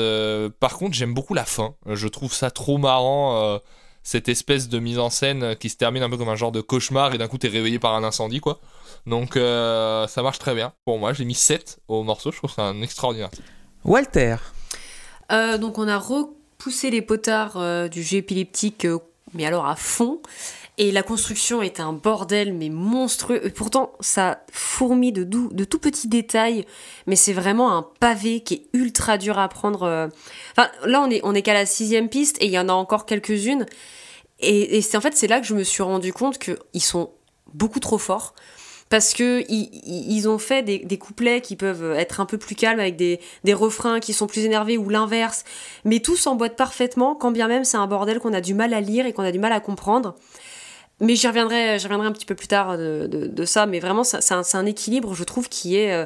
[0.60, 1.76] par contre, j'aime beaucoup la fin.
[1.86, 3.60] Je trouve ça trop marrant.
[4.08, 6.62] Cette espèce de mise en scène qui se termine un peu comme un genre de
[6.62, 8.62] cauchemar et d'un coup t'es réveillé par un incendie quoi.
[9.06, 10.72] Donc euh, ça marche très bien.
[10.86, 13.30] Pour moi, j'ai mis 7 au morceau, je trouve que c'est un extraordinaire.
[13.84, 14.38] Walter.
[15.34, 19.00] Euh, donc on a repoussé les potards euh, du jeu épileptique, euh,
[19.34, 20.22] mais alors à fond.
[20.80, 23.44] Et la construction est un bordel, mais monstrueux.
[23.44, 25.24] Et pourtant, ça fourmille de,
[25.64, 26.66] tout petits détails,
[27.08, 29.84] mais c'est vraiment un pavé qui est ultra dur à prendre.
[29.84, 30.08] euh.
[30.52, 32.74] Enfin, là, on est, on est qu'à la sixième piste, et il y en a
[32.74, 33.66] encore quelques-unes.
[34.40, 37.12] Et, c'est en fait, c'est là que je me suis rendu compte qu'ils sont
[37.54, 38.36] beaucoup trop forts.
[38.90, 42.80] Parce que ils, ont fait des, des couplets qui peuvent être un peu plus calmes
[42.80, 45.44] avec des, des refrains qui sont plus énervés ou l'inverse,
[45.84, 48.80] mais tout s'emboîte parfaitement, quand bien même c'est un bordel qu'on a du mal à
[48.80, 50.16] lire et qu'on a du mal à comprendre.
[51.00, 54.32] Mais j'y reviendrai, reviendrai un petit peu plus tard de, de- ça, mais vraiment c'est
[54.32, 56.06] un, équilibre, je trouve, qui est euh,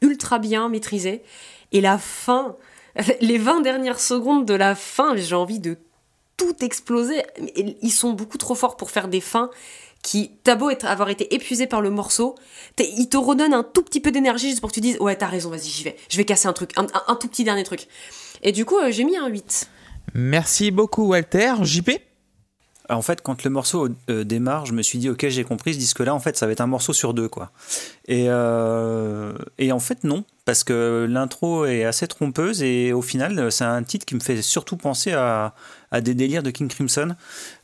[0.00, 1.22] ultra bien maîtrisé.
[1.72, 2.56] Et la fin,
[3.20, 5.76] les 20 dernières secondes de la fin, j'ai envie de
[6.36, 7.22] tout exploser.
[7.82, 9.50] Ils sont beaucoup trop forts pour faire des fins
[10.02, 12.34] qui, t'as beau avoir été épuisé par le morceau,
[12.78, 15.26] il te redonne un tout petit peu d'énergie juste pour que tu dises ouais t'as
[15.26, 17.64] raison vas-y j'y vais je vais casser un truc un, un- un tout petit dernier
[17.64, 17.86] truc
[18.42, 19.68] et du coup euh, j'ai mis un 8
[20.14, 21.52] Merci beaucoup Walter.
[21.60, 21.90] JP
[22.90, 25.78] en fait, quand le morceau euh, démarre, je me suis dit, ok, j'ai compris ce
[25.78, 27.50] disque-là, en fait, ça va être un morceau sur deux, quoi.
[28.08, 33.52] Et, euh, et en fait, non, parce que l'intro est assez trompeuse et au final,
[33.52, 35.54] c'est un titre qui me fait surtout penser à,
[36.00, 37.14] des délires de King Crimson.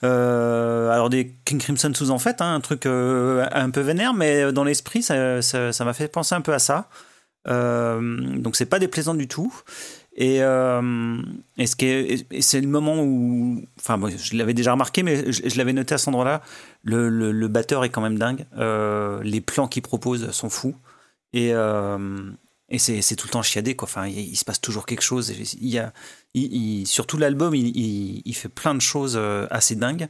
[0.05, 4.53] Euh, alors, des King Crimson sous en fait, hein, un truc un peu vénère, mais
[4.53, 5.41] dans l'esprit, ça
[5.81, 6.89] m'a fait penser un peu à ça.
[7.47, 9.53] donc, c'est pas déplaisant du tout.
[10.19, 11.21] Et, euh,
[11.59, 15.59] et, ce qui est, c'est le moment où, enfin, je l'avais déjà remarqué, mais je,
[15.59, 16.41] l'avais noté à cet endroit-là.
[16.83, 18.47] Le, le, batteur est quand même dingue.
[18.57, 20.75] Euh, les plans qu'il propose sont fous.
[21.35, 22.31] Et, euh,
[22.71, 23.87] et c'est, c'est tout le temps chiadé, quoi.
[23.87, 25.31] Enfin, il, se passe toujours quelque chose.
[25.61, 25.93] Il y a,
[26.33, 30.09] il, tout l'album, il, il, fait plein de choses assez dingues.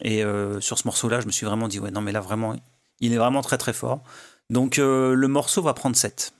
[0.00, 0.22] Et
[0.60, 2.54] sur ce morceau-là, je me suis vraiment dit, ouais, non, mais là, vraiment,
[3.00, 4.04] il est vraiment très, très fort.
[4.50, 6.32] Donc, le morceau va prendre 7.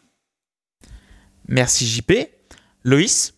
[1.48, 2.12] Merci JP.
[2.84, 3.34] Loïs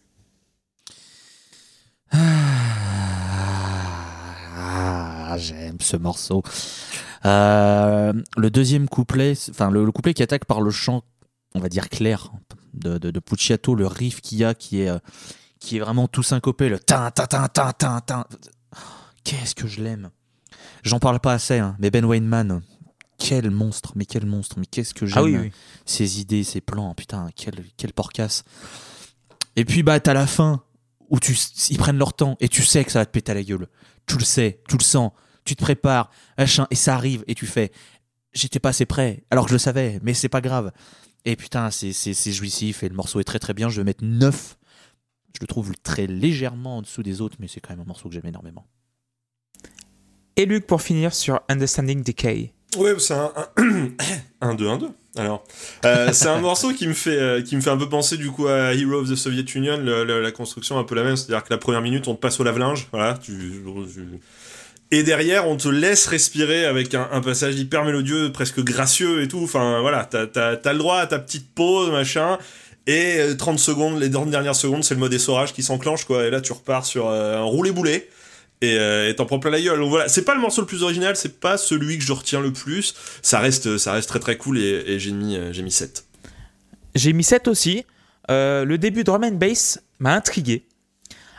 [2.13, 2.47] ah,
[5.37, 6.43] J'aime ce morceau.
[7.27, 11.03] Euh, le deuxième couplet, enfin le, couplet qui attaque par le chant,
[11.55, 12.33] on va dire clair,
[12.75, 14.99] de, de, Pucciato, le riff qu'il y a qui est, euh,
[15.59, 18.25] qui est vraiment tout syncopé, le tin, tin, tin, tin, tin, tin.
[19.25, 20.11] Qu'est-ce que je l'aime.
[20.83, 22.63] J'en parle pas assez, hein, mais Ben Wayneman,
[23.19, 25.51] quel monstre, mais quel monstre, mais qu'est-ce que ah j'aime
[25.87, 28.45] ses idées, ses plans, putain, quel, quel porcasse.
[29.57, 30.63] Et puis, bah, t'as la fin
[31.11, 31.37] où tu,
[31.71, 33.69] ils prennent leur temps et tu sais que ça va te péter à la gueule.
[34.07, 35.13] Tu le sais, tu le sens,
[35.45, 37.73] tu te prépares, machin, et ça arrive et tu fais.
[38.33, 40.73] J'étais pas assez prêt, alors que je le savais, mais c'est pas grave.
[41.25, 43.69] Et putain, c'est jouissif et le morceau est très très bien.
[43.69, 44.59] Je vais mettre 9.
[45.35, 48.09] Je le trouve très légèrement en dessous des autres, mais c'est quand même un morceau
[48.09, 48.67] que j'aime énormément.
[50.37, 52.53] Et Luc, pour finir sur Understanding Decay.
[52.77, 53.33] Ouais, c'est un
[54.43, 54.89] 1-2-1-2.
[55.17, 55.45] Alors,
[55.85, 58.33] euh, c'est un morceau qui me fait euh, qui me fait un peu penser du
[58.33, 59.79] coup à Hero of the Soviet Union.
[59.79, 62.45] la construction un peu la même, c'est-à-dire que la première minute on te passe au
[62.45, 63.19] lave-linge, voilà.
[64.91, 69.43] Et derrière on te laisse respirer avec un, passage hyper mélodieux, presque gracieux et tout.
[69.45, 72.39] Enfin voilà, t'as as, le droit à ta petite pause, machin.
[72.87, 76.27] Et 30 euh, secondes, les dernières secondes, c'est le mode essorage qui s'enclenche quoi.
[76.27, 78.09] Et là tu repars sur un roulé boulet
[78.61, 79.79] et t'en prends plein la gueule.
[79.79, 82.41] Donc voilà, c'est pas le morceau le plus original, c'est pas celui que je retiens
[82.41, 82.95] le plus.
[83.21, 86.05] Ça reste, ça reste très très cool et, j'ai mis, j'ai mis 7.
[86.95, 87.85] J'ai mis 7 aussi.
[88.31, 90.67] Euh, le début de Roman Bass m'a intrigué.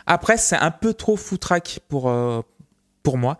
[0.06, 2.40] Après, c'est un peu trop foutraque pour, euh,
[3.02, 3.38] pour moi.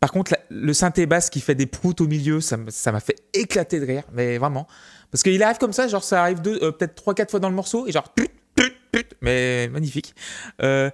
[0.00, 3.78] Par contre, le synthé basse qui fait des proutes au milieu, ça m'a fait éclater
[3.78, 4.66] de rire, mais vraiment.
[5.12, 7.86] Parce qu'il arrive comme ça, genre ça arrive euh, peut-être 3-4 fois dans le morceau,
[7.86, 10.14] et genre put, put, put, mais magnifique.
[10.60, 10.90] Euh,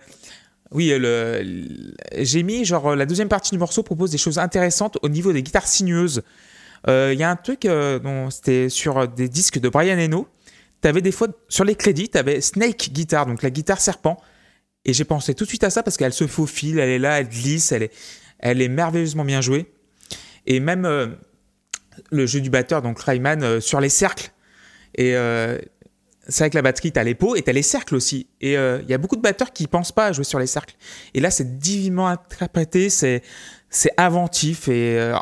[0.72, 5.08] oui, le, j'ai mis, genre, la deuxième partie du morceau propose des choses intéressantes au
[5.08, 6.22] niveau des guitares sinueuses.
[6.86, 10.28] Il euh, y a un truc, euh, c'était sur des disques de Brian Eno.
[10.84, 14.18] avais des fois, sur les crédits, avais Snake Guitar, donc la guitare serpent.
[14.84, 17.18] Et j'ai pensé tout de suite à ça parce qu'elle se faufile, elle est là,
[17.18, 17.92] elle glisse, elle est,
[18.38, 19.72] elle est merveilleusement bien jouée.
[20.46, 21.08] Et même euh,
[22.10, 24.32] le jeu du batteur, donc Rayman, sur les cercles.
[24.94, 25.14] Et
[26.28, 28.28] c'est que la batterie, t'as les pots et t'as les cercles aussi.
[28.40, 30.46] Et il euh, y a beaucoup de batteurs qui pensent pas à jouer sur les
[30.46, 30.76] cercles.
[31.14, 33.22] Et là, c'est divinement interprété, c'est
[33.70, 35.14] c'est inventif et euh,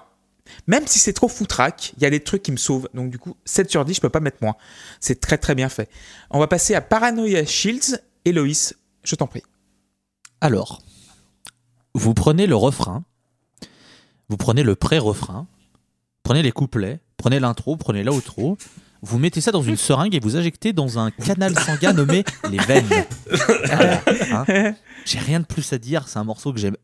[0.67, 2.89] même si c'est trop foutraque, il y a des trucs qui me sauvent.
[2.95, 4.57] Donc du coup, 7 sur 10, je peux pas mettre moins.
[5.01, 5.89] C'est très très bien fait.
[6.31, 7.99] On va passer à Paranoia Shields.
[8.25, 9.43] Héloïse, je t'en prie.
[10.41, 10.83] Alors,
[11.95, 13.05] vous prenez le refrain,
[14.29, 15.47] vous prenez le pré-refrain,
[16.23, 18.59] prenez les couplets, prenez l'intro, prenez l'outro,
[19.07, 22.59] vous mettez ça dans une seringue et vous injectez dans un canal sanguin nommé les
[22.59, 23.07] veines.
[23.71, 24.75] Hein
[25.05, 26.77] J'ai rien de plus à dire, c'est un morceau que j'aime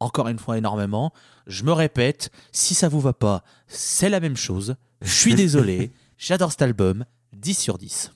[0.00, 1.12] encore une fois énormément.
[1.46, 4.76] Je me répète, si ça vous va pas, c'est la même chose.
[5.02, 8.12] Je suis désolé, j'adore cet album, 10 sur 10.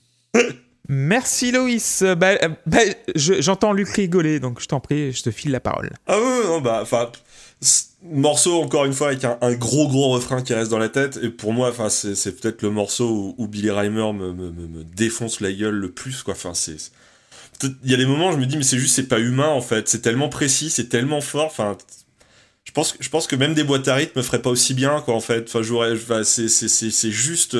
[0.88, 2.02] Merci Loïs.
[2.16, 2.36] Bah,
[2.66, 2.78] bah,
[3.14, 5.90] j'entends Luc rigoler, donc je t'en prie, je te file la parole.
[6.06, 7.10] Ah oui, non, bah, enfin,
[8.04, 11.18] morceau encore une fois avec un, gros gros refrain qui reste dans la tête.
[11.22, 15.40] Et pour moi enfin c'est peut-être le morceau où, Billy Reimer me, me, me, défonce
[15.40, 16.34] la gueule le plus quoi.
[16.34, 16.76] Enfin c'est
[17.62, 19.48] il y a des moments où je me dis mais c'est juste c'est pas humain
[19.48, 19.88] en fait.
[19.88, 21.46] C'est tellement précis c'est tellement fort.
[21.46, 21.76] Enfin
[22.64, 25.00] je pense je pense que même des boîtes à rythme me feraient pas aussi bien
[25.00, 25.44] quoi en fait.
[25.48, 27.56] Enfin j'aurais c'est c'est juste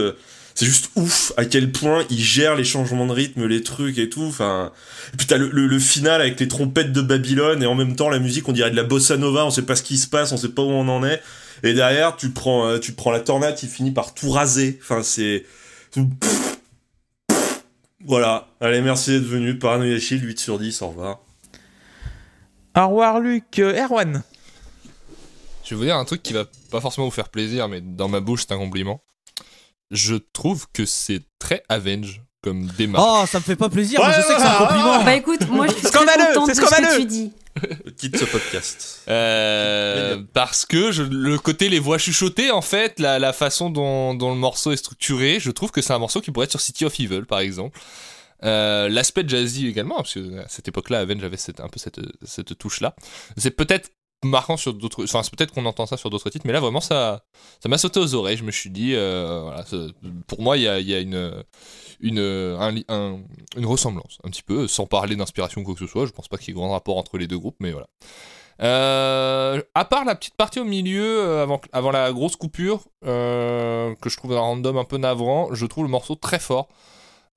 [0.55, 4.09] c'est juste ouf à quel point il gère les changements de rythme, les trucs et
[4.09, 4.23] tout.
[4.23, 4.73] Enfin,
[5.13, 8.09] et puis t'as le, le, final avec les trompettes de Babylone et en même temps
[8.09, 10.31] la musique, on dirait de la bossa nova, on sait pas ce qui se passe,
[10.31, 11.21] on sait pas où on en est.
[11.65, 14.79] Et derrière, tu prends, euh, tu prends la tornade qui finit par tout raser.
[14.81, 15.45] Enfin, c'est
[18.05, 18.47] voilà.
[18.61, 19.59] Allez, merci d'être venu.
[19.59, 21.21] Paranoia Shield, 8 sur 10, au revoir.
[22.77, 23.59] Au revoir, Luc.
[23.59, 24.23] Euh, Erwan.
[25.65, 28.09] Je vais vous dire un truc qui va pas forcément vous faire plaisir, mais dans
[28.09, 29.03] ma bouche, c'est un compliment
[29.95, 33.03] je trouve que c'est très Avenge comme démarche.
[33.07, 35.03] Oh, ça me fait pas plaisir, mais Ouais, je sais que c'est un compliment.
[35.03, 37.01] Bah écoute, moi je suis Scandaleux, très contente c'est de ce que scandaleux.
[37.01, 37.33] tu dis.
[37.97, 39.01] Quitte ce podcast.
[39.09, 44.13] Euh, parce que je- le côté les voix chuchotées, en fait, la, la façon dont,
[44.15, 46.61] dont le morceau est structuré, je trouve que c'est un morceau qui pourrait être sur
[46.61, 47.79] City of Evil, par exemple.
[48.45, 52.01] Euh, L'aspect jazzy également, parce que à cette époque-là, Avenge avait cette, un peu cette,
[52.27, 52.95] cette touche-là.
[53.39, 53.91] C'est peut-être
[54.25, 55.05] marquant sur d'autres.
[55.05, 57.25] Enfin, peut-être qu'on entend ça sur d'autres titres, mais là, vraiment, ça
[57.61, 58.37] ça m'a sauté aux oreilles.
[58.37, 59.51] Je me suis dit, euh,
[60.27, 61.45] pour moi, il y a, une.
[63.57, 66.07] Ressemblance, un petit peu, sans parler d'inspiration ou quoi que ce soit.
[66.07, 67.87] Je pense pas qu'il y ait grand rapport entre les deux groupes, mais voilà.
[68.63, 74.09] Euh, à part la petite partie au milieu, euh, avant, la grosse coupure, euh, que
[74.09, 76.69] je trouve un random un peu navrant, je trouve le morceau très fort.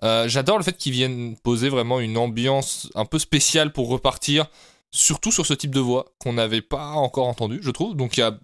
[0.01, 4.45] J'adore le fait qu'ils viennent poser vraiment une ambiance un peu spéciale pour repartir,
[4.91, 7.95] surtout sur ce type de voix qu'on n'avait pas encore entendu, je trouve.
[7.95, 8.38] Donc y a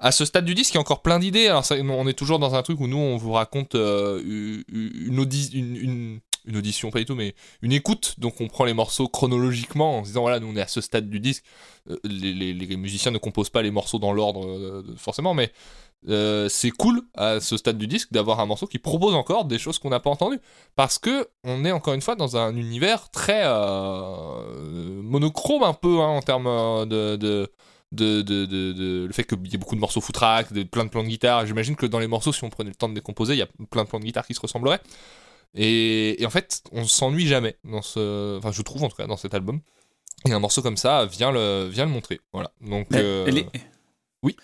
[0.00, 1.48] à ce stade du disque, il y a encore plein d'idées.
[1.48, 5.18] Alors on est toujours dans un truc où nous on vous raconte euh, une, une,
[5.18, 8.14] audi- une- une- une audition, pas du tout, mais une écoute.
[8.18, 10.80] Donc on prend les morceaux chronologiquement en se disant voilà, nous on est à ce
[10.80, 11.44] stade du disque.
[11.90, 15.52] Euh, les musiciens ne composent pas les morceaux dans l'ordre euh, forcément, mais
[16.08, 19.58] euh, c'est cool à ce stade du disque d'avoir un morceau qui propose encore des
[19.58, 20.40] choses qu'on n'a pas entendues.
[20.76, 26.00] Parce que on est encore une fois dans un univers très euh, monochrome un peu
[26.00, 27.50] hein, en termes euh, de, de,
[27.92, 30.84] de, de, de- de- le fait qu'il y ait beaucoup de morceaux footrack, de, plein
[30.84, 31.46] de plans de guitare.
[31.46, 33.42] J'imagine que dans les morceaux, si on prenait le temps de les composer, il y
[33.42, 34.80] a plein de plans de guitare qui se ressembleraient.
[35.54, 39.06] Et, et en fait, on s'ennuie jamais dans ce, enfin je trouve en tout cas
[39.06, 39.60] dans cet album.
[40.26, 42.20] Et un morceau comme ça vient le, vient le montrer.
[42.32, 42.50] Voilà.
[42.60, 43.24] Donc euh,
[44.22, 44.36] oui.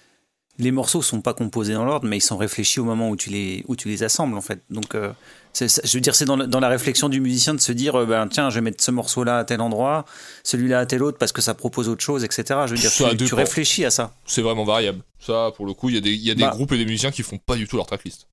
[0.59, 3.31] Les morceaux sont pas composés dans l'ordre, mais ils sont réfléchis au moment où tu
[3.31, 4.61] les, où tu les assembles, en fait.
[4.71, 5.13] Donc, euh,
[5.59, 8.29] je veux dire, c'est dans, dans la réflexion du musicien de se dire, euh, ben,
[8.29, 10.05] tiens, je vais mettre ce morceau-là à tel endroit,
[10.45, 12.45] celui-là à tel autre, parce que ça propose autre chose, etc.
[12.67, 14.15] Je veux dire, Ça tu, réfléchis à ça.
[14.27, 15.01] c'est vraiment variable.
[15.19, 16.51] Ça, pour le coup, il y a des, y a des Bah.
[16.51, 18.27] groupes et des musiciens qui font pas du tout leur tracklist.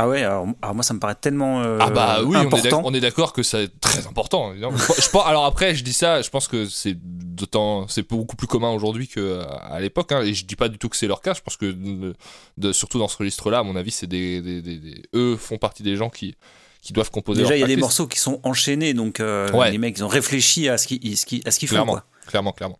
[0.00, 2.46] Ah ouais, alors, alors moi, ça me paraît tellement euh, ah bah oui, on est
[2.46, 2.76] important.
[2.78, 4.52] d'ac- on est d'accord que c'est très important.
[4.52, 4.76] évidemment.
[4.76, 8.46] Je, pense, alors après, je dis ça, je pense que c'est d'autant, c'est beaucoup plus
[8.46, 10.12] commun aujourd'hui qu'à l'époque.
[10.12, 11.34] hein, et je dis pas du tout que c'est leur cas.
[11.34, 12.14] Je pense que de-
[12.58, 15.58] de- surtout dans ce registre-là, à mon avis, c'est des, des- des- des- eux font
[15.58, 16.36] partie des gens qui
[16.80, 17.42] qui doivent composer.
[17.42, 19.72] Déjà, il y a des morceaux qui sont enchaînés, donc euh, Ouais.
[19.72, 21.74] les mecs, ils ont réfléchi à ce qu'ils qu'ils- à ce qu'ils font.
[21.74, 21.92] Clairement.
[21.94, 22.04] Quoi.
[22.28, 22.78] clairement, clairement.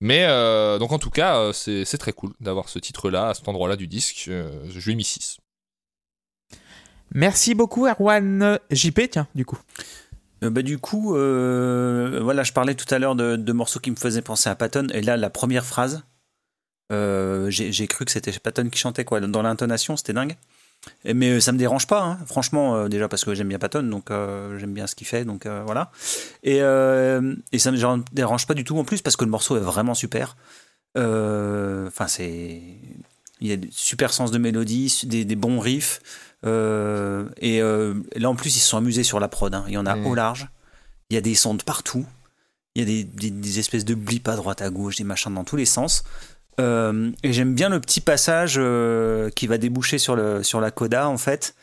[0.00, 3.34] Mais euh, donc en tout cas, euh, c'est c'est très cool d'avoir ce titre-là à
[3.34, 4.24] cet endroit-là du disque.
[4.28, 5.36] Euh, je lui ai mis 6.
[7.14, 8.58] Merci beaucoup, Erwan.
[8.70, 9.58] JP, tiens, du coup.
[10.42, 13.96] Euh, bah, du coup, euh, voilà, je parlais tout à l'heure de, morceaux qui me
[13.96, 16.02] faisaient penser à Patton, et là, la première phrase,
[16.92, 19.20] euh, j'ai cru que c'était Patton qui chantait, quoi.
[19.20, 20.36] Dans l'intonation, c'était dingue.
[21.04, 22.18] Mais ça me dérange pas, hein.
[22.24, 25.90] franchement, déjà parce que j'aime bien Patton, donc j'aime bien ce qu'il fait, donc voilà.
[26.42, 29.60] Et, et ça me dérange pas du tout en plus parce que le morceau est
[29.60, 30.38] vraiment super.
[30.96, 32.62] Enfin, c'est.
[33.42, 36.00] Il y a super sens de mélodie, des bons riffs.
[36.46, 39.54] Euh, et euh, là, en plus, ils se sont amusés sur la prod.
[39.54, 39.64] hein.
[39.68, 40.06] Il y en a Mm.
[40.06, 40.48] au large.
[41.10, 42.06] Il y a des sons de partout.
[42.74, 45.34] Il y a des, des- des espèces de blips à droite, à gauche, des machins
[45.34, 46.04] dans tous les sens.
[46.60, 48.60] Euh, et j'aime bien le petit passage
[49.34, 51.54] qui va déboucher sur, le, sur la coda, en fait.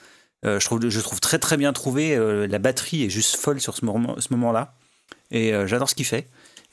[0.44, 2.16] Je, trouve, je trouve très très bien trouvé.
[2.48, 4.74] La batterie est juste folle sur ce moment- ce moment-là.
[5.32, 6.28] et j'adore ce qu'il fait.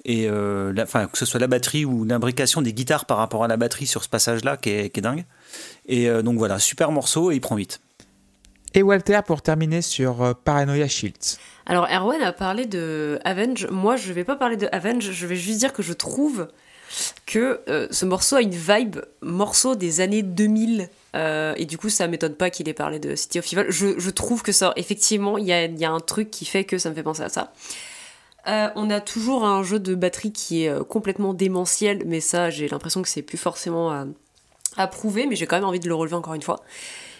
[0.04, 3.56] Et enfin, que ce soit la batterie ou l'imbrication des guitares par rapport à la
[3.56, 5.24] batterie sur ce passage-là qui est, qui est dingue.
[5.86, 7.80] Et donc voilà, super morceau et il prend vite.
[8.76, 11.38] Et Walter, pour terminer sur euh, Paranoia Shields.
[11.64, 13.68] Alors Erwan a parlé de Avenge.
[13.70, 15.12] Moi, je vais pas parler de Avenge.
[15.12, 16.48] Je vais juste dire que je trouve
[17.24, 20.88] que euh, ce morceau a une vibe morceau des années 2000.
[21.14, 23.66] Euh, et du coup, ça m'étonne pas qu'il ait parlé de City of Evil.
[23.70, 26.96] Je, trouve que ça, effectivement, il y a, un truc qui fait que ça me
[26.96, 27.52] fait penser à ça.
[28.74, 33.02] On a toujours un jeu de batterie qui est complètement démentiel, mais ça, j'ai l'impression
[33.02, 34.06] que c'est plus forcément à,
[34.76, 36.60] à prouver, mais j'ai quand même envie de le relever encore une fois.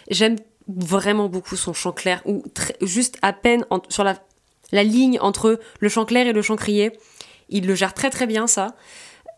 [0.09, 0.35] J'aime
[0.67, 2.43] vraiment beaucoup son chant clair, ou
[2.81, 4.17] juste à peine sur la,
[4.71, 6.91] la ligne entre le chant clair et le chant crié.
[7.49, 8.75] Il le gère très très bien, ça.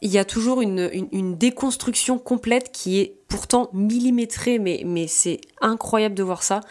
[0.01, 5.07] Il y a toujours une, une- une déconstruction complète qui est pourtant millimétrée, mais, mais
[5.07, 6.61] c'est incroyable de voir ça.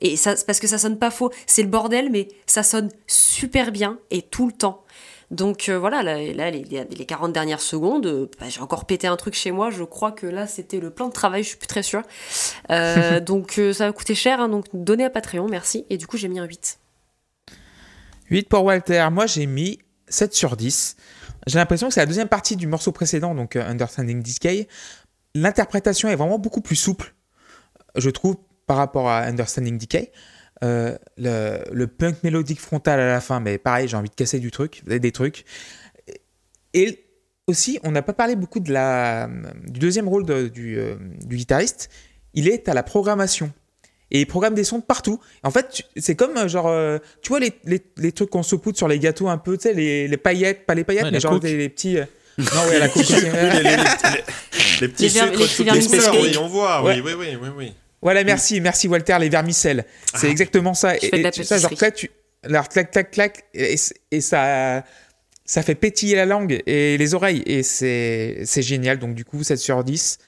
[0.00, 1.30] Et ça, parce que ça sonne pas faux.
[1.46, 4.82] C'est le bordel, mais ça sonne super bien et tout le temps.
[5.32, 8.84] Donc euh, voilà, là, là, les, les- les 40 dernières secondes, euh, bah, j'ai encore
[8.84, 9.70] pété un truc chez moi.
[9.70, 12.02] Je crois que là, c'était le plan de travail, je suis plus très sûre.
[12.70, 15.86] Euh, donc euh, ça va coûter cher, hein, donc donnez à Patreon, merci.
[15.90, 16.78] Et du coup, j'ai mis un 8.
[18.30, 19.08] 8 pour Walter.
[19.10, 19.78] Moi, j'ai mis
[20.08, 20.96] 7 sur 10.
[21.46, 24.68] J'ai l'impression que c'est la deuxième partie du morceau précédent, donc Understanding Decay.
[25.34, 27.14] L'interprétation est vraiment beaucoup plus souple,
[27.96, 28.36] je trouve,
[28.66, 30.12] par rapport à Understanding Decay.
[30.62, 34.38] Euh, le, le punk mélodique frontal à la fin, mais pareil, j'ai envie de casser
[34.38, 35.44] du truc, des trucs.
[36.74, 37.04] Et
[37.46, 39.28] aussi, on n'a pas parlé beaucoup de la,
[39.66, 40.94] du deuxième rôle de- du, euh,
[41.24, 41.90] du guitariste.
[42.34, 43.52] Il est à la programmation.
[44.14, 45.18] et il programme des sons de partout.
[45.42, 48.76] En fait, c'est comme euh, genre, euh, tu vois les, les, les trucs qu'on saupoudre
[48.76, 51.16] sur les gâteaux un peu, tu sais, les, les paillettes, pas les paillettes, Ouais, mais
[51.16, 51.96] la genre des, les petits.
[51.98, 52.04] euh,
[52.38, 53.14] Non, ouais, la coke aussi.
[53.14, 53.76] Oui, les, les- les-
[54.82, 56.00] les petits Les ver- sucres les toutes petits les vermicelles.
[56.10, 57.00] couleurs, oui, on voit, Ouais.
[57.56, 57.72] oui,
[58.02, 58.06] oui.
[58.06, 59.84] Voilà, merci, merci Walter, les vermicelles.
[60.14, 60.94] C'est exactement ça.
[60.98, 62.10] Je Et, fais de la et tu sais, genre, clac, tu.
[62.44, 63.76] Alors, clac, clac, clac, et,
[64.10, 64.84] et ça.
[65.44, 68.98] Ça fait pétiller la langue et les oreilles, et c'est c'est génial.
[68.98, 70.18] Donc, du coup, 7 sur 10.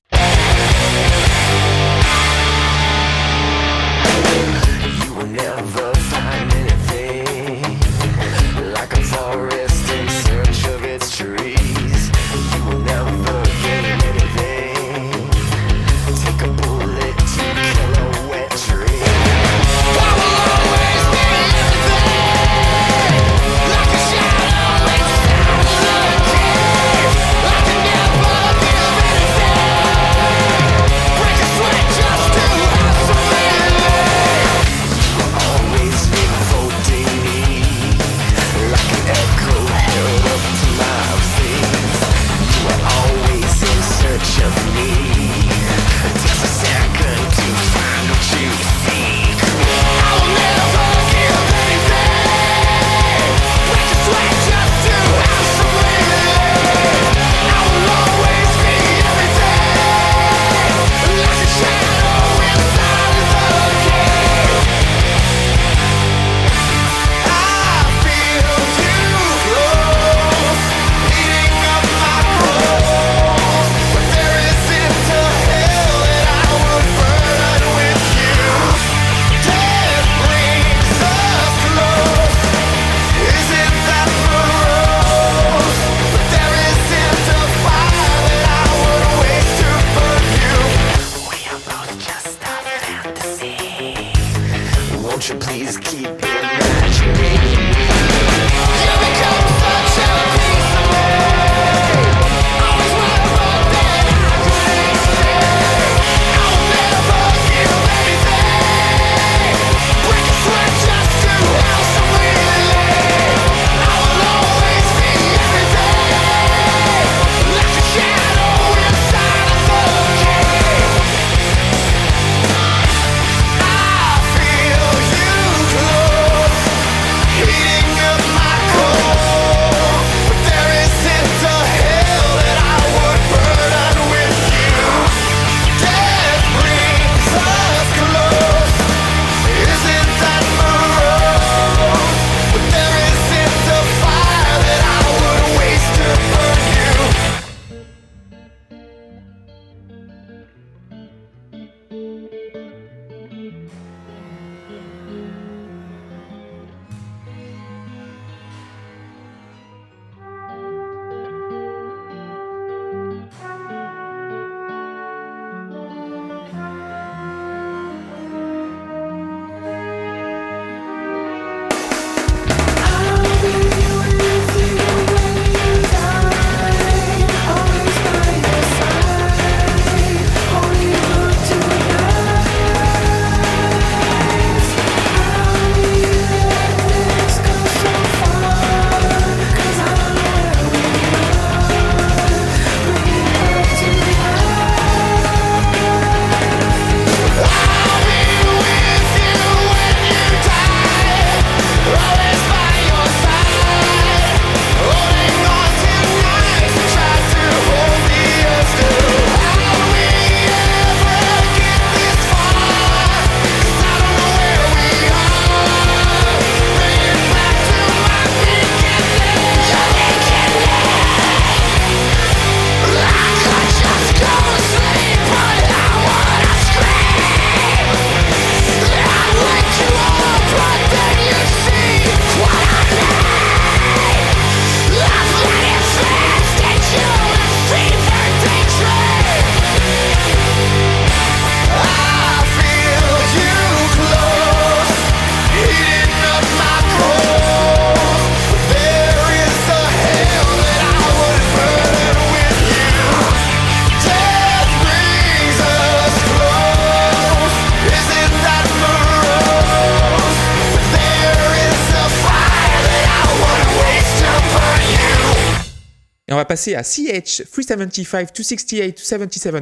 [266.75, 269.55] À CH 375 268 277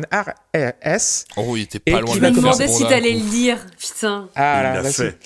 [0.55, 1.24] RS.
[1.36, 3.59] Oh, il était Et pas loin de faire, demandais si t'allais le dire.
[3.78, 4.28] Putain.
[4.35, 5.19] Ah Il là, l'a fait.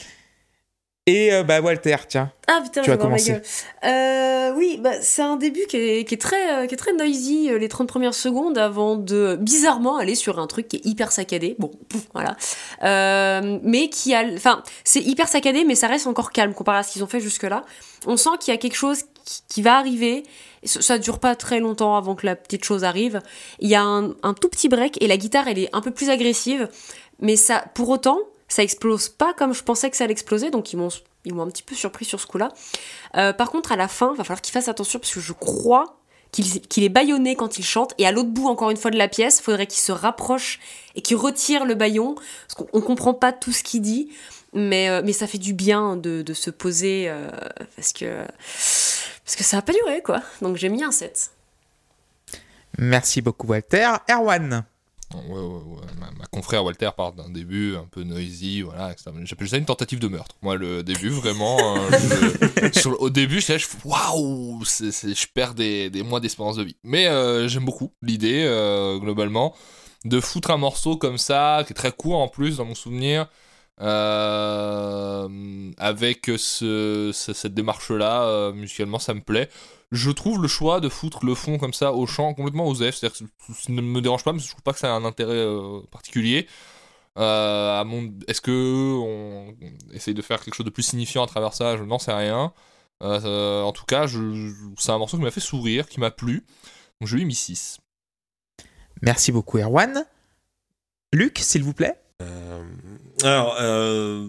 [1.08, 2.32] Et euh, bah Walter, tiens.
[2.48, 3.32] Ah putain, Tu je vas vais voir ma commencer.
[3.32, 3.42] gueule.
[3.92, 6.92] Euh, oui, bah, c'est un début qui est, qui est très, euh, qui est très
[6.94, 10.84] noisy euh, les 30 premières secondes avant de bizarrement aller sur un truc qui est
[10.84, 11.54] hyper saccadé.
[11.60, 12.36] Bon, pouf, voilà.
[12.82, 14.24] Euh, mais qui a.
[14.34, 17.20] Enfin, c'est hyper saccadé, mais ça reste encore calme comparé à ce qu'ils ont fait
[17.20, 17.64] jusque-là.
[18.06, 20.24] On sent qu'il y a quelque chose qui, qui va arriver.
[20.66, 23.20] Ça, dure pas très longtemps avant que la petite chose arrive.
[23.60, 26.10] Il y a un, tout petit break et la guitare, elle est un peu plus
[26.10, 26.68] agressive.
[27.20, 28.18] Mais ça, pour autant,
[28.48, 30.50] ça explose pas comme je pensais que ça allait exploser.
[30.50, 30.90] Donc ils m'ont
[31.26, 32.52] ils m'ont un petit peu surpris sur ce coup-là.
[33.16, 35.98] Euh, par contre, à la fin, va falloir qu'il fasse attention parce que je crois
[36.32, 37.94] qu'il est bâillonné quand il chante.
[37.98, 40.60] Et à l'autre bout, encore une fois, de la pièce, faudrait qu'il se rapproche
[40.94, 42.14] et qu'il retire le baillon.
[42.14, 44.10] Parce qu'on on comprend pas tout ce qu'il dit.
[44.52, 47.28] Mais, euh, mais ça fait du bien de, de se poser euh,
[47.74, 48.24] parce que
[49.26, 50.22] parce que ça a pas duré, quoi.
[50.40, 51.30] Donc j'ai mis un 7.
[52.78, 53.88] Merci beaucoup Walter.
[54.10, 54.64] Erwan.
[55.14, 55.86] Ouais, ouais, ouais.
[56.00, 58.90] Ma, ma confrère Walter part d'un début un peu noisy, voilà.
[58.90, 59.10] etc.
[59.22, 60.34] J'appelle ça une tentative de meurtre.
[60.42, 61.58] Moi, le début, vraiment.
[61.76, 61.90] euh,
[62.72, 66.56] je- sur- au début, je, je waouh, c'est- c'est- je perds des, des mois d'espérance
[66.56, 66.76] de vie.
[66.82, 69.54] Mais euh, j'aime beaucoup l'idée, euh, globalement,
[70.04, 73.28] de foutre un morceau comme ça, qui est très court en plus, dans mon souvenir.
[73.80, 79.48] Euh, avec ce, ce- cette démarche-là, euh, musicalement, ça me plaît
[79.92, 82.90] je trouve le choix de foutre le fond comme ça au chant complètement aux F,
[82.96, 85.04] c'est-à-dire que ça ne me dérange pas, mais je trouve pas que ça a un
[85.04, 86.48] intérêt euh, particulier.
[87.16, 89.54] Est-ce que on...
[89.92, 91.76] essaye de faire quelque chose de plus signifiant à travers ça?
[91.76, 92.52] Je n'en sais rien.
[93.00, 96.44] En tout cas, c'est un morceau qui m'a fait sourire, qui m'a plu.
[97.00, 97.78] Donc je lui ai mis 6.
[99.02, 100.04] Merci beaucoup Erwan.
[101.12, 101.96] Luc, s'il vous plaît.
[102.22, 102.62] Euh,
[103.22, 104.26] alors, euh,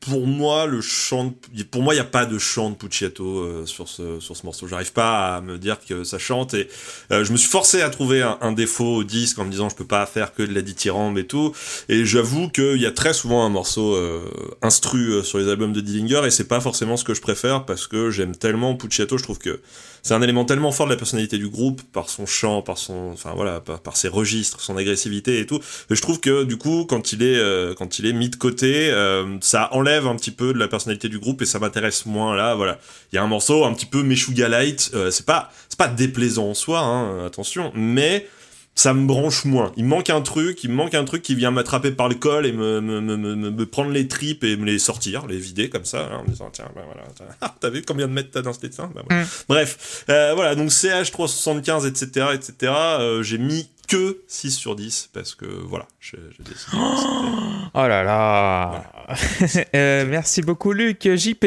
[0.00, 3.40] pour moi, le chant, de- pour moi, il n'y a pas de chant de Pucciato
[3.40, 4.66] euh, sur ce sur ce morceau.
[4.68, 6.68] J'arrive pas à me dire que ça chante et
[7.10, 9.68] euh, je me suis forcé à trouver un, un défaut au disque en me disant
[9.68, 11.52] je peux pas faire que de la dithyrambe et tout.
[11.88, 14.22] Et j'avoue qu'il y a très souvent un morceau euh,
[14.62, 17.64] instru euh, sur les albums de Dillinger et c'est pas forcément ce que je préfère
[17.66, 19.18] parce que j'aime tellement Pucciato.
[19.18, 19.60] Je trouve que
[20.06, 23.10] c'est un élément tellement fort de la personnalité du groupe par son chant, par son,
[23.12, 25.60] enfin voilà, par, ses registres, son agressivité et tout.
[25.90, 28.36] Et je trouve que du coup, quand il est, euh, quand il est mis de
[28.36, 32.06] côté, euh, ça enlève un petit peu de la personnalité du groupe et ça m'intéresse
[32.06, 32.36] moins.
[32.36, 32.78] Là, voilà,
[33.10, 34.92] il y a un morceau un petit peu Meshuga light.
[34.94, 38.28] euh, c'est pas, c'est pas déplaisant en soi, hein, attention, mais
[38.76, 39.72] ça me branche moins.
[39.76, 42.14] Il me manque un truc, il me manque un truc qui vient m'attraper par le
[42.14, 45.38] col et me, me, me, me, me prendre les tripes et me les sortir, les
[45.38, 47.02] vider comme ça, hein, en me disant tiens, ben voilà,
[47.40, 48.90] ah, t'as vu combien de mètres t'as dans ce dessin?
[48.94, 49.24] Ben voilà.
[49.24, 49.26] Mm.
[49.48, 55.34] Bref, euh, voilà, donc CH375, etc., etc., euh, j'ai mis que 6 sur 10 parce
[55.34, 56.76] que voilà, j'ai décidé.
[56.76, 58.84] Oh là là.
[59.74, 61.08] Euh, merci beaucoup Luc.
[61.08, 61.46] JP.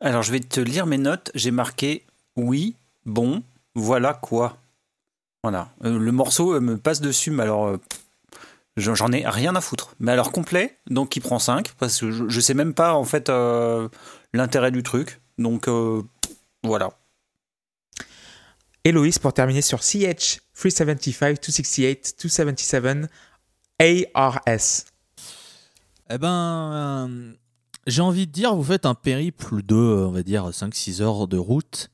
[0.00, 1.30] Alors, je vais te lire mes notes.
[1.34, 2.04] J'ai marqué
[2.36, 3.42] oui, bon,
[3.74, 4.58] voilà quoi.
[5.46, 5.68] Voilà.
[5.84, 7.66] Euh, le morceau euh, me passe dessus, mais alors.
[7.66, 7.78] euh,
[8.76, 9.94] j'en ai rien à foutre.
[10.00, 13.04] Mais alors complet, donc il prend 5, parce que je, je sais même pas en
[13.04, 13.88] fait euh,
[14.32, 15.20] l'intérêt du truc.
[15.38, 16.02] Donc euh,
[16.64, 16.90] voilà.
[18.82, 23.08] Héloïse pour terminer sur CH 375 268 277
[24.14, 24.84] ARS.
[26.10, 26.28] Eh ben,
[27.08, 27.32] euh,
[27.86, 31.38] j'ai envie de dire, vous faites un périple de, on va dire, 5-6 heures de
[31.38, 31.90] route,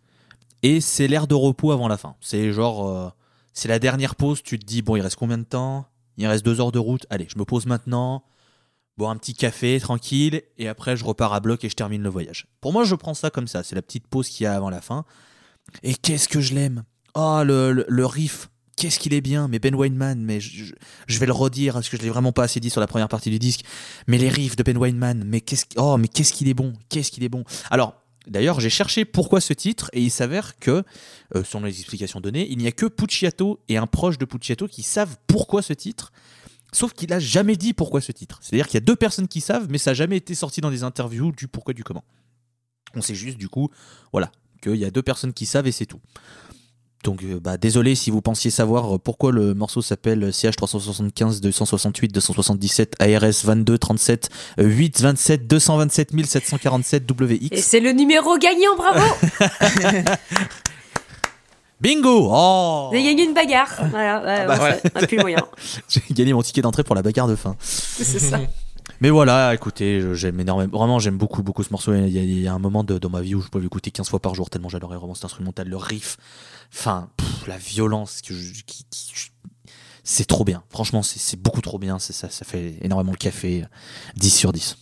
[0.62, 2.14] et c'est l'air de repos avant la fin.
[2.22, 3.08] C'est genre, euh,
[3.52, 5.86] c'est la dernière pause, tu te dis, bon, il reste combien de temps?
[6.16, 8.24] Il reste 2 heures de route, allez, je me pose maintenant,
[8.98, 12.08] boire un petit café, tranquille, et après je repars à bloc et je termine le
[12.10, 12.46] voyage.
[12.60, 14.70] Pour moi, je prends ça comme ça, c'est la petite pause qu'il y a avant
[14.70, 15.04] la fin.
[15.82, 16.84] Et qu'est-ce que je l'aime?
[17.14, 20.74] Oh, le, le- riff Qu'est-ce qu'il est bien, mais Ben Weinman, mais je, je-
[21.06, 23.06] je vais le redire parce que je l'ai vraiment pas assez dit sur la première
[23.08, 23.64] partie du disque.
[24.08, 26.72] Mais les riffs de Ben Weinman, mais qu'est-ce qu'- oh, mais qu'est-ce qu'il est bon,
[26.88, 27.44] qu'est-ce qu'il est bon.
[27.70, 27.94] Alors,
[28.26, 30.84] d'ailleurs, j'ai cherché pourquoi ce titre et il s'avère que,
[31.34, 34.68] euh, selon les explications données, il n'y a que Pucciato et un proche de Pucciato
[34.68, 36.12] qui savent pourquoi ce titre.
[36.72, 38.38] Sauf qu'il a jamais dit pourquoi ce titre.
[38.40, 40.70] C'est-à-dire qu'il y a deux personnes qui savent, mais ça n'a jamais été sorti dans
[40.70, 42.04] des interviews du pourquoi du comment.
[42.94, 43.70] On sait juste du coup,
[44.12, 44.32] voilà,
[44.62, 46.00] qu'il y a deux personnes qui savent et c'est tout.
[47.02, 52.94] Donc, euh, bah, désolé si vous pensiez savoir pourquoi le morceau s'appelle CH375 268 277
[53.00, 57.12] ARS 22 37 8 27 227 747 Et
[57.56, 57.60] WX.
[57.62, 59.00] c'est le numéro gagnant, bravo
[61.80, 63.74] Bingo Oh J'ai gagné une bagarre.
[63.90, 64.80] Voilà, ouais, bah ouais, ouais.
[64.94, 65.44] on a plus moyen.
[65.88, 67.56] J'ai gagné mon ticket d'entrée pour la bagarre de fin.
[67.60, 68.38] C'est ça.
[69.00, 70.78] Mais voilà, écoutez, j'aime énormément.
[70.78, 71.92] Vraiment, j'aime beaucoup, beaucoup ce morceau.
[71.92, 73.64] Il y a, il y a un moment de- dans ma vie où je pouvais
[73.64, 76.16] l'écouter 15 fois par jour, tellement j'adorais vraiment cet instrumental, le riff.
[76.72, 78.22] Enfin, pff, la violence.
[78.22, 79.30] Que je- qui- qui- je-
[80.04, 80.62] c'est trop bien.
[80.70, 81.98] Franchement, c'est c'est beaucoup trop bien.
[81.98, 83.64] C'est Ça, ça fait énormément le café.
[84.16, 84.76] 10 sur 10.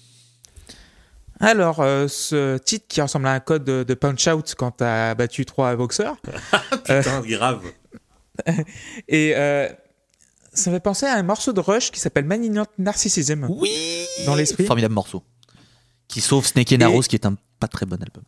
[1.43, 5.47] Alors, euh, ce titre qui ressemble à un code de, de Punch-Out quand t'as battu
[5.47, 6.17] trois boxeurs.
[6.85, 7.63] Putain, grave.
[9.09, 9.69] Et euh,
[10.53, 13.47] ça me fait penser à un morceau de Rush qui s'appelle Malignant Narcissism.
[13.51, 13.71] Oui
[14.27, 14.67] Dans l'esprit.
[14.67, 15.23] Formidable morceau.
[16.09, 18.23] Qui sauve Snake and Et- Arrows, qui est un pas très bon album.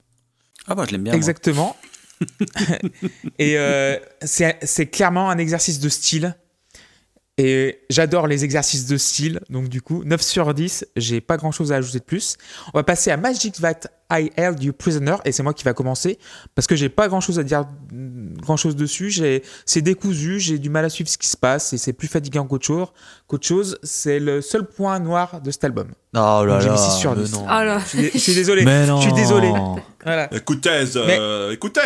[0.66, 1.12] Ah bah je l'aime bien.
[1.55, 1.76] moi.
[3.39, 6.36] Et euh, c'est clairement un exercice de style.
[7.38, 9.40] Et j'adore les exercices de style.
[9.48, 12.36] Donc, du coup, 9 sur 10, j'ai pas grand chose à ajouter de plus.
[12.74, 13.80] On va passer à Magic That
[14.12, 15.16] I Held You Prisoner.
[15.24, 16.18] Et c'est moi qui va commencer.
[16.54, 17.64] Parce que j'ai pas grand chose à dire,
[18.42, 19.09] grand chose dessus.
[19.10, 20.40] J'ai- C'est décousu.
[20.40, 21.72] J'ai du mal à suivre ce qui se passe.
[21.72, 22.88] Et c'est plus fatigant qu'autre chose.
[23.26, 23.78] Qu'autre chose.
[23.82, 25.88] C'est le seul point noir de cet album.
[26.14, 27.32] Oh là Donc, j'ai mis là, six sur mais 10.
[27.32, 27.46] non.
[27.48, 27.78] Ah là.
[27.80, 28.64] Je suis, je suis désolé.
[28.66, 28.98] Mais non.
[29.00, 29.50] Je suis désolé.
[30.04, 30.28] Voilà.
[30.34, 31.80] Écoutez, euh, écoutez.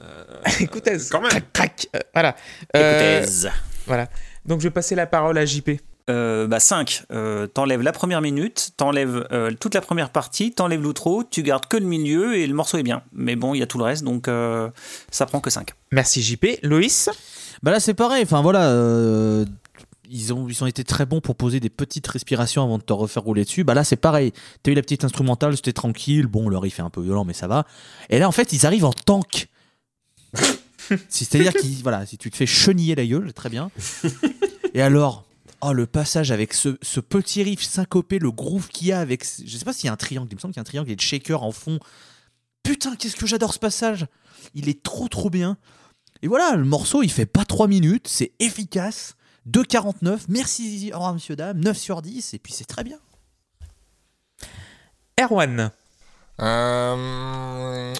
[0.60, 1.30] Écoutez, quand même.
[1.30, 1.86] crac, crac.
[1.94, 2.34] Euh, voilà.
[2.74, 3.48] Euh, Écoutez.
[3.86, 4.08] Voilà.
[4.46, 5.70] Donc je vais passer la parole à JP.
[6.08, 7.04] Euh, bah 5,
[7.54, 11.76] t'enlèves la première minute, t'enlèves euh, toute la première partie, t'enlèves l'outro, tu gardes que
[11.76, 13.02] le milieu et le morceau est bien.
[13.12, 14.70] Mais bon, il y a tout le reste, donc euh,
[15.12, 15.70] ça prend que 5.
[15.92, 16.46] Merci JP.
[16.64, 17.10] Loïs?
[17.62, 18.24] Bah là, c'est pareil.
[18.24, 18.70] Enfin voilà.
[18.70, 19.44] euh,
[20.08, 22.92] Ils ont, ils ont été très bons pour poser des petites respirations avant de te
[22.92, 23.62] refaire rouler dessus.
[23.62, 24.32] Bah là, c'est pareil.
[24.64, 26.26] T'as eu la petite instrumentale, c'était tranquille.
[26.26, 27.66] Bon, le riff est un peu violent, mais ça va.
[28.08, 29.46] Et là, en fait, ils arrivent en tank.
[31.08, 33.70] C'est-à-dire qu'ils, voilà, si tu te fais cheniller la gueule, très bien.
[34.74, 35.24] Et alors,
[35.60, 39.24] oh, le passage avec ce, ce petit riff syncopé, le groove qu'il y a avec.
[39.44, 40.64] Je sais pas s'il y a un triangle, il me semble qu'il y a un
[40.64, 41.78] triangle et le shaker en fond.
[42.62, 44.06] Putain, qu'est-ce que j'adore ce passage!
[44.54, 45.56] Il est trop trop bien.
[46.22, 49.16] Et voilà, le morceau, il fait pas 3 minutes, c'est efficace.
[49.48, 50.26] 2,49.
[50.28, 51.58] Merci, au revoir, monsieur, dame.
[51.60, 52.98] 9 sur 10, et puis c'est très bien.
[55.18, 55.70] Erwan.
[56.40, 57.94] Euh,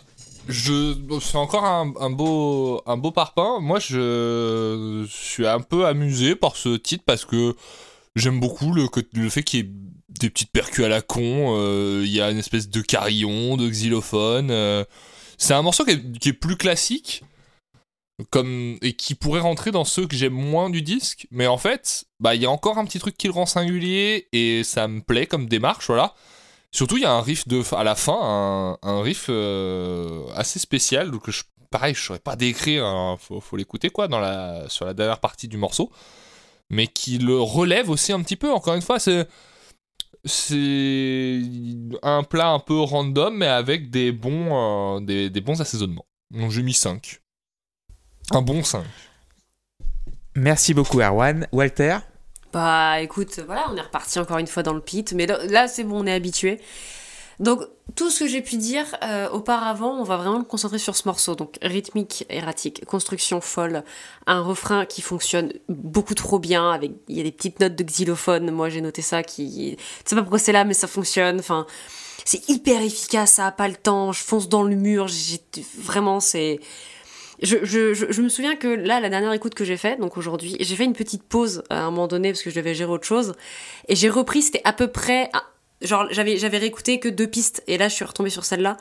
[0.49, 3.61] je, c'est encore un, beau, parpaing.
[3.61, 7.55] Moi, je suis un peu amusé par ce titre parce que
[8.17, 8.89] j'aime beaucoup le,
[9.29, 9.73] fait qu'il y ait
[10.09, 11.57] des petites percus à la con.
[11.57, 14.51] euh, Il y a une espèce de carillon, de xylophone.
[14.51, 14.85] euh.
[15.39, 17.23] c'est un morceau qui est, plus classique.
[18.29, 22.05] Comme, et qui pourrait rentrer dans ceux que j'aime moins du disque, mais en fait,
[22.21, 25.01] bah il y a encore un petit truc qui le rend singulier et ça me
[25.01, 26.15] plaît comme démarche, voilà.
[26.73, 31.29] Surtout, il y a un riff à la fin, un, riff euh, assez spécial, donc
[31.29, 35.19] je, pareil, je saurais pas décrire, hein, faut, l'écouter quoi, dans la, sur la dernière
[35.19, 35.91] partie du morceau,
[36.69, 38.53] mais qui le relève aussi un petit peu.
[38.53, 39.27] Encore une fois, c'est
[40.25, 41.41] c'est
[42.03, 46.07] un plat un peu random, mais avec des bons, euh, des, des bons assaisonnements.
[46.31, 47.21] Donc j'ai mis 5.
[48.33, 48.85] Un bon 5.
[50.37, 51.49] Merci beaucoup Erwan.
[51.53, 51.99] Walter?
[52.53, 55.85] Bah écoute, voilà, on est reparti encore une fois dans le pit, mais là c'est
[55.85, 56.61] bon, on est habitué.
[57.41, 57.63] Donc
[57.95, 61.09] tout ce que j'ai pu dire euh, auparavant, on va vraiment me concentrer sur ce
[61.09, 61.35] morceau.
[61.35, 63.83] Donc rythmique, erratique, construction folle,
[64.27, 66.71] un refrain qui fonctionne beaucoup trop bien.
[66.71, 68.51] Avec il y a des petites notes de xylophone.
[68.51, 69.23] Moi j'ai noté ça.
[69.23, 71.39] Qui, sais pas pourquoi c'est là, mais ça fonctionne.
[71.39, 71.67] Enfin,
[72.27, 73.33] c'est hyper efficace.
[73.33, 74.13] Ça a pas le temps.
[74.13, 75.07] Je fonce dans le mur.
[75.79, 76.61] Vraiment c'est
[77.43, 80.85] je, me souviens que là, la dernière écoute que j'ai faite, donc aujourd'hui, j'ai fait
[80.85, 83.35] une petite pause à un moment donné parce que je devais gérer autre chose.
[83.89, 85.31] Et j'ai repris, c'était à peu près.
[85.81, 87.63] Genre, j'avais, j'avais réécouté que deux pistes.
[87.67, 88.77] Et là, je suis retombée sur celle-là.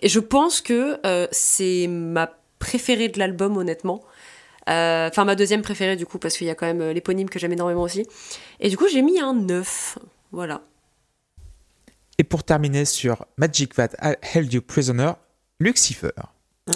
[0.00, 4.02] Et je pense que euh, c'est ma préférée de l'album, honnêtement.
[4.68, 7.28] Euh, Enfin, ma deuxième préférée, du coup, parce qu'il y a quand même euh, l'éponyme
[7.28, 8.06] que j'aime énormément aussi.
[8.60, 9.98] Et du coup, j'ai mis un 9.
[10.32, 10.62] Voilà.
[12.18, 13.90] Et pour terminer sur Magic That
[14.22, 15.12] Held You Prisoner,
[15.60, 16.10] Lucifer.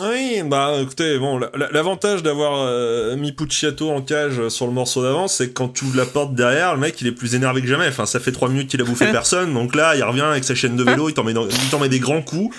[0.01, 4.73] Oui, bah écoutez, bon, la- la- l'avantage d'avoir euh, mis Pucciato en cage sur le
[4.73, 7.35] morceau d'avant, c'est que quand tu ouvres la porte derrière, le mec il est plus
[7.35, 7.89] énervé que jamais.
[7.89, 10.55] Enfin, ça fait trois minutes qu'il a bouffé personne, donc là il revient avec sa
[10.55, 12.56] chaîne de vélo, il t'en met, dans- il t'en met des grands coups.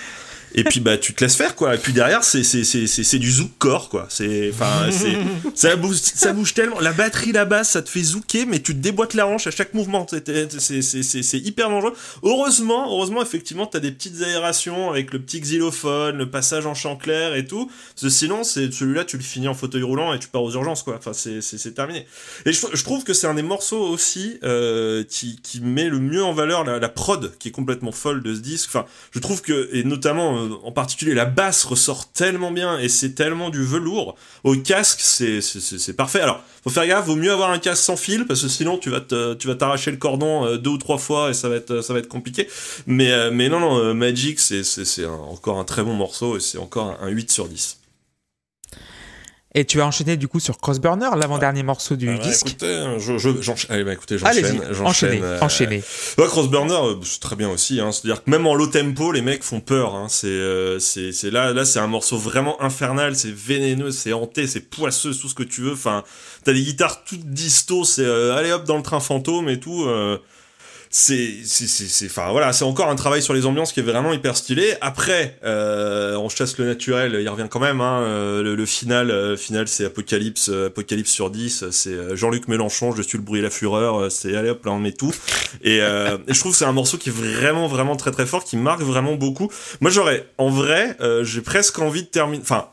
[0.54, 1.74] Et puis bah tu te laisses faire quoi.
[1.74, 4.06] Et puis derrière c'est c'est c'est c'est c'est du zouk core quoi.
[4.08, 5.16] C'est enfin c'est
[5.54, 6.78] ça bouge ça bouge tellement.
[6.80, 9.50] La batterie la basse ça te fait zouker mais tu te déboîtes la hanche à
[9.50, 10.06] chaque mouvement.
[10.08, 11.94] C'est c'est c'est hyper dangereux.
[12.22, 16.96] Heureusement heureusement effectivement t'as des petites aérations avec le petit xylophone, le passage en chant
[16.96, 17.66] clair et tout.
[17.66, 20.52] Parce que sinon c'est celui-là tu le finis en fauteuil roulant et tu pars aux
[20.52, 20.96] urgences quoi.
[20.98, 22.06] Enfin c'est c'est c'est terminé.
[22.46, 25.98] Et je, je trouve que c'est un des morceaux aussi euh, qui qui met le
[25.98, 28.68] mieux en valeur la, la prod qui est complètement folle de ce disque.
[28.68, 32.88] Enfin je trouve que et notamment euh, en particulier la basse ressort tellement bien et
[32.88, 36.20] c'est tellement du velours au casque c'est parfait.
[36.20, 38.90] Alors faut faire gaffe vaut mieux avoir un casque sans fil parce que sinon tu
[38.90, 41.80] vas te vas t'arracher le cordon euh, deux ou trois fois et ça va être
[41.82, 42.48] ça compliqué.
[42.86, 46.40] Mais euh, mais non non euh, Magic c'est c'est encore un très bon morceau et
[46.40, 47.83] c'est encore un, un 8 sur 10
[49.56, 52.46] Et tu vas enchaîner du coup sur Crossburner, l'avant-dernier morceau du Ah bah, disque.
[52.48, 55.82] écoutez, je, je, j'encha- allez, bah, écoutez, Allez-y, j'enchaîne, enchaînez, euh, enchaînez.
[56.18, 57.80] Ouais, Crossburner, euh, c'est très bien aussi.
[57.80, 57.92] Hein.
[57.92, 59.94] C'est-à-dire que même en low tempo, les mecs font peur.
[59.94, 60.06] Hein.
[60.08, 63.14] C'est, euh, c'est, c'est là, là, c'est un morceau vraiment infernal.
[63.14, 65.72] C'est vénéneux, c'est hanté, c'est poisseux, tout ce que tu veux.
[65.74, 66.02] Enfin,
[66.42, 67.84] t'as des guitares toutes disto.
[67.84, 69.86] C'est euh, allez hop dans le train fantôme et tout.
[70.96, 74.36] C'est c'est enfin voilà c'est encore un travail sur les ambiances qui est vraiment hyper
[74.36, 74.74] stylé.
[74.80, 79.10] Après euh, on chasse le naturel il revient quand même hein, euh, le, le final
[79.10, 83.24] euh, final c'est apocalypse euh, apocalypse sur 10 c'est euh, Jean-Luc Mélenchon je suis le
[83.24, 85.12] bruit et la fureur c'est allez hop là on met tout.
[85.62, 88.24] Et, euh, et je trouve que c'est un morceau qui est vraiment vraiment très très
[88.24, 89.50] fort qui marque vraiment beaucoup.
[89.80, 92.68] Moi j'aurais en vrai j'ai presque envie de terminer enfin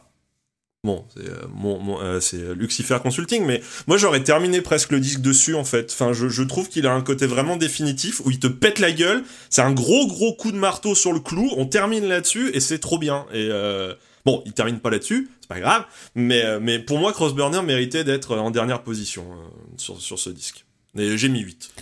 [0.83, 4.99] Bon, c'est euh, mon, mon, euh, c'est Lucifer Consulting, mais moi j'aurais terminé presque le
[4.99, 5.91] disque dessus en fait.
[5.93, 8.91] Enfin, je, je trouve qu'il a un côté vraiment définitif où il te pète la
[8.91, 9.23] gueule.
[9.51, 11.51] C'est un gros gros coup de marteau sur le clou.
[11.55, 13.27] On termine là-dessus et c'est trop bien.
[13.31, 13.93] Et euh,
[14.25, 15.85] bon, il termine pas là-dessus, c'est pas grave.
[16.15, 19.35] Mais euh, mais pour moi, Crossburner méritait d'être en dernière position euh,
[19.77, 20.65] sur sur ce disque.
[20.97, 21.73] Et j'ai mis 8.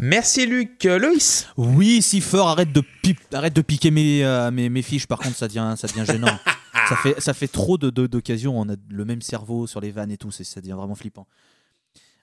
[0.00, 0.84] Merci Luc.
[0.86, 1.46] Euh, Loïs?
[1.56, 5.36] Oui, Cipher, arrête de, pip- arrête de piquer mes, euh, mes, mes fiches, par contre,
[5.36, 6.36] ça devient, ça devient gênant.
[6.94, 9.90] ça, fait, ça fait trop de- de- d'occasions, on a le même cerveau sur les
[9.90, 11.26] vannes et tout, ça devient vraiment flippant.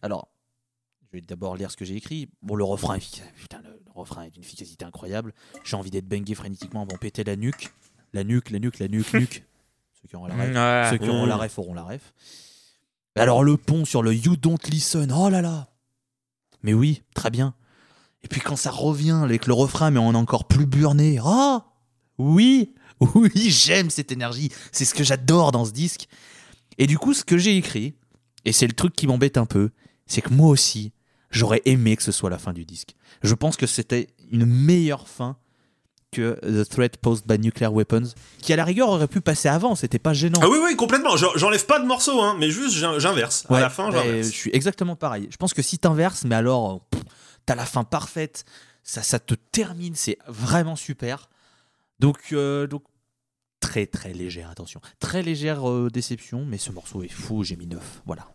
[0.02, 0.28] Alors,
[1.02, 2.30] je vais d'abord lire ce que j'ai écrit.
[2.42, 2.98] Bon, le refrain.
[3.00, 5.34] Putain, le, le refrain est d'une efficacité incroyable.
[5.64, 7.74] J'ai envie d'être bangé frénétiquement avant de péter la nuque.
[8.14, 9.44] La nuque, la nuque, la nuque, nuque.
[10.02, 10.90] Ceux qui auront la ref, Ouais.
[10.92, 12.14] ceux qui auront la ref auront la ref.
[13.16, 15.68] Alors, le pont sur le You Don't Listen, oh là là
[16.64, 17.54] Mais oui, très bien.
[18.24, 21.20] Et puis quand ça revient avec le refrain, mais on est encore plus burné.
[21.24, 21.60] Oh
[22.18, 22.74] Oui
[23.16, 24.52] Oui, j'aime cette énergie.
[24.72, 26.08] C'est ce que j'adore dans ce disque.
[26.78, 27.94] Et du coup, ce que j'ai écrit,
[28.46, 29.70] et c'est le truc qui m'embête un peu,
[30.06, 30.92] c'est que moi aussi,
[31.32, 32.96] j'aurais aimé que ce soit la fin du disque.
[33.24, 35.38] Je pense que c'était une meilleure fin
[36.12, 38.10] que The Threat Posed by Nuclear Weapons,
[38.42, 40.40] qui à la rigueur aurait pu passer avant, c'était pas gênant.
[40.42, 41.16] Ah oui oui complètement.
[41.18, 43.46] J'en- J'enlève pas de morceau hein, mais juste j'in- j'inverse.
[43.50, 44.28] À la fin j'inverse.
[44.28, 45.28] je suis exactement pareil.
[45.30, 46.82] Je pense que si t'inverses, mais alors,
[47.46, 48.44] t'as la fin parfaite,
[48.84, 51.30] ça, ça te termine, c'est vraiment super.
[52.00, 52.84] Donc, euh, donc
[53.60, 54.80] très très légère, attention.
[55.00, 58.02] Très légère euh, déception, mais ce morceau est fou, j'ai mis 9.
[58.06, 58.28] Voilà.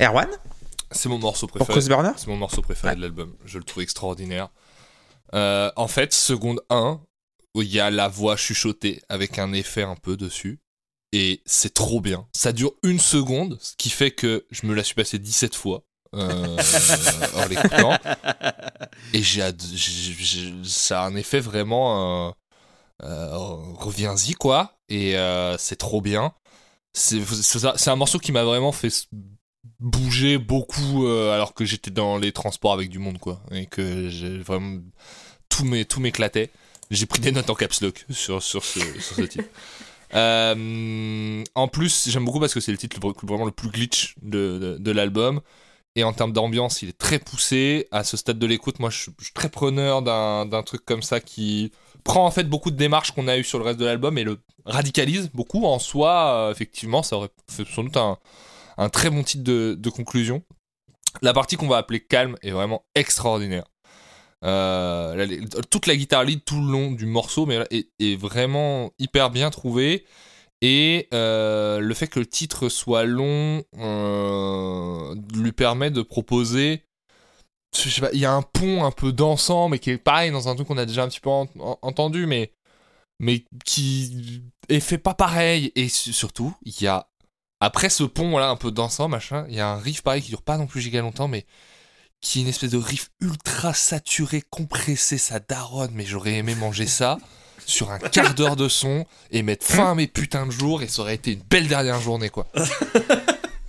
[0.00, 0.28] Erwan?
[0.90, 1.80] C'est mon morceau pour préféré.
[2.16, 2.96] C'est mon morceau préféré Ouais.
[2.96, 3.36] de l'album.
[3.44, 4.48] Je le trouve extraordinaire.
[5.34, 7.00] Euh, en fait, seconde 1,
[7.54, 10.60] où il y a la voix chuchotée avec un effet un peu dessus.
[11.12, 12.26] Et c'est trop bien.
[12.32, 15.84] Ça dure une seconde, ce qui fait que je me la suis passé 17 fois
[16.14, 16.56] euh,
[17.36, 17.98] en l'écoutant.
[19.12, 19.60] Et j'ai, ad-
[20.64, 22.28] ça a un effet vraiment.
[22.28, 22.32] euh,
[23.02, 23.28] euh,
[23.76, 24.76] reviens-y, quoi.
[24.88, 26.32] Et euh, c'est trop bien.
[26.92, 27.20] C'est,
[27.88, 29.06] un morceau qui m'a vraiment fait
[29.80, 33.40] bouger beaucoup alors que j'étais dans les transports avec du monde, quoi.
[33.50, 34.80] Et que j'ai vraiment.
[35.48, 36.50] Tout, m'é- tout m'éclatait.
[36.90, 39.48] J'ai pris des notes en caps lock sur, sur ce, sur ce titre.
[40.14, 44.14] Euh, en plus, j'aime beaucoup parce que c'est le titre le- vraiment le plus glitch
[44.22, 45.40] de, de, de l'album.
[45.96, 47.86] Et en termes d'ambiance, il est très poussé.
[47.92, 51.72] À ce stade de l'écoute, moi, je suis, très preneur d'un truc comme ça qui
[52.02, 54.24] prend en fait beaucoup de démarches qu'on a eues sur le reste de l'album et
[54.24, 55.64] le radicalise beaucoup.
[55.64, 60.42] En soi, euh, effectivement, ça aurait fait sans doute un, très bon titre de, conclusion.
[61.22, 63.64] La partie qu'on va appeler calme est vraiment extraordinaire.
[64.44, 69.48] Euh, toute la guitare lead tout le long du morceau mais est vraiment hyper bien
[69.48, 70.04] trouvée.
[70.66, 76.86] Et euh, le fait que le titre soit long euh, lui permet de proposer.
[78.14, 80.68] Il y a un pont un peu dansant, mais qui est pareil dans un truc
[80.68, 82.54] qu'on a déjà un petit peu en- en- entendu, mais,
[83.20, 85.70] mais qui est fait pas pareil.
[85.74, 87.08] Et su- surtout, il y a.
[87.60, 90.30] Après ce pont là un peu dansant, machin, il y a un riff pareil qui
[90.30, 91.44] dure pas non plus giga longtemps, mais
[92.22, 96.86] qui est une espèce de riff ultra saturé, compressé, ça daronne, mais j'aurais aimé manger
[96.86, 97.18] ça
[97.66, 100.88] sur un quart d'heure de son et mettre fin à mes putains de jours et
[100.88, 102.46] ça aurait été une belle dernière journée quoi.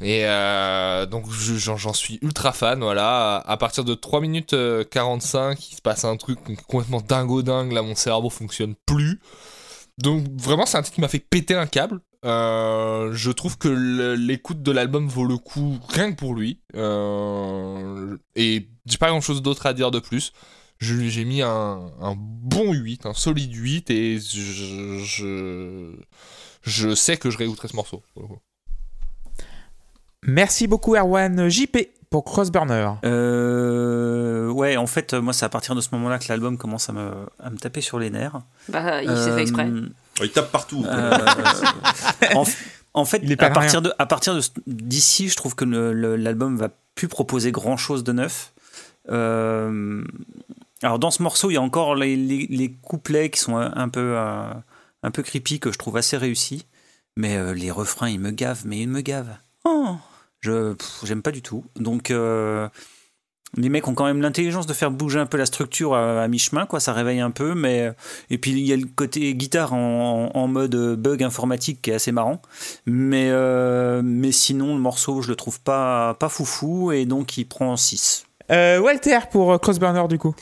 [0.01, 3.37] Et euh, donc je- j'en suis ultra fan, voilà.
[3.37, 7.71] À partir de 3 minutes euh, 45, il se passe un truc complètement dingo dingue,
[7.71, 9.21] là mon cerveau fonctionne plus.
[9.97, 12.01] Donc vraiment c'est un titre qui m'a fait péter un câble.
[12.25, 13.69] Euh, je trouve que
[14.17, 16.59] l'écoute de l'album vaut le coup rien que pour lui.
[16.75, 20.33] Euh, et j'ai pas grand chose d'autre à dire de plus.
[20.85, 25.91] Je lui- J'ai mis un, un bon 8, un solide 8 et je, je,
[26.63, 28.03] je sais que je réécouterai ce morceau.
[30.27, 31.47] Merci beaucoup Erwan.
[31.49, 31.77] JP
[32.09, 32.91] pour Crossburner.
[33.03, 36.93] Euh, ouais, en fait, moi, c'est à partir de ce moment-là que l'album commence à
[36.93, 38.41] me, à me taper sur les nerfs.
[38.69, 39.67] Bah, il s'est fait exprès.
[39.67, 39.89] Euh,
[40.23, 40.83] Il tape partout.
[40.87, 41.17] euh,
[42.93, 45.65] en, fait, Il est à partir, de, à partir de ce- d'ici, je trouve que
[45.65, 48.53] l'album va plus proposer grand-chose de neuf.
[49.09, 50.03] Euh,
[50.85, 53.89] alors, dans ce morceau, il y a encore les, les- les couplets qui sont un,
[53.89, 54.53] peu, euh,
[55.03, 56.65] un peu creepy, que je trouve assez réussis.
[57.17, 59.35] Mais euh, les refrains, ils me gavent, mais ils me gavent.
[59.63, 59.95] Oh
[60.41, 61.65] je j'aime pas du tout.
[61.75, 62.67] Donc, euh,
[63.57, 66.27] les mecs ont quand même l'intelligence de faire bouger un peu la structure à, à
[66.27, 66.79] mi-chemin, quoi.
[66.79, 67.91] Ça réveille un peu, mais
[68.29, 71.95] et puis il y a le côté guitare en, en mode bug informatique qui est
[71.95, 72.41] assez marrant.
[72.85, 73.31] Mais
[74.03, 78.27] mais sinon le morceau, je le trouve pas pas foufou et donc il prend 6.
[78.51, 80.35] Euh, Walter pour Crossburner du coup.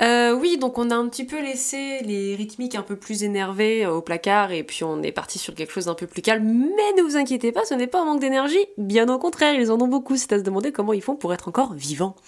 [0.00, 3.84] Euh, oui, donc on a un petit peu laissé les rythmiques un peu plus énervées
[3.84, 6.44] euh, au placard et puis on est parti sur quelque chose d'un peu plus calme.
[6.44, 9.70] Mais ne vous inquiétez pas, ce n'est pas un manque d'énergie, bien au contraire, ils
[9.70, 10.16] en ont beaucoup.
[10.16, 12.16] C'est à se demander comment ils font pour être encore vivants.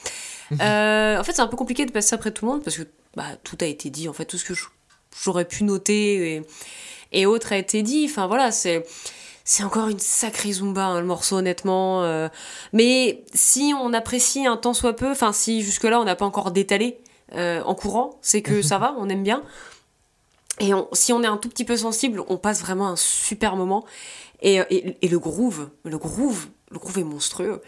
[0.63, 2.85] Euh, en fait, c'est un peu compliqué de passer après tout le monde parce que
[3.17, 4.09] bah, tout a été dit.
[4.09, 4.55] En fait, tout ce que
[5.25, 6.43] j'aurais pu noter et,
[7.11, 8.07] et autres a été dit.
[8.09, 8.87] Enfin voilà, c'est
[9.43, 12.05] c'est encore une sacrée zumba hein, le morceau honnêtement.
[12.05, 12.29] euh.
[12.73, 16.27] mais si on apprécie un tant soit peu, enfin si jusque là on n'a pas
[16.27, 16.99] encore détalé
[17.35, 19.43] euh, en courant, c'est que ça va, on aime bien.
[20.61, 23.57] Et on- si on est un tout petit peu sensible, on passe vraiment un super
[23.57, 23.85] moment.
[24.43, 27.63] Et, et, et le groove, le groove, le groove est monstrueux.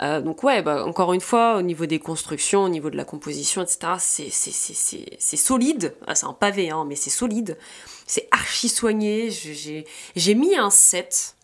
[0.00, 3.04] Euh, donc ouais, bah, encore une fois, au niveau des constructions, au niveau de la
[3.04, 5.94] composition, etc., c'est, solide.
[6.06, 7.58] Ah, c'est un pavé, hein, mais c'est solide.
[8.06, 9.30] C'est archi soigné.
[9.30, 11.36] J'ai mis un 7.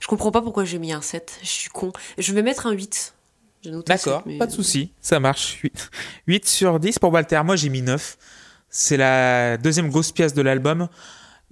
[0.00, 1.38] Je comprends pas pourquoi j'ai mis un 7.
[1.42, 1.92] Je suis con.
[2.18, 3.14] Je vais mettre un 8.
[3.86, 5.60] D'accord, 7, mais- pas de souci, ça marche.
[5.62, 5.90] 8.
[6.26, 7.40] 8 sur 10 pour Walter.
[7.44, 8.16] Moi, j'ai mis 9.
[8.68, 10.88] C'est la deuxième grosse pièce de l'album.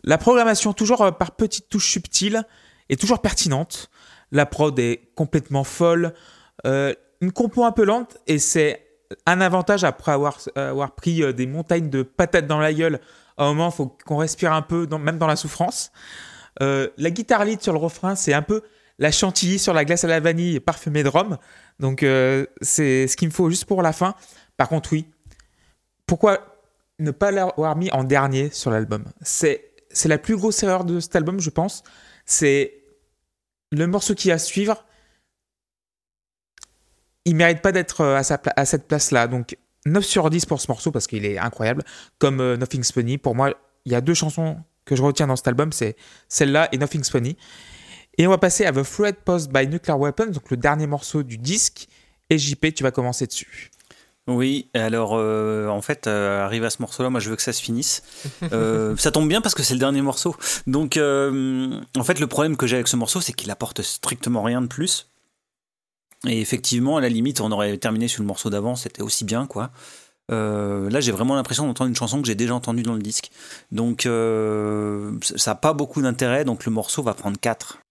[0.02, 2.42] La programmation, toujours euh, par petites touches subtiles,
[2.90, 3.90] est toujours pertinente.
[4.32, 6.12] La prod est complètement folle.
[6.66, 8.84] Euh, une compo un peu lente, et c'est
[9.26, 13.00] un avantage après avoir, avoir pris euh, des montagnes de patates dans la gueule.
[13.38, 15.92] À un moment, il faut qu'on respire un peu, dans- même dans la souffrance.
[16.62, 18.62] Euh, la guitare lead sur le refrain, c'est un peu
[18.98, 21.38] la chantilly sur la glace à la vanille parfumée de rhum.
[21.80, 24.14] Donc euh, c'est ce qu'il me faut juste pour la fin.
[24.56, 25.06] Par contre, oui.
[26.06, 26.38] Pourquoi
[26.98, 29.04] ne pas l'avoir mis en dernier sur l'album?
[29.22, 29.72] C'est
[30.04, 31.82] la plus grosse erreur de cet album, je pense.
[32.26, 32.74] C'est
[33.72, 34.84] le morceau qui va suivre.
[37.24, 39.26] Il mérite pas d'être euh, à, à cette place-là.
[39.28, 39.56] Donc
[39.86, 41.82] 9 sur 10 pour ce morceau parce qu'il est incroyable.
[42.18, 43.18] Comme euh, Nothing's Funny.
[43.18, 43.52] Pour moi,
[43.84, 45.72] il y a deux chansons que je retiens dans cet album.
[45.72, 45.96] C'est
[46.28, 47.36] celle-là et Nothing's Funny.
[48.18, 51.22] Et on va passer à The Fluid Post by Nuclear Weapons, donc le dernier morceau
[51.22, 51.88] du disque.
[52.30, 53.70] Et JP, tu vas commencer dessus.
[54.26, 57.52] Oui, alors euh, en fait, euh, arrivé à ce morceau-là, moi je veux que ça
[57.52, 58.02] se finisse.
[58.52, 60.36] Euh, ça tombe bien parce que c'est le dernier morceau.
[60.66, 64.42] Donc euh, en fait, le problème que j'ai avec ce morceau, c'est qu'il apporte strictement
[64.42, 65.08] rien de plus.
[66.26, 69.46] Et effectivement, à la limite, on aurait terminé sur le morceau d'avant, c'était aussi bien,
[69.46, 69.70] quoi.
[70.30, 73.30] Là, j'ai vraiment l'impression d'entendre une chanson que j'ai déjà entendue dans le disque.
[73.72, 77.83] Donc ça n'a pas beaucoup d'intérêt, donc le morceau va prendre 4.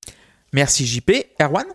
[0.53, 1.11] Merci JP.
[1.41, 1.65] Erwan?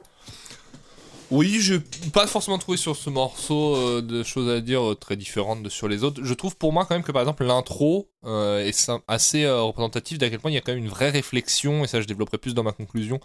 [1.30, 1.74] Oui, je
[2.14, 5.68] pas forcément trouvé sur ce morceau euh, de choses à dire euh, très différentes de
[5.68, 6.24] sur les autres.
[6.24, 10.30] Je trouve pour moi quand même que par exemple l'intro euh, est assez représentatif d'à
[10.30, 12.54] quel point il y a quand même une vraie réflexion, et ça je développerai plus
[12.54, 13.20] dans ma conclusion,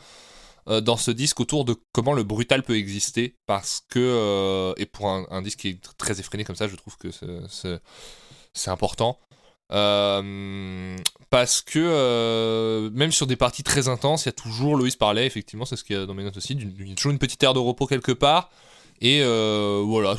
[0.67, 3.37] dans ce disque autour de comment le brutal peut exister.
[3.45, 6.75] Parce que, et pour un, un disque qui est tr- très effréné comme ça, je
[6.75, 7.07] trouve que
[8.53, 9.17] c'est important.
[9.73, 10.95] Euh,
[11.29, 15.25] parce que euh, même sur des parties très intenses, il y a toujours, Loïs parlait,
[15.25, 17.19] effectivement, c'est ce qu'il y a dans mes notes aussi, il y a toujours une
[17.19, 18.49] petite aire de repos quelque part.
[19.01, 20.15] Et euh, voilà.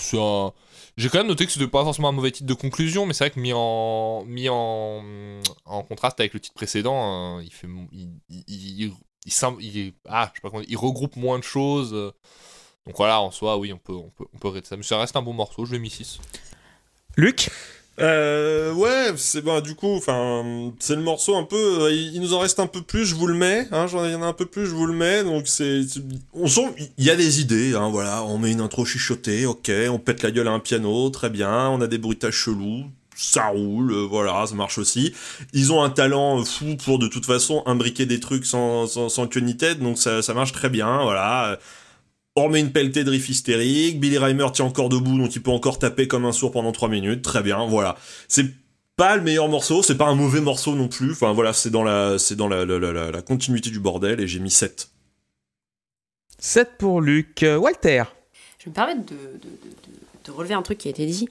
[0.96, 3.24] J'ai quand même noté que c'était pas forcément un mauvais titre de conclusion, mais c'est
[3.24, 3.52] vrai que mis
[4.48, 7.50] en, contraste avec le titre précédent, il
[10.76, 11.92] regroupe moins de choses.
[12.86, 14.76] Donc voilà, en soi, oui, on peut, on ça.
[14.76, 16.18] Mais ça reste un bon morceau, je l'ai mis 6.
[17.16, 17.48] Luc?
[18.00, 21.82] Euh, ouais, c'est bon, du coup, enfin, c'est le morceau un peu.
[21.82, 23.68] euh, il, il nous en reste un peu plus, je vous le mets.
[23.70, 25.22] Hein, j'en- il y en a un peu plus, je vous le mets.
[25.22, 25.82] Donc c'est,
[26.32, 27.74] on sent, il y a des idées.
[27.76, 31.08] Hein, voilà, on met une intro chuchotée, ok, on pète la gueule à un piano,
[31.10, 31.68] très bien.
[31.68, 32.84] On a des bruitages chelous.
[33.16, 35.14] Ça roule, euh, voilà, ça marche aussi.
[35.52, 39.28] Ils ont un talent fou pour de toute façon imbriquer des trucs sans, sans, sans
[39.28, 41.60] queue ni tête, donc ça marche très bien, voilà.
[42.36, 45.52] On remet une pelletée de riff hystérique, Billy Reimer tient encore debout, donc il peut
[45.52, 47.96] encore taper comme un sourd pendant 3 minutes, très bien, voilà.
[48.26, 48.46] C'est
[48.96, 51.84] pas le meilleur morceau, c'est pas un mauvais morceau non plus, enfin voilà, c'est dans
[51.84, 54.90] la, c'est dans la, la, la- la- la continuité du bordel, et j'ai mis 7.
[56.40, 57.44] 7 pour Luc.
[57.58, 58.02] Walter
[58.58, 61.06] Je vais me permettre de, de- de- de- de relever un truc qui a été
[61.06, 61.28] dit,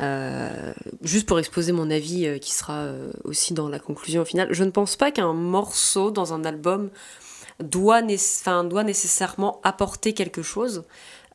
[0.00, 0.72] euh,
[1.02, 4.48] juste pour exposer mon avis euh, qui sera euh, aussi dans la conclusion au final.
[4.52, 6.90] Je ne pense pas qu'un morceau dans un album
[7.60, 10.84] doit, nécessairement apporter quelque chose.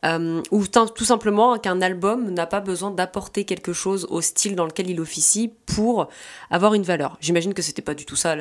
[0.06, 4.66] euh, ou tout simplement qu'un album n'a pas besoin d'apporter quelque chose au style dans
[4.66, 6.08] lequel il officie pour
[6.50, 7.18] avoir une valeur.
[7.20, 8.38] J'imagine que c'était pas du tout ça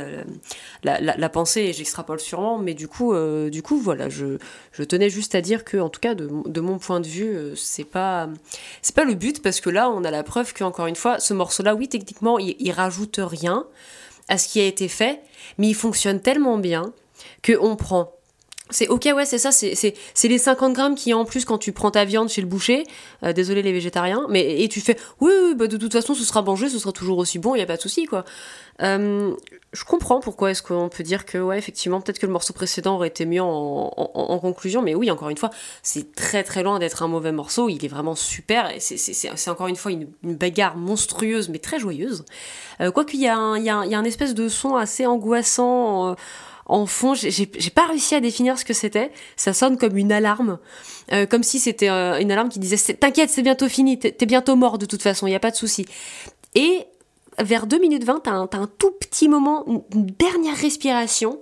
[0.84, 4.38] la, pensée et j'extrapole sûrement, mais du coup, euh, du coup voilà, je,
[4.84, 7.82] tenais juste à dire que, en tout cas, de, mon- point de vue, euh, c'est
[7.82, 8.28] pas,
[8.94, 11.34] pas le but parce que là, on a la preuve que, encore une fois, ce
[11.34, 13.66] morceau-là, oui, techniquement, il, il rajoute rien
[14.28, 15.22] à ce qui a été fait,
[15.56, 16.92] mais il fonctionne tellement bien
[17.42, 18.12] que on prend
[18.70, 19.94] C'est ok, ouais, c'est ça, c'est-
[20.24, 22.84] les 50 grammes qui en plus quand tu prends ta viande chez le boucher,
[23.22, 26.42] euh, désolé les végétariens, mais et tu fais oui, bah, de toute façon ce sera
[26.42, 28.24] mangé, ce sera toujours aussi bon, il y a pas de souci quoi.
[28.82, 29.32] Euh,
[29.72, 32.96] je comprends pourquoi est-ce qu'on peut dire que ouais effectivement peut-être que le morceau précédent
[32.96, 35.50] aurait été mieux en, conclusion, mais oui encore une fois
[35.82, 39.68] c'est très très loin d'être un mauvais morceau, il est vraiment super et c'est- encore
[39.68, 42.24] une fois une, bagarre monstrueuse mais très joyeuse.
[42.82, 46.16] Euh, Quoique il y, y, y a un espèce de son assez angoissant.
[46.68, 49.10] En fond, j'ai pas réussi à définir ce que c'était.
[49.36, 50.58] Ça sonne comme une alarme,
[51.12, 54.56] Euh, comme si c'était euh, une alarme qui disait "T'inquiète, c'est bientôt fini, t'es bientôt
[54.56, 55.86] mort de toute façon, il y a pas de souci."
[56.54, 56.84] Et
[57.38, 58.46] vers 2 minutes 20, t'as un,
[58.78, 61.40] tout petit moment, une, dernière respiration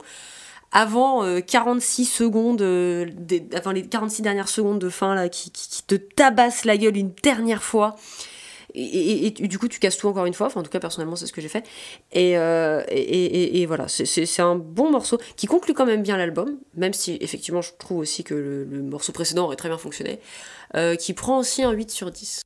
[0.73, 5.69] avant euh, 46 secondes, des- avant les 46 dernières secondes de fin là, qui, qui-
[5.69, 7.97] qui te tabasse la gueule une dernière fois.
[8.79, 10.49] Et, et- et du coup, tu casses tout encore une fois.
[10.49, 11.65] Enfin, en tout cas, personnellement, c'est ce que j'ai fait.
[12.13, 16.17] Et, euh, et, et- et voilà, c'est- un bon morceau qui conclut quand même bien
[16.19, 19.79] l'album, même si effectivement, je trouve aussi que le, le morceau précédent aurait très bien
[19.79, 20.21] fonctionné.
[20.75, 22.43] euh, qui prend aussi un 8 sur 10.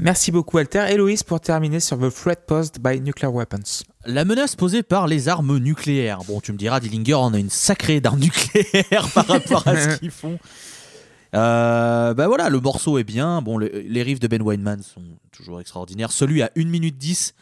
[0.00, 0.86] Merci beaucoup, Alter.
[0.88, 3.82] Héloïse, pour terminer sur The Threat Posed by Nuclear Weapons.
[4.06, 6.20] La menace posée par les armes nucléaires.
[6.26, 9.98] Bon, tu me diras, Dillinger en a une sacrée d'armes nucléaires par rapport à ce
[9.98, 10.38] qu'ils font.
[11.34, 13.42] Euh, bah voilà, le morceau est bien.
[13.42, 15.02] Bon, le- les riffs de Ben Weinman sont
[15.32, 16.12] toujours extraordinaires.
[16.12, 17.34] Celui à 1 minute 10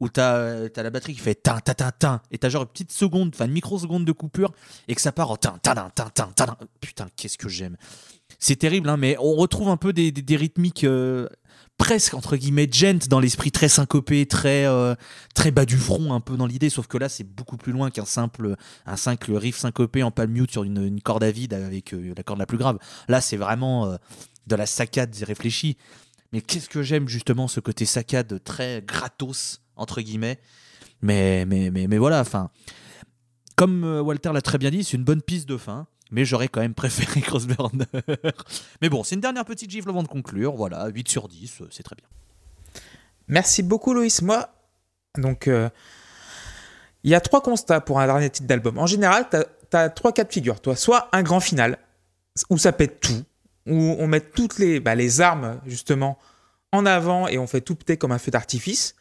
[0.00, 2.68] où t'as as la batterie qui fait tin tin tin tin et t'as genre une
[2.68, 4.52] petite seconde, enfin une microseconde de coupure
[4.88, 6.56] et que ça part en tin tin tin tin tin.
[6.80, 7.76] Putain, qu'est-ce que j'aime.
[8.38, 11.28] C'est terrible, hein, mais on retrouve un peu des rythmiques euh,
[11.78, 14.94] presque entre guillemets gent dans l'esprit très syncopé, très euh,
[15.34, 17.90] très bas du front un peu dans l'idée, sauf que là c'est beaucoup plus loin
[17.90, 21.92] qu'un simple un simple riff syncopé en palm mute sur une, corde à vide avec
[21.92, 22.78] euh, la corde la plus grave.
[23.08, 23.96] Là c'est vraiment euh,
[24.46, 25.76] de la saccade réfléchie.
[26.32, 30.38] Mais qu'est-ce que j'aime justement ce côté saccade très gratos entre guillemets.
[31.02, 32.50] Mais mais mais mais voilà, enfin
[33.54, 35.86] comme Walter l'a très bien dit, c'est une bonne piste de fin.
[36.10, 37.84] Mais j'aurais quand même préféré Crossburner.
[38.80, 40.54] mais bon, c'est une dernière petite gifle avant de conclure.
[40.54, 42.06] Voilà, 8 sur 10, euh, c'est très bien.
[43.28, 44.22] Merci beaucoup, Loïs.
[44.22, 44.48] Moi,
[45.18, 45.68] donc, euh,
[47.02, 48.78] il y a trois constats pour un dernier titre d'album.
[48.78, 50.60] En général, tu as, trois cas de figure.
[50.60, 51.78] Toi, soit un grand final,
[52.50, 53.22] où ça pète tout,
[53.66, 56.18] où on met toutes les, bah, les armes, justement,
[56.72, 58.94] en avant et on fait tout péter comme un feu d'artifice.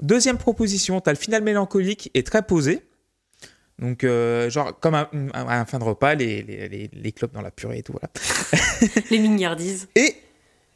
[0.00, 2.82] Deuxième proposition, tu as le final mélancolique et très posé.
[3.82, 7.12] Donc, euh, genre, comme un, un- à la fin de repas, les, les, les, les
[7.12, 8.08] clopes dans la purée et tout, voilà.
[9.10, 9.88] Les mignardises.
[9.96, 10.16] Et,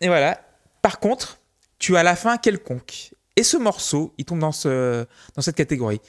[0.01, 0.41] et voilà.
[0.83, 1.39] Par contre,
[1.79, 3.13] tu as la fin quelconque.
[3.37, 5.07] Et ce morceau, il tombe dans, ce,
[5.37, 6.01] dans cette catégorie.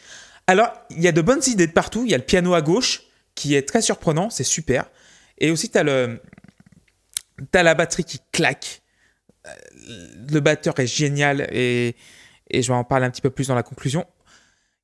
[0.47, 2.03] Alors, il y a de bonnes idées de partout.
[2.03, 3.03] Il y a le piano à gauche,
[3.35, 4.89] qui est très surprenant, c'est super.
[5.37, 6.19] Et aussi, tu as, le,
[7.53, 8.81] la batterie qui claque.
[9.45, 9.51] Euh,
[10.31, 11.95] Le batteur est génial et,
[12.49, 14.05] et je vais en parler un petit peu plus dans la conclusion.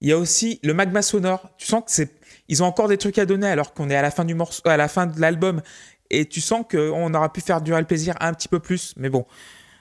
[0.04, 1.50] Il y a aussi le magma sonore.
[1.58, 2.12] Tu sens que c'est,
[2.50, 4.62] ils ont encore des trucs à donner alors qu'on est à la fin du morceau,
[4.66, 5.62] à la fin de l'album
[6.10, 9.10] et tu sens qu'on aura pu faire durer le plaisir un petit peu plus, mais
[9.10, 9.26] bon,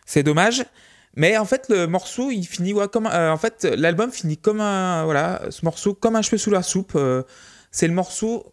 [0.07, 0.65] c'est dommage.
[1.15, 4.61] Mais en fait, le morceau, il finit ouais, comme, euh, en fait, l'album finit comme
[4.62, 6.93] un, voilà, ce morceau comme un cheveu sous la soupe.
[6.94, 7.23] euh,
[7.70, 8.51] c'est le morceau,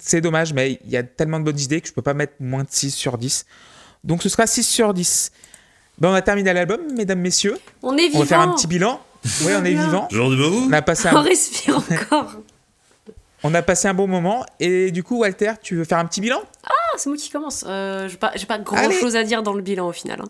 [0.00, 2.34] c'est dommage, mais il y a tellement de bonnes idées que je peux pas mettre
[2.40, 3.44] moins de 6 sur 10.
[4.04, 5.32] Donc ce sera 6 sur 10.
[5.98, 7.58] Ben, on a terminé l'album, mesdames, messieurs.
[7.82, 8.56] On est On va faire un vivant.
[8.56, 9.00] petit bilan.
[9.44, 10.08] Oui, on est vivant.
[10.10, 12.32] Genre de vous On a passé On respire encore.
[13.42, 14.44] on a passé un bon moment.
[14.60, 16.40] Et du coup, Walter, tu veux faire un petit bilan?
[16.64, 17.64] Ah, c'est moi qui commence.
[17.68, 18.98] Euh, j'ai pas, j'ai pas grand Allez.
[18.98, 20.20] chose à dire dans le bilan au final.
[20.22, 20.28] hein.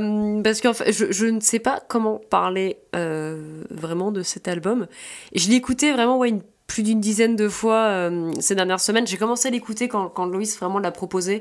[0.00, 4.86] Euh, parce que je, je ne sais pas comment parler euh, vraiment de cet album.
[5.34, 6.42] Je l'ai écouté vraiment ouais, une-
[6.74, 9.06] plus d'une dizaine de fois euh, ces dernières semaines.
[9.06, 11.40] J'ai commencé à l'écouter quand, quand Loïs vraiment l'a proposé.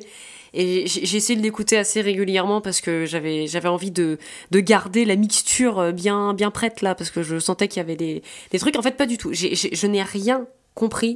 [0.54, 4.20] Et j'ai essayé de l'écouter assez régulièrement parce que j'avais envie de,
[4.52, 7.82] de garder la mixture euh, bien, bien prête là, parce que je sentais qu'il y
[7.82, 8.76] avait des, des trucs.
[8.78, 9.34] En fait, pas du tout.
[9.34, 10.46] J'ai- je n'ai rien
[10.76, 11.16] compris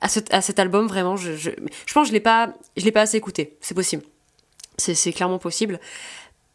[0.00, 1.16] à, ce- à cet album, vraiment.
[1.16, 1.50] Je, je,
[1.84, 3.58] je pense que je l'ai pas, l'ai pas assez écouté.
[3.60, 4.02] C'est possible.
[4.78, 5.78] C'est c'est clairement possible.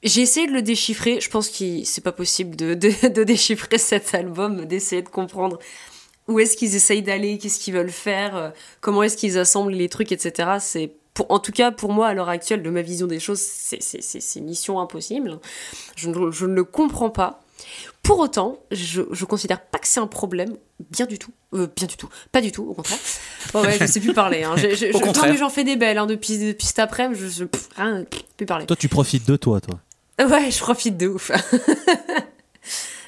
[0.02, 1.20] J'ai essayé de le déchiffrer.
[1.22, 5.60] Je pense que c'est pas possible de, de, de déchiffrer cet album, d'essayer de comprendre
[6.30, 8.50] où est-ce qu'ils essayent d'aller, qu'est-ce qu'ils veulent faire, euh,
[8.80, 10.50] comment est-ce qu'ils assemblent les trucs, etc.
[10.62, 13.40] C'est pour, en tout cas pour moi à l'heure actuelle de ma vision des choses,
[13.42, 15.40] c'est mission impossible.
[15.98, 17.42] Je ne, je ne le comprends pas.
[18.04, 20.56] Pour autant, je, je considère pas que c'est un problème,
[20.92, 21.32] bien du tout.
[21.54, 22.08] Euh, bien du tout.
[22.32, 22.98] Pas du tout, au contraire.
[23.52, 24.44] Bon, ouais, je sais plus parler.
[24.44, 24.56] Hein.
[24.56, 25.36] Je- contraire.
[25.36, 27.20] j'en fais des belles hein, depuis, depuis cet après-midi.
[27.22, 28.66] Je, je pff, rien, pff, plus parler.
[28.66, 29.80] Toi, tu profites de toi, toi.
[30.26, 31.32] Ouais, je profite de ouf.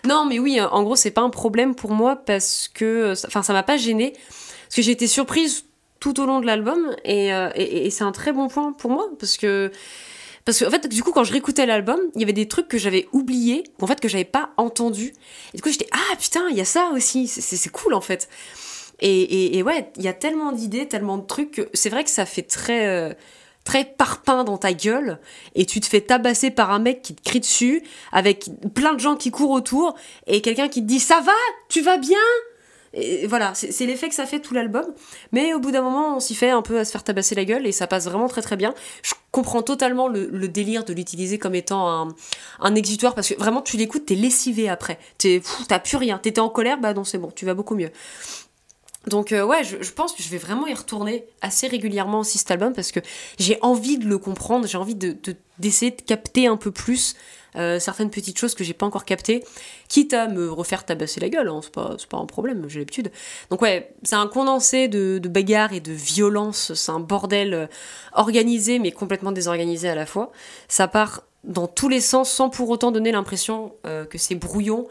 [0.06, 3.54] non, mais oui, en gros, c'est pas un problème pour moi parce que, enfin, ça
[3.54, 5.66] m'a pas gêné parce que j'ai été surprise
[6.00, 8.90] tout au long de l'album et, euh, et, et c'est un très bon point pour
[8.90, 9.72] moi parce que
[10.46, 12.68] parce que en fait, du coup, quand je réécoutais l'album, il y avait des trucs
[12.68, 15.14] que j'avais oubliés, en fait, que j'avais pas entendu.
[15.54, 17.28] Et du coup, j'étais ah putain, il y a ça aussi.
[17.28, 18.28] C'est- cool en fait.
[19.00, 22.26] Et, et, ouais, il y a tellement d'idées, tellement de trucs c'est vrai que ça
[22.26, 22.88] fait très.
[22.88, 23.14] euh,
[23.64, 25.20] très parpaing dans ta gueule
[25.56, 29.00] et tu te fais tabasser par un mec qui te crie dessus avec plein de
[29.00, 29.96] gens qui courent autour
[30.28, 31.32] et quelqu'un qui te dit ça va?
[31.70, 32.18] Tu vas bien?
[32.94, 34.86] Et voilà c'est l'effet que ça fait tout l'album.
[35.32, 37.46] Mais au bout d'un moment on s'y fait un peu à se faire tabasser la
[37.46, 38.74] gueule et ça passe vraiment très très bien.
[39.04, 42.16] Je comprends totalement le, le délire de l'utiliser comme étant un,
[42.60, 45.00] un exutoire parce que vraiment tu l'écoutes t'es lessivé après.
[45.70, 46.18] T'as plus rien.
[46.18, 46.80] T'étais en colère?
[46.80, 47.92] Bah non c'est bon tu vas beaucoup mieux
[49.08, 52.52] donc euh, ouais, je, pense que je vais vraiment y retourner assez régulièrement aussi cet
[52.52, 53.00] album parce que
[53.40, 57.16] j'ai envie de le comprendre, j'ai envie de de- d'essayer de, capter un peu plus
[57.56, 59.44] euh, certaines petites choses que j'ai pas encore captées,
[59.90, 63.12] quitte à me refaire tabasser la gueule, hein, c'est pas, pas un problème, j'ai l'habitude.
[63.50, 67.68] Donc ouais, c'est un condensé de, de bagarres et de violence, c'est un bordel euh,
[68.14, 70.32] organisé mais complètement désorganisé à la fois.
[70.68, 74.88] Ça part dans tous les sens sans pour autant donner l'impression euh, que c'est brouillon.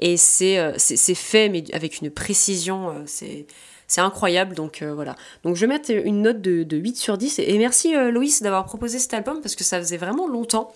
[0.00, 0.72] Et c'est euh,
[1.14, 3.46] fait mais avec une précision euh, c'est
[3.86, 4.54] c'est incroyable.
[4.54, 5.14] Donc euh, voilà.
[5.44, 8.64] Donc je vais mettre une note de, de 8 sur 10 et, merci Loïs d'avoir
[8.64, 10.72] proposé cet album parce que ça faisait vraiment longtemps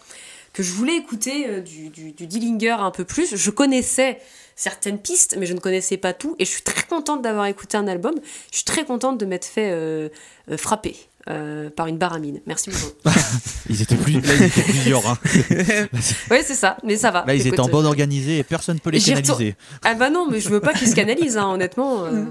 [0.53, 3.35] que je voulais écouter du, du, du Dillinger un peu plus.
[3.35, 4.21] Je connaissais
[4.57, 6.37] certaines pistes mais je ne connaissais pas tout.
[6.39, 8.15] Et je suis très contente d'avoir écouté un album.
[8.51, 10.11] Je suis très contente de m'être fait
[10.57, 10.97] frapper
[11.31, 12.93] euh, par une baramine merci beaucoup
[13.71, 15.07] Ils étaient plus, là, ils étaient plusieurs.
[15.09, 15.19] hein.
[16.31, 18.43] oui c'est ça mais ça va Là, ils Écoute, étaient en euh, bonne organisée et
[18.45, 19.57] personne ne peut les canaliser.
[19.85, 22.25] ah bah non mais je veux pas qu'ils se canalisent hein, honnêtement euh.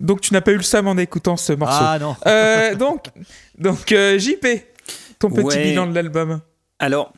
[0.00, 1.78] Donc tu n'as pas eu le seum en écoutant ce morceau.
[1.80, 2.16] Ah non.
[2.26, 3.06] Euh, donc,
[3.58, 4.46] donc euh, JP,
[5.18, 5.62] ton petit Ouais.
[5.64, 6.40] bilan de l'album.
[6.78, 7.12] Alors,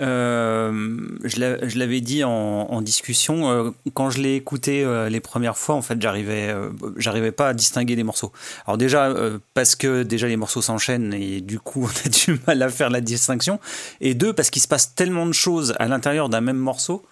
[0.00, 5.20] euh, je l'a- je l'avais dit en, discussion, euh, quand je l'ai écouté euh, les
[5.20, 6.54] premières fois, en fait, j'arrivais,
[6.96, 8.32] j'arrivais pas à distinguer les morceaux.
[8.66, 9.14] Alors déjà,
[9.54, 12.90] parce que déjà les morceaux s'enchaînent et du coup, on a du mal à faire
[12.90, 13.60] la distinction.
[14.00, 17.04] Et deux, parce qu'il se passe tellement de choses à l'intérieur d'un même morceau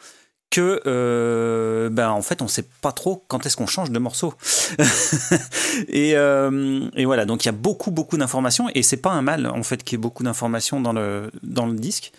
[0.51, 4.32] que, ben, en fait, on sait pas trop quand est-ce qu'on change de morceau.
[5.89, 9.47] et, et voilà, donc il y a beaucoup, beaucoup d'informations et c'est pas un mal,
[9.47, 12.12] en fait, qu'il y ait beaucoup d'informations dans le, dans le disque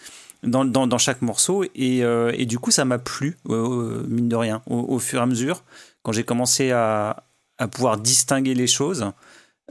[0.44, 4.62] dans, chaque morceau et, euh, et du coup ça m'a plu euh, mine de rien
[4.68, 5.64] au, fur et à mesure.
[6.04, 7.24] Quand j'ai commencé à,
[7.72, 9.12] pouvoir distinguer les choses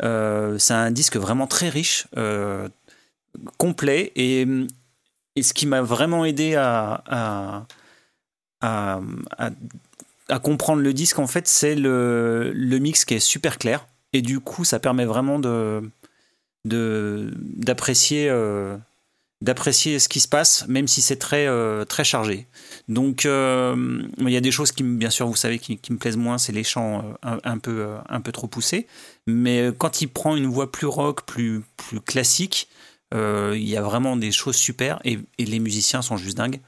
[0.02, 2.68] euh, c'est un disque vraiment très riche euh,
[3.56, 4.46] complet et,
[5.40, 7.66] ce qui m'a vraiment aidé à,
[10.42, 14.64] comprendre le disque en fait c'est le, mix qui est super clair et du coup
[14.64, 15.90] ça permet vraiment de
[16.64, 18.76] d'apprécier euh,
[19.40, 22.48] d'apprécier ce qui se passe, même si c'est très, euh, très chargé.
[22.88, 26.16] Donc, euh, il y a des choses qui, bien sûr, vous savez, qui, me plaisent
[26.16, 28.88] moins, c'est les chants euh, un, peu, un peu trop poussés.
[29.26, 32.68] Mais quand il prend une voix plus rock, plus, plus classique,
[33.12, 36.60] il y a vraiment des choses super et, et les musiciens sont juste dingues.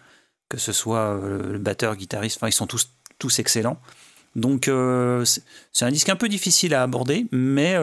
[0.49, 3.81] Que ce soit le batteur, guitariste, enfin, ils sont tous, tous excellents.
[4.37, 4.71] Donc,
[5.73, 7.77] c'est un disque un peu difficile à aborder, mais.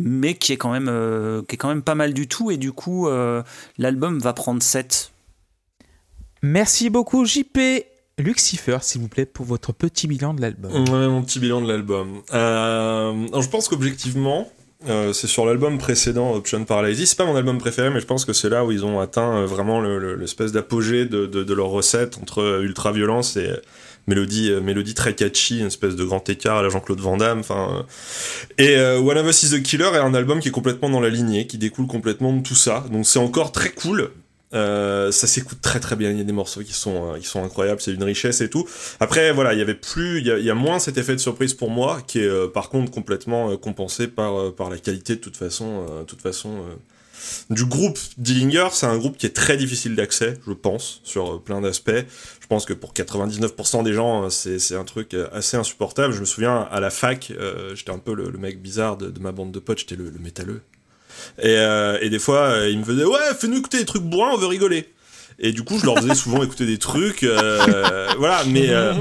[0.00, 2.56] Mais qui est quand même euh, qui est quand même pas mal du tout et
[2.56, 3.42] du coup euh,
[3.78, 5.12] l'album va prendre 7
[6.42, 7.58] Merci beaucoup JP.
[8.18, 10.72] Lucifer, s'il vous plaît, pour votre petit bilan de l'album.
[10.72, 12.20] Ouais, mon petit bilan de l'album.
[12.34, 14.50] Euh, alors, je pense qu'objectivement,
[14.88, 17.10] euh, c'est sur l'album précédent, Option Paralysis.
[17.10, 19.36] C'est pas mon album préféré, mais je pense que c'est là où ils ont atteint
[19.36, 23.50] euh, vraiment le- le- l'espèce d'apogée de, de, de leur recette entre ultra-violence et
[24.08, 27.40] mélodie, euh, mélodie très catchy, une espèce de grand écart à la Jean-Claude Van Damme.
[27.40, 27.82] Enfin, euh.
[28.62, 31.00] Et euh, One of Us is the Killer est un album qui est complètement dans
[31.00, 32.84] la lignée, qui découle complètement de tout ça.
[32.90, 34.10] Donc c'est encore très cool.
[34.50, 36.10] Ça s'écoute très très bien.
[36.10, 37.82] Il y a des morceaux qui sont qui sont incroyables.
[37.82, 38.66] C'est une richesse et tout.
[38.98, 41.70] Après voilà, il y avait plus, il y a, moins cet effet de surprise pour
[41.70, 46.04] moi, qui est par contre complètement compensé par par la qualité de toute façon, de
[46.04, 46.62] toute façon.
[47.50, 51.38] Du groupe Dillinger, c'est un groupe qui est très difficile d'accès, je pense, sur euh,
[51.38, 51.90] plein d'aspects.
[52.40, 56.14] Je pense que pour 99% des gens, euh, c'est un truc euh, assez insupportable.
[56.14, 59.10] Je me souviens à la fac, euh, j'étais un peu le, le mec bizarre de,
[59.10, 60.62] de ma bande de potes, j'étais le, le métalleux.
[61.38, 64.30] Et, euh, et des fois, euh, ils me faisaient Ouais, fais-nous écouter des trucs bourrins,
[64.34, 64.88] on veut rigoler.
[65.40, 67.22] Et du coup, je leur faisais souvent écouter des trucs.
[67.22, 68.70] euh, voilà, mais.
[68.70, 68.92] euh,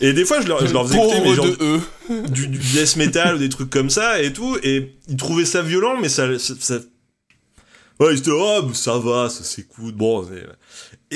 [0.00, 1.80] et des fois, je leur, je leur faisais écouter mais genre, de
[2.28, 4.56] du, du death metal ou des trucs comme ça et tout.
[4.62, 6.38] Et ils trouvaient ça violent, mais ça.
[6.38, 6.78] ça, ça-
[8.00, 9.94] Ouais, étaient Oh, ça va, ça s'écoute.
[9.94, 10.46] Bon, c'est-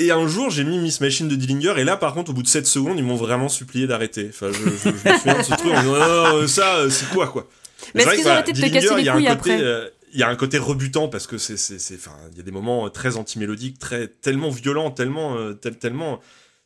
[0.01, 2.43] et un jour, j'ai mis Miss Machine de Dillinger, et là, par contre, au bout
[2.43, 4.27] de 7 secondes, ils m'ont vraiment supplié d'arrêter.
[4.29, 6.89] Enfin, je, je, je me souviens de ce truc en disant Non, non, ça, euh,
[6.89, 7.49] c'est quoi, quoi?
[7.93, 10.23] Mais est-ce qu'ils ont arrêté de te casser les couilles côté, après euh, il y
[10.23, 12.89] a un côté rebutant parce que c'est, c'est, c'est, enfin, il y a des moments
[12.89, 16.19] très antimélodiques, très, tellement violents, tellement, euh, tel- tellement,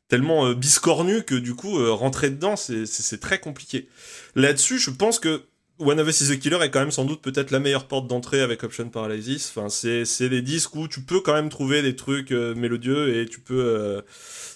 [0.10, 3.88] tellement euh, biscornus que du coup, euh, rentrer dedans, c'est, c'est très compliqué.
[4.36, 5.44] Là-dessus, je pense que
[5.80, 8.08] One of Us is the Killer est quand même sans doute peut-être la meilleure porte
[8.08, 9.52] d'entrée avec Option Paralysis.
[9.56, 13.26] Enfin, c'est, les disques où tu peux quand même trouver des trucs euh, mélodieux et
[13.26, 14.02] tu peux, euh,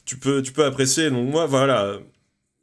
[0.05, 1.09] tu peux, tu peux apprécier.
[1.09, 1.99] Donc moi, voilà.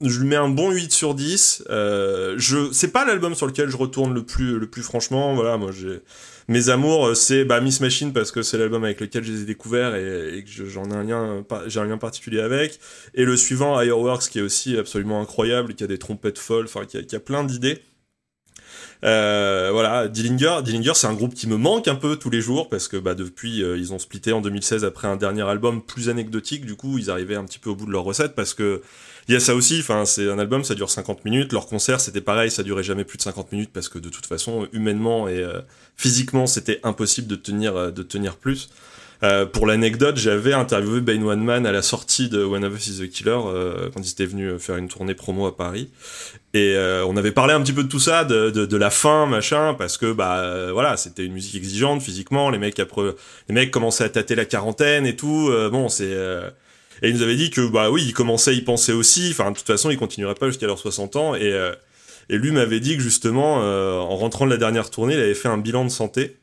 [0.01, 1.64] je lui mets un bon 8 sur 10.
[1.68, 5.35] Euh, je, c'est pas l'album sur lequel je retourne le plus, le plus franchement.
[5.35, 6.01] Voilà, moi, j'ai,
[6.48, 9.47] mes amours, c'est bah, Miss Machine parce que c'est l'album avec lequel je les ai
[9.47, 12.78] découverts et, que je- j'en ai un lien, j'ai un lien particulier avec.
[13.14, 16.85] Et le suivant, Fireworks, qui est aussi absolument incroyable, qui a des trompettes folles, enfin,
[16.86, 17.82] qui qui a plein d'idées.
[19.02, 22.68] Euh, voilà, Dillinger, Dillinger, c'est un groupe qui me manque un peu tous les jours
[22.68, 26.08] parce que bah, depuis euh, ils ont splitté en 2016 après un dernier album plus
[26.08, 26.64] anecdotique.
[26.64, 28.82] Du coup, ils arrivaient un petit peu au bout de leur recette parce que
[29.28, 29.78] il y a ça aussi.
[29.80, 31.52] Enfin, c'est un album, ça dure 50 minutes.
[31.52, 34.26] Leur concert, c'était pareil, ça durait jamais plus de 50 minutes parce que de toute
[34.26, 35.60] façon, humainement et euh,
[35.96, 38.70] physiquement, c'était impossible de tenir, de tenir plus.
[39.22, 42.88] Euh, pour l'anecdote, j'avais interviewé Bane One Man à la sortie de One of Us
[42.88, 45.90] is the Killer euh, quand ils étaient venus faire une tournée promo à Paris.
[46.52, 48.90] Et euh, on avait parlé un petit peu de tout ça, de, de, de la
[48.90, 52.50] fin, machin, parce que bah euh, voilà, c'était une musique exigeante physiquement.
[52.50, 53.14] Les mecs après,
[53.48, 55.48] les mecs commençaient à tâter la quarantaine et tout.
[55.50, 56.50] euh, bon, c'est euh,
[57.02, 59.28] et ils nous avaient dit que bah oui, ils commençaient à y penser aussi.
[59.30, 61.34] Enfin, de toute façon, ils continueraient pas jusqu'à leurs 60 ans.
[61.34, 61.72] Et euh,
[62.30, 65.34] et lui m'avait dit que justement, euh, en rentrant de la dernière tournée, il avait
[65.34, 66.36] fait un bilan de santé.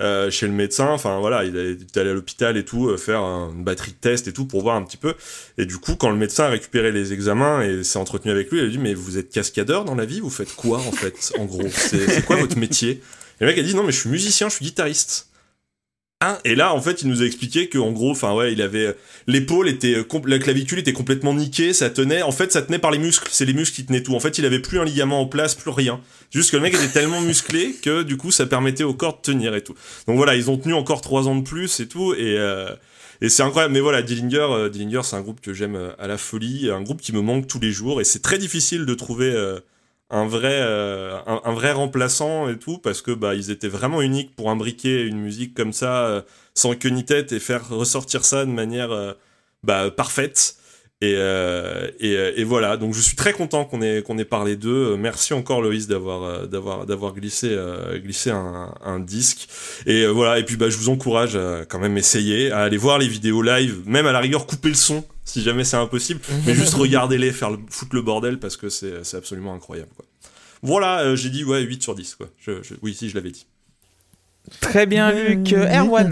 [0.00, 3.20] Euh, chez le médecin, enfin voilà, il était allé à l'hôpital et tout, euh, faire
[3.20, 5.14] un- une batterie de test et tout pour voir un petit peu.
[5.56, 8.58] Et du coup, quand le médecin a récupéré les examens et s'est entretenu avec lui,
[8.60, 10.18] il a dit Mais vous êtes cascadeur dans la vie?
[10.20, 12.90] Vous faites quoi en fait En gros, c'est quoi votre métier?
[12.90, 13.00] Et
[13.40, 15.28] le mec a dit Non, mais je suis musicien, je suis guitariste.
[16.20, 18.62] Hein et là, en fait, il nous a expliqué que en gros, enfin ouais, il
[18.62, 18.96] avait
[19.26, 19.96] l'épaule était
[20.26, 22.22] la clavicule était complètement niquée, ça tenait.
[22.22, 23.28] En fait, ça tenait par les muscles.
[23.30, 24.14] C'est les muscles qui tenaient tout.
[24.14, 26.00] En fait, il avait plus un ligament en place, plus rien.
[26.30, 29.22] Juste que le mec était tellement musclé que du coup, ça permettait au corps de
[29.22, 29.74] tenir et tout.
[30.06, 32.14] Donc voilà, ils ont tenu encore trois ans de plus et tout.
[32.14, 32.74] Et euh,
[33.20, 33.72] et c'est incroyable.
[33.72, 36.82] Mais voilà, Dillinger, euh, Dillinger, c'est un groupe que j'aime euh, à la folie, un
[36.82, 38.00] groupe qui me manque tous les jours.
[38.00, 39.60] Et c'est très difficile de trouver euh,
[40.10, 44.36] un vrai, euh, un, vrai remplaçant et tout, parce que bah ils étaient vraiment uniques
[44.36, 46.22] pour imbriquer une musique comme ça, euh,
[46.54, 49.12] sans queue ni tête, et faire ressortir ça de manière euh,
[49.62, 50.56] bah, parfaite.
[51.04, 54.24] Et, euh, et, euh, et voilà, donc je suis très content qu'on ait, qu'on ait
[54.24, 54.92] parlé d'eux.
[54.92, 59.48] Euh, Merci encore Loïs d'avoir, d'avoir, d'avoir glissé, euh, glissé un, un disque.
[59.86, 62.76] Et euh, voilà, et puis bah, je vous encourage à quand même essayer, à aller
[62.78, 66.20] voir les vidéos live, même à la rigueur couper le son, si jamais c'est impossible,
[66.46, 69.90] mais juste regardez-les, faire le, foutre le bordel, parce que c'est, c'est absolument incroyable.
[69.96, 70.06] Quoi.
[70.62, 72.14] Voilà, j'ai dit ouais, 8 sur 10.
[72.14, 72.28] Quoi.
[72.38, 73.46] Je, je- oui, si, je l'avais dit.
[74.60, 75.52] Très bien, Luc.
[75.52, 76.10] Erwan.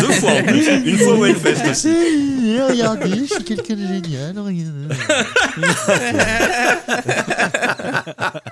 [0.00, 2.58] Deux fois en plus, une fois au Hellfest aussi.
[2.60, 4.38] Regardez, je suis quelqu'un de génial.
[4.38, 4.94] regardez.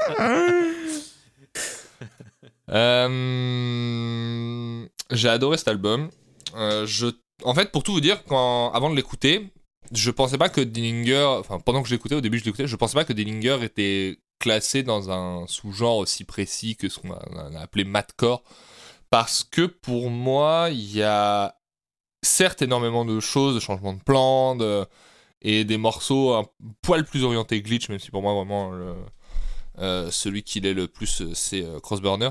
[2.71, 6.11] Euh, J'ai adoré cet album.
[6.55, 7.07] Euh, je...
[7.45, 8.71] En fait, pour tout vous dire, quand...
[8.73, 9.51] avant de l'écouter,
[9.93, 12.77] je pensais pas que Dillinger, enfin pendant que je l'écoutais, au début je l'écoutais, je
[12.77, 17.61] pensais pas que Dillinger était classé dans un sous-genre aussi précis que ce qu'on a,
[17.61, 18.43] appelé madcore,
[19.11, 21.57] parce que pour moi, il y a
[22.23, 24.87] certes énormément de choses, de changements de plan, de-
[25.43, 26.47] et des morceaux un
[26.83, 28.73] poil plus orientés glitch, même si pour moi vraiment
[29.79, 32.31] euh, celui qui l'est le plus, c'est euh, Crossburner.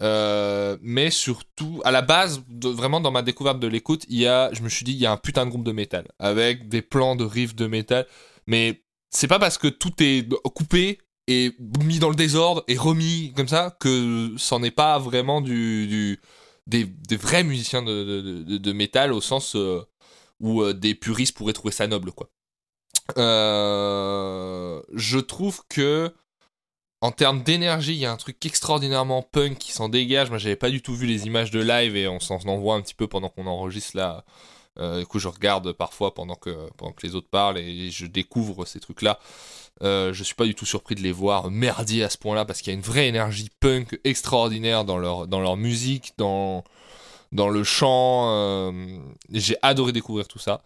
[0.00, 4.52] Euh, mais surtout, à la base, vraiment dans ma découverte de l'écoute, il y a,
[4.52, 6.82] je me suis dit, il y a un putain de groupe de métal avec des
[6.82, 8.06] plans de riffs de métal.
[8.46, 13.32] Mais c'est pas parce que tout est coupé et mis dans le désordre et remis
[13.36, 16.18] comme ça que c'en est pas vraiment du,
[16.66, 19.82] des, vrais musiciens de, de, métal au sens euh,
[20.40, 22.28] où euh, des puristes pourraient trouver ça noble, quoi.
[23.18, 26.14] Euh, je trouve que
[27.00, 30.30] en termes d'énergie, il y a un truc extraordinairement punk qui s'en dégage.
[30.30, 32.80] Moi, j'avais pas du tout vu les images de live et on s'en envoie un
[32.80, 34.24] petit peu pendant qu'on enregistre là.
[34.98, 38.64] Du coup, je regarde parfois pendant que, pendant que les autres parlent et je découvre
[38.66, 39.18] ces trucs-là.
[39.82, 42.60] Euh, je suis pas du tout surpris de les voir merdier à ce point-là parce
[42.60, 46.62] qu'il y a une vraie énergie punk extraordinaire dans leur, dans leur musique, dans,
[47.32, 48.30] dans le chant.
[48.30, 48.98] euh,
[49.32, 50.62] J'ai adoré découvrir tout ça.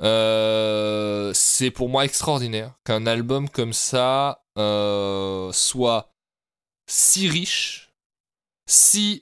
[0.00, 4.42] Euh, c'est pour moi extraordinaire qu'un album comme ça
[5.52, 6.12] soit
[6.86, 7.92] si riche,
[8.66, 9.20] si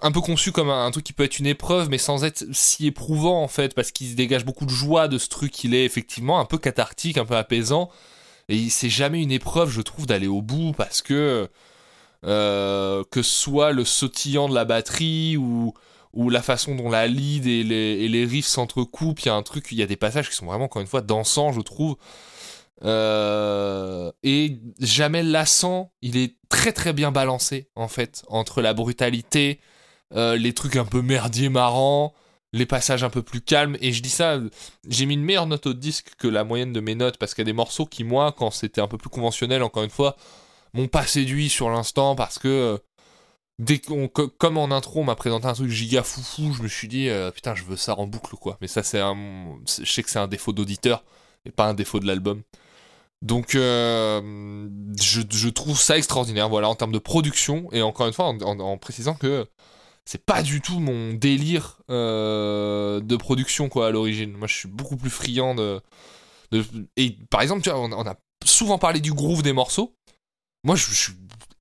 [0.00, 2.86] un peu conçu comme un, truc qui peut être une épreuve, mais sans être si
[2.86, 5.64] éprouvant en fait, parce qu'il se dégage beaucoup de joie de ce truc.
[5.64, 7.90] Il est effectivement un peu cathartique, un peu apaisant,
[8.48, 11.48] et c'est jamais une épreuve, je trouve, d'aller au bout, parce que
[12.24, 15.74] euh, que soit le sautillant de la batterie ou
[16.12, 19.34] ou la façon dont la lead et les, et les riffs s'entrecoupent, il y a
[19.34, 21.60] un truc, il y a des passages qui sont vraiment, encore une fois, dansants, je
[21.60, 21.96] trouve.
[22.84, 29.60] Euh, et jamais lassant, il est très très bien balancé, en fait, entre la brutalité,
[30.14, 32.14] euh, les trucs un peu merdiers marrants,
[32.52, 33.76] les passages un peu plus calmes.
[33.80, 34.38] Et je dis ça,
[34.88, 37.42] j'ai mis une meilleure note au disque que la moyenne de mes notes, parce qu'il
[37.42, 40.16] y a des morceaux qui, moi, quand c'était un peu plus conventionnel, encore une fois,
[40.72, 42.48] m'ont pas séduit sur l'instant, parce que...
[42.48, 42.78] euh,
[43.58, 46.68] dès qu'on, co- comme en intro, on m'a présenté un truc giga foufou, je me
[46.68, 48.56] suis dit, euh, putain, je veux ça en boucle, quoi.
[48.60, 49.14] Mais ça, c'est un.
[49.66, 51.04] Je sais que c'est un défaut d'auditeur,
[51.44, 52.42] et pas un défaut de l'album.
[53.20, 54.20] Donc, je,
[54.96, 59.14] je trouve ça extraordinaire, voilà, en termes de production, et encore une fois, en précisant
[59.14, 59.46] que
[60.04, 64.32] c'est pas du tout mon délire euh, de production, quoi, à l'origine.
[64.32, 65.80] Moi, je suis beaucoup plus friand de.
[66.96, 69.94] et par exemple, tu vois, on, a souvent parlé du groove des morceaux.
[70.64, 71.12] Moi, je, suis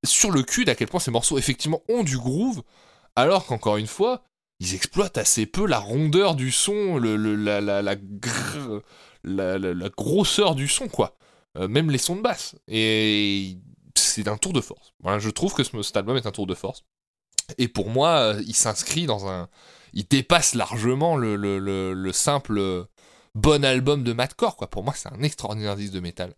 [0.05, 2.63] sur le cul d'à quel point ces morceaux, effectivement, ont du groove,
[3.15, 4.23] alors qu'encore une fois,
[4.59, 7.95] ils exploitent assez peu la rondeur du son, le, la- la- la
[9.89, 11.18] grosseur du son, quoi.
[11.57, 12.55] Euh, même les sons de basse.
[12.68, 13.57] Et
[13.95, 14.93] c'est un tour de force.
[15.01, 16.84] Voilà, je trouve que ce, cet album est un tour de force.
[17.57, 19.47] Et pour moi, euh, il s'inscrit dans un.
[19.93, 22.83] Il dépasse largement le, le, le- le simple euh,
[23.35, 24.69] bon album de Madcore, quoi.
[24.69, 26.33] Pour moi, c'est un extraordinaire disque de métal.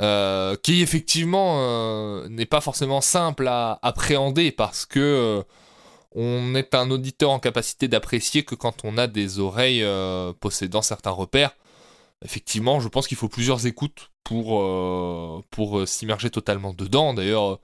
[0.00, 5.44] Euh, qui effectivement n'est pas forcément simple à appréhender parce que
[6.14, 9.84] on est un auditeur en capacité d'apprécier que quand on a des oreilles
[10.40, 11.54] possédant certains repères.
[12.22, 17.14] Effectivement, je pense qu'il faut plusieurs écoutes pour, euh, euh, s'immerger totalement dedans.
[17.14, 17.58] D'ailleurs, euh,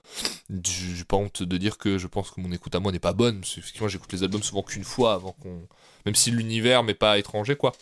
[0.63, 3.13] j'ai pas honte de dire que je pense que mon écoute à moi n'est pas
[3.13, 3.39] bonne.
[3.39, 5.67] parce que, Effectivement, j'écoute les albums souvent qu'une fois avant qu'on.
[6.05, 7.73] Même si l'univers m'est pas étranger, quoi.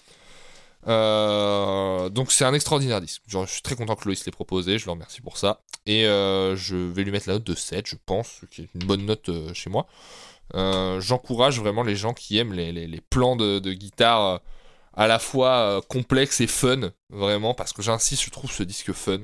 [2.10, 3.24] Donc c'est un extraordinaire disque.
[3.28, 5.62] Je suis très content que Loïs l'ait proposé, je le remercie pour ça.
[5.86, 9.06] Et je vais lui mettre la note de 7, je pense, qui est une bonne
[9.06, 9.88] note chez moi.
[10.54, 14.42] J'encourage vraiment les gens qui aiment les, plans de, guitare
[14.96, 18.94] à la fois euh, complexes et fun, vraiment, parce que j'insiste, je trouve ce disque
[18.94, 19.20] fun.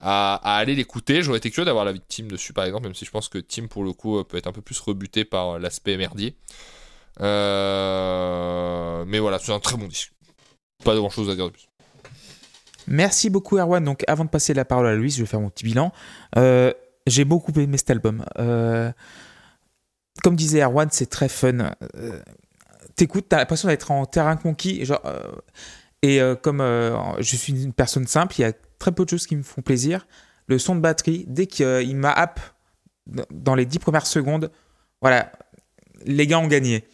[0.00, 2.94] À, aller l'écouter, j'aurais été curieux d'avoir la vie de Tim dessus par exemple, même
[2.94, 5.24] si je pense que Tim pour le coup euh, peut être un peu plus rebuté
[5.24, 6.34] par euh, l'aspect merdier.
[7.20, 7.26] Mais
[9.18, 10.12] voilà, c'est un très bon disque.
[10.84, 11.68] Pas grand chose à dire de plus.
[12.88, 13.84] Merci beaucoup Erwan.
[13.84, 15.92] Donc avant de passer la parole à Louise, je vais faire mon petit bilan.
[17.06, 18.24] J'ai beaucoup aimé cet album.
[20.24, 21.70] Comme disait Erwan, c'est très fun.
[22.96, 24.84] T'écoutes, t'as l'impression d'être en terrain conquis.
[24.84, 25.32] Genre, euh,
[26.02, 29.10] et euh, comme euh, je suis une personne simple, il y a très peu de
[29.10, 30.06] choses qui me font plaisir.
[30.48, 32.40] Le son de batterie, dès qu'il m'a happe
[33.30, 34.50] dans les 10 premières secondes,
[35.00, 35.32] voilà,
[36.04, 36.84] les gars ont gagné.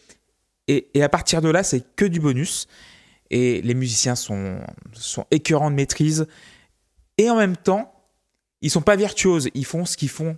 [0.67, 2.67] Et, à partir de là, c'est que du bonus.
[3.31, 4.59] Et les musiciens sont,
[4.93, 6.27] sont écœurants de maîtrise.
[7.17, 7.91] Et en même temps,
[8.61, 9.49] ils sont pas virtuoses.
[9.55, 10.37] Ils font ce qu'ils font.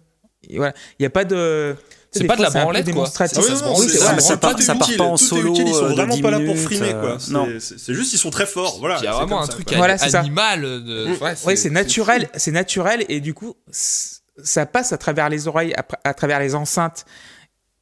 [0.50, 0.60] Il
[1.00, 1.76] n'y a pas de.
[2.14, 3.10] C'est pas de la branlette, quoi.
[3.20, 5.74] Ah oui, ça non, non, ça- ça part- ça part pas en solo, utile, Ils
[5.74, 7.18] euh, sont de vraiment 10 pas là pour frimer, euh, quoi.
[7.20, 7.48] C'est- non.
[7.60, 8.80] C'est juste, ils sont très forts.
[8.80, 8.98] Voilà.
[9.00, 10.62] Il y a c'est vraiment un ça, truc animal.
[10.62, 11.08] De...
[11.08, 11.46] Mm.
[11.46, 15.86] Ouais, c'est naturel, c'est naturel et du coup, ça passe à travers les oreilles, à,
[16.04, 17.06] à travers les enceintes.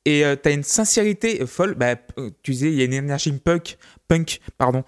[0.05, 1.73] Et tu t'as une sincérité folle.
[1.73, 3.77] Bah, euh, tu disais, il y a une énergie punk,
[4.07, 4.83] punk pardon,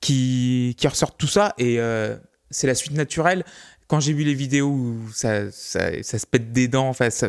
[0.00, 2.16] qui, qui ressort tout ça et euh,
[2.50, 3.44] c'est la suite naturelle.
[3.88, 7.28] Quand j'ai vu les vidéos où ça, ça, ça se pète des dents, enfin, ça,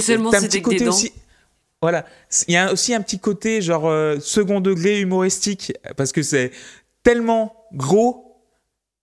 [0.00, 1.12] seulement un petit côté aussi.
[1.82, 2.04] Voilà,
[2.46, 6.50] il y a aussi un petit côté genre euh, second degré humoristique parce que c'est
[7.02, 8.26] tellement gros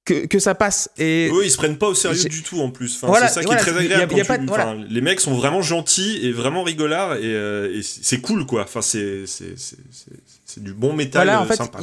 [0.05, 0.87] que, que ça passe.
[0.99, 2.95] Et Eux, ils se prennent pas au sérieux du tout en plus.
[2.97, 4.13] Enfin, Voilà, c'est ça qui voilà, est très il y a- agréable.
[4.13, 4.67] il y a quand pas tu- de- voilà.
[4.69, 8.61] enfin, Les mecs sont vraiment gentils et vraiment rigolards et, euh, et c'est cool quoi.
[8.61, 9.25] Enfin, c'est
[10.57, 11.79] du bon métal voilà, en euh, fait, sympa.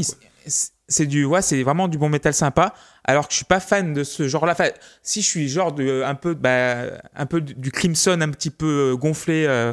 [0.89, 2.75] c'est du, ouais, c'est vraiment du bon métal sympa.
[3.05, 4.53] Alors que je suis pas fan de ce genre-là.
[4.53, 4.71] Enfin,
[5.03, 8.93] si je suis genre de, un peu, bah, un peu du Crimson un petit peu
[8.93, 9.73] euh, gonflé euh,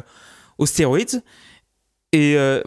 [0.58, 1.22] aux stéroïdes.
[2.12, 2.62] Et euh,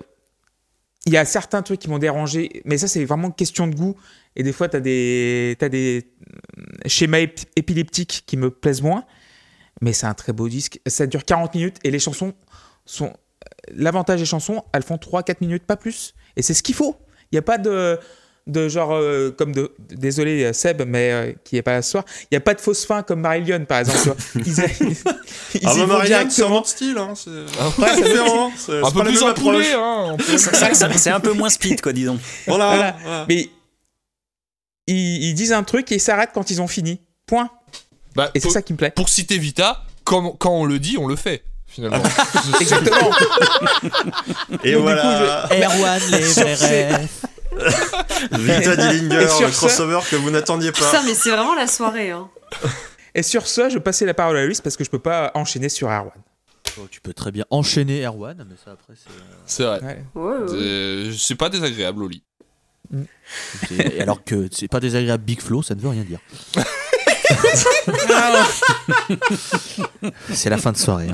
[1.05, 3.95] il y a certains trucs qui m'ont dérangé, mais ça c'est vraiment question de goût.
[4.35, 6.11] Et des fois, tu as des, t'as des
[6.57, 9.05] euh, schémas ép- épileptiques qui me plaisent moins.
[9.81, 10.79] Mais c'est un très beau disque.
[10.87, 12.33] Ça dure 40 minutes et les chansons
[12.85, 13.13] sont.
[13.71, 16.15] L'avantage des chansons, elles font 3-4 minutes, pas plus.
[16.35, 16.95] Et c'est ce qu'il faut.
[17.31, 17.99] Il n'y a pas de,
[18.47, 19.71] de genre, euh, comme de.
[19.89, 22.05] Désolé euh, Seb, mais euh, qui n'est pas là ce soir.
[22.23, 24.21] Il n'y a pas de fausse fin comme Marillion, par exemple.
[24.35, 24.97] Ils, ils-
[25.55, 26.57] ils Ah y bah vont Marianne, c'est un directement.
[26.59, 26.97] autre style.
[26.97, 27.13] Hein.
[27.15, 28.51] C'est Ah différent.
[28.57, 30.17] C'est Un c'est peu plus même en poulet, approche.
[30.37, 30.93] hein.
[30.95, 32.19] C'est un peu moins speed, quoi, disons.
[32.47, 32.67] Voilà.
[32.67, 32.95] Voilà.
[33.03, 33.25] voilà.
[33.27, 33.49] Mais
[34.87, 36.99] ils, ils disent un truc et ils s'arrêtent quand ils ont fini.
[37.25, 37.49] Point.
[38.15, 38.91] Bah, Et c'est pour, ça qui me plaît.
[38.95, 42.03] pour citer Vita, comme, quand on le dit, on le fait, finalement.
[42.61, 43.09] Exactement.
[44.63, 45.47] Et Donc, voilà.
[45.51, 47.07] Erwan, les vrais.
[48.31, 50.91] Vita Dillinger, le crossover que vous n'attendiez pas.
[50.91, 52.11] Ça, mais c'est vraiment la soirée.
[52.11, 52.29] Hein.
[53.13, 55.31] Et sur ce, je vais passer la parole à Luis parce que je peux pas
[55.35, 56.11] enchaîner sur Erwan.
[56.77, 59.09] Oh, tu peux très bien enchaîner Erwan, mais ça après c'est.
[59.45, 59.79] C'est vrai.
[59.81, 60.21] Ouais.
[60.21, 60.53] Ouais, ouais.
[60.53, 62.23] Euh, C'est pas désagréable au lit.
[63.99, 66.19] alors que c'est pas désagréable Big Flow, ça ne veut rien dire.
[70.31, 71.09] c'est la fin de soirée.
[71.09, 71.13] hein.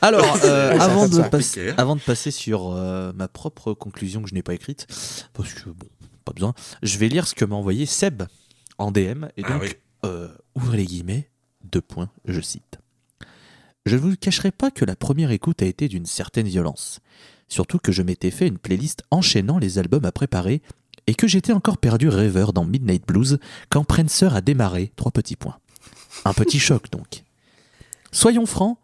[0.00, 1.72] Alors, euh, avant, de Compliqué.
[1.76, 4.86] avant de passer sur euh, ma propre conclusion que je n'ai pas écrite,
[5.32, 5.86] parce que bon,
[6.24, 8.24] pas besoin, je vais lire ce que m'a envoyé Seb
[8.78, 9.26] en DM.
[9.36, 9.72] Et Ah donc, oui.
[10.04, 11.28] euh, ouvrez les guillemets,
[11.64, 12.78] deux points, je cite.
[13.86, 16.98] Je ne vous cacherai pas que la première écoute a été d'une certaine violence.
[17.48, 20.62] Surtout que je m'étais fait une playlist enchaînant les albums à préparer
[21.06, 23.38] et que j'étais encore perdu rêveur dans Midnight Blues
[23.68, 24.92] quand Prancer a démarré.
[24.96, 25.58] Trois petits points.
[26.24, 27.24] Un petit choc donc.
[28.12, 28.78] Soyons francs,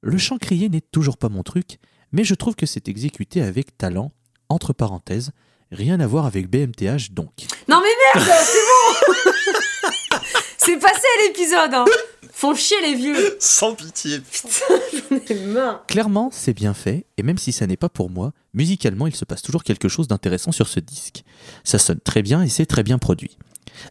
[0.00, 1.78] le chant crié n'est toujours pas mon truc,
[2.10, 4.12] mais je trouve que c'est exécuté avec talent,
[4.48, 5.30] entre parenthèses,
[5.70, 7.30] rien à voir avec BMTH donc.
[7.68, 9.32] Non mais merde, c'est bon
[10.58, 11.84] C'est passé l'épisode, hein
[12.32, 14.20] Font chier les vieux Sans pitié.
[15.10, 18.32] J'en ai marre Clairement, c'est bien fait, et même si ça n'est pas pour moi,
[18.54, 21.24] musicalement, il se passe toujours quelque chose d'intéressant sur ce disque.
[21.62, 23.36] Ça sonne très bien et c'est très bien produit.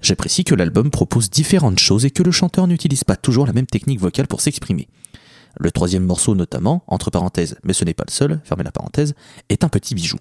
[0.02, 3.68] J'apprécie que l'album propose différentes choses et que le chanteur n'utilise pas toujours la même
[3.68, 4.88] technique vocale pour s'exprimer.
[5.60, 9.14] Le troisième morceau notamment, entre parenthèses, mais ce n'est pas le seul, fermez la parenthèse,
[9.50, 10.18] est un petit bijou.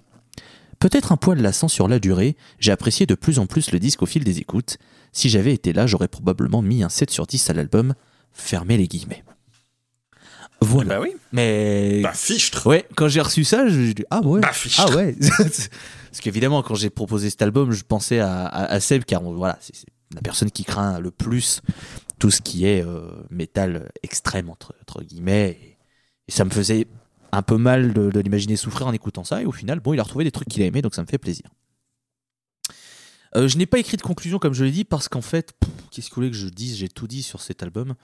[0.79, 4.01] Peut-être un poil lassant sur la durée, j'ai apprécié de plus en plus le disque
[4.01, 4.77] au fil des écoutes.
[5.11, 7.93] Si j'avais été là, j'aurais probablement mis un 7 sur 10 à l'album,
[8.33, 9.23] fermez les guillemets.
[10.61, 10.89] Voilà.
[10.95, 11.15] Bah oui.
[11.31, 12.67] Mais Bah, fichtre.
[12.67, 14.41] Ouais, quand j'ai reçu ça, je me dis ah ouais.
[14.41, 14.85] Bah, fichtre.
[14.87, 15.15] ah ouais.
[15.39, 19.33] Parce qu'évidemment, quand j'ai proposé cet album, je pensais à, à, à Seb, car on-
[19.33, 21.61] voilà, c'est c'est la personne qui craint le plus
[22.19, 25.57] tout ce qui est euh, métal extrême entre, entre guillemets.
[25.61, 25.77] Et,
[26.27, 26.85] et ça me faisait
[27.31, 29.41] un peu mal de, de l'imaginer souffrir en écoutant ça.
[29.41, 31.07] Et au final, bon, il a retrouvé des trucs qu'il a aimé, donc ça me
[31.07, 31.45] fait plaisir.
[33.35, 35.53] Euh, je n'ai pas écrit de conclusion comme je l'ai dit parce qu'en fait,
[35.89, 36.77] qu'est-ce que vous voulez que je dise?
[36.77, 37.95] J'ai tout dit sur cet album.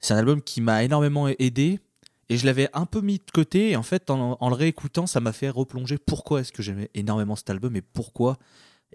[0.00, 1.80] C'est un album qui m'a énormément aidé
[2.28, 3.70] et je l'avais un peu mis de côté.
[3.70, 6.90] Et en fait, en, en le réécoutant, ça m'a fait replonger pourquoi est-ce que j'aimais
[6.94, 8.38] énormément cet album et pourquoi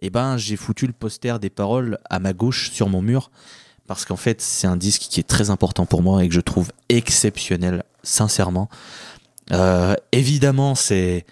[0.02, 3.32] eh ben, j'ai foutu le poster des paroles à ma gauche sur mon mur
[3.88, 6.42] parce qu'en fait, c'est un disque qui est très important pour moi et que je
[6.42, 8.68] trouve exceptionnel, sincèrement.
[9.52, 11.26] Euh, évidemment, c'est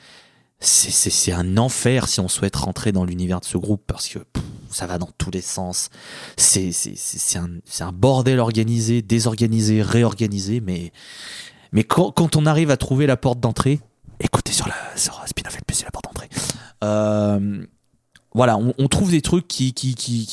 [0.64, 4.08] c'est- c'est c'est un enfer si on souhaite rentrer dans l'univers de ce groupe parce
[4.08, 4.20] que
[4.70, 5.90] ça va dans tous les sens.
[6.38, 10.92] C'est c'est- c'est- c'est un, c'est bordel organisé, désorganisé, réorganisé, mais,
[11.84, 13.80] quand, on arrive à trouver la porte d'entrée,
[14.20, 16.30] écoutez sur, la, sur Spin-off LPC la porte d'entrée.
[16.84, 17.66] Euh,
[18.34, 19.74] voilà, on, trouve des trucs qui,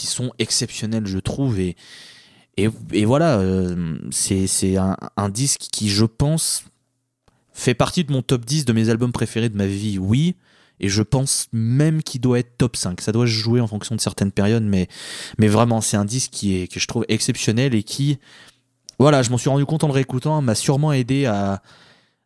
[0.07, 1.77] sont exceptionnels, je trouve, et,
[3.05, 6.65] voilà, euh, c'est c'est un disque qui, je pense,
[7.53, 10.37] fait partie de mon top 10 de mes albums préférés de ma vie, oui.
[10.81, 13.01] Et je pense même qu'il doit être top 5.
[13.03, 14.89] Ça doit jouer en fonction de certaines périodes, mais,
[15.39, 18.19] mais vraiment, c'est un disque qui est, que je trouve exceptionnel et qui,
[18.99, 21.63] voilà, je m'en suis rendu compte en le réécoutant, m'a sûrement aidé à,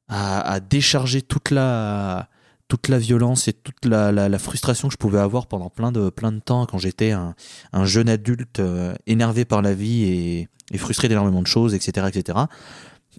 [0.09, 2.29] à, décharger toute la,
[2.69, 6.31] toute la violence et toute la, frustration que je pouvais avoir pendant plein de, plein
[6.31, 7.35] de temps quand j'étais un,
[7.73, 12.07] un jeune adulte euh, énervé par la vie et, et frustré d'énormément de choses, etc.,
[12.09, 12.39] etc.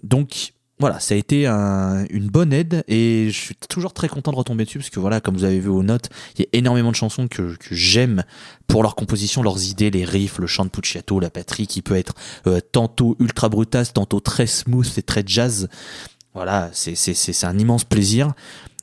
[0.02, 4.30] Donc, voilà, ça a été un- une bonne aide et je suis toujours très content
[4.30, 6.48] de retomber dessus parce que voilà, comme vous avez vu aux notes, il y a
[6.52, 8.24] énormément de chansons que, que j'aime
[8.66, 11.96] pour leur composition, leurs idées, les riffs, le chant de Pucciato, la batterie qui peut
[11.96, 12.12] être
[12.46, 15.68] euh, tantôt ultra brutasse, tantôt très smooth et très jazz.
[16.34, 18.34] Voilà, c'est c'est- c'est- c'est un immense plaisir.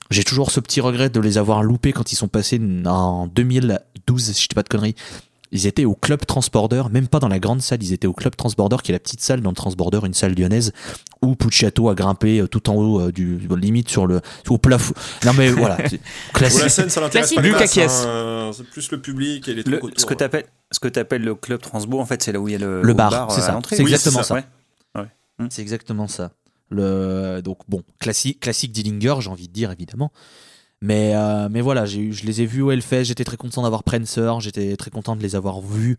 [0.10, 4.32] J'ai toujours ce petit regret de les avoir loupés quand ils sont passés en 2012,
[4.32, 4.96] si je dis pas de conneries.
[5.56, 8.36] Ils étaient au Club Transborder, même pas dans la grande salle, ils étaient au Club
[8.36, 10.74] Transborder, qui est la petite salle dans le Transborder, une salle lyonnaise,
[11.22, 14.20] où Pucciato a grimpé euh, tout en haut euh, du limite sur le
[14.50, 14.94] au plafond.
[15.26, 16.70] Non mais voilà, c'est Pour la classique.
[16.72, 17.54] scène, ça l'intéresse Classique.
[17.54, 17.60] pas.
[17.64, 20.00] Lucas hein, euh, C'est plus le public et les Le- trucs autour.
[20.00, 22.54] ce que t'appelles ce que t'appelles le club Transbo, en fait, c'est là où il
[22.54, 23.52] y a le, Le bar, c'est ça.
[23.52, 23.76] l'entrée.
[23.76, 24.34] C'est Oui, exactement ça.
[24.36, 24.44] Ouais.
[25.50, 26.32] C'est exactement ça.
[26.70, 30.12] Le, donc bon, classique, classique Dillinger, j'ai envie de dire évidemment.
[30.84, 34.34] Mais, euh, mais voilà, je les ai vus au Hellfest, j'étais très content d'avoir Prancer,
[34.42, 35.96] j'étais très content de les avoir vus.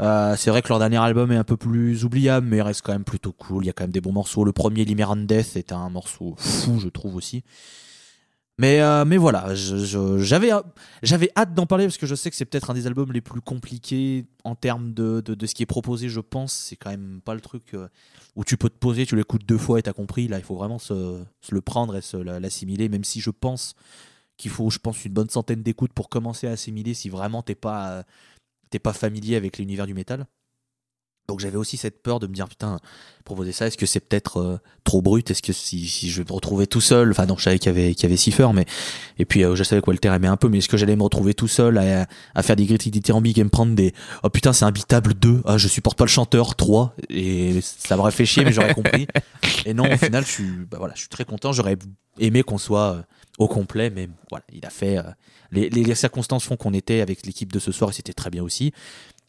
[0.00, 2.82] Euh, c'est vrai que leur dernier album est un peu plus oubliable, mais il reste
[2.82, 3.64] quand même plutôt cool.
[3.64, 4.44] Il y a quand même des bons morceaux.
[4.44, 7.42] Le premier, Limeran Death, est un morceau fou, je trouve aussi.
[8.56, 10.50] Mais, euh, mais voilà, je- je- j'avais
[11.02, 13.20] j'avais hâte d'en parler parce que je sais que c'est peut-être un des albums les
[13.20, 16.52] plus compliqués en termes de, ce qui est proposé, je pense.
[16.52, 17.88] C'est quand même pas le truc euh,
[18.36, 20.28] où tu peux te poser, tu l'écoutes deux fois et t'as compris.
[20.28, 23.74] Là, il faut vraiment se, le prendre et se la- l'assimiler, même si je pense
[24.36, 27.54] qu'il faut, je pense, une bonne centaine d'écoutes pour commencer à assimiler si vraiment t'es
[27.56, 28.02] pas, euh,
[28.70, 30.26] t'es pas familier avec l'univers du métal.
[31.26, 32.78] Donc j'avais aussi cette peur de me dire putain
[33.24, 35.30] proposer ça est-ce que c'est peut-être euh, trop brut?
[35.30, 37.10] Est-ce que si, si je vais me retrouver tout seul?
[37.10, 38.66] Enfin non je savais qu'il y avait qu'il y avait Cipher mais
[39.18, 41.02] et puis euh, je savais que Walter aimait un peu mais est-ce que j'allais me
[41.02, 44.52] retrouver tout seul à, à faire des critiques dithyrambiques et me prendre des oh putain
[44.52, 48.44] c'est imbitable 2 ah je supporte pas le chanteur 3 et ça m'aurait fait chier
[48.44, 49.06] mais j'aurais compris.
[49.64, 51.78] Et non au final je suis bah voilà je suis très content j'aurais
[52.18, 53.02] aimé qu'on soit euh,
[53.38, 55.02] au complet mais voilà il a fait euh,
[55.50, 58.28] les, les, les circonstances font qu'on était avec l'équipe de ce soir et c'était très
[58.28, 58.72] bien aussi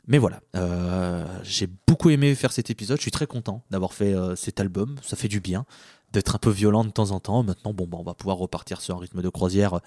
[0.08, 2.98] mais voilà, euh, j'ai beaucoup aimé faire cet épisode.
[2.98, 4.96] Je suis très content d'avoir fait euh, cet album.
[5.04, 5.66] Ça fait du bien
[6.14, 7.44] d'être un peu violent de temps en temps.
[7.44, 9.80] Maintenant, bon, bah, on va pouvoir repartir sur un rythme de croisière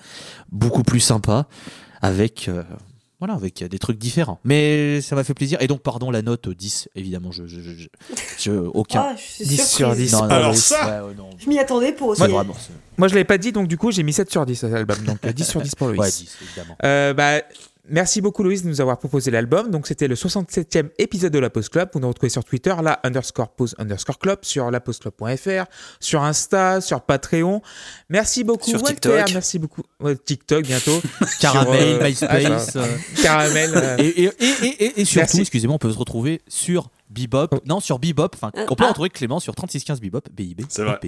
[0.51, 1.47] beaucoup plus sympa
[2.03, 2.63] avec, euh,
[3.19, 4.39] Voilà, avec des trucs différents.
[4.45, 5.61] Mais ça m'a fait plaisir.
[5.63, 7.89] Et donc, pardon, la note euh, 10, évidemment, je, je, je, je-
[8.39, 9.01] je- aucun.
[9.11, 10.11] Ah, je suis 10 sur surprise.
[10.11, 10.13] 10.
[10.13, 11.31] Non, non, Alors oui, ça ouais, ouais, non.
[11.39, 12.21] Je m'y attendais pour aussi.
[12.21, 12.45] Vraiment,
[12.97, 14.99] Moi, je l'avais pas dit, donc du coup, j'ai mis 7 sur 10 à l'album.
[15.05, 15.99] Donc euh, 10 sur 10 pour Loïs.
[16.01, 16.77] Ouais, 10, évidemment.
[16.85, 17.41] Euh, bah,
[17.91, 19.71] merci beaucoup Loïs de nous avoir proposé l'album.
[19.71, 21.89] Donc c'était le 67e épisode de la Pause Club.
[21.93, 25.65] Vous nous retrouvez sur Twitter, la underscore pause underscore club, sur lapauseclub.fr,
[26.01, 27.63] sur Insta, sur Patreon.
[28.09, 29.33] Merci beaucoup Sur Walter, TikTok.
[29.35, 29.83] merci beaucoup.
[30.01, 31.01] Ouais, TikTok bientôt.
[31.41, 32.77] Caramel, Sur, euh, MySpace.
[32.77, 33.71] ah, euh, Caramel.
[33.75, 34.31] euh, et, et, et,
[34.65, 37.49] et, et- et surtout, excusez-moi, on peut se retrouver sur Bebop.
[37.67, 38.31] Non, sur Bebop.
[38.35, 38.89] Enfin, on peut ah.
[38.89, 40.63] retrouver Clément sur 3615 Bebop, BIB.
[40.69, 40.99] C'est vrai.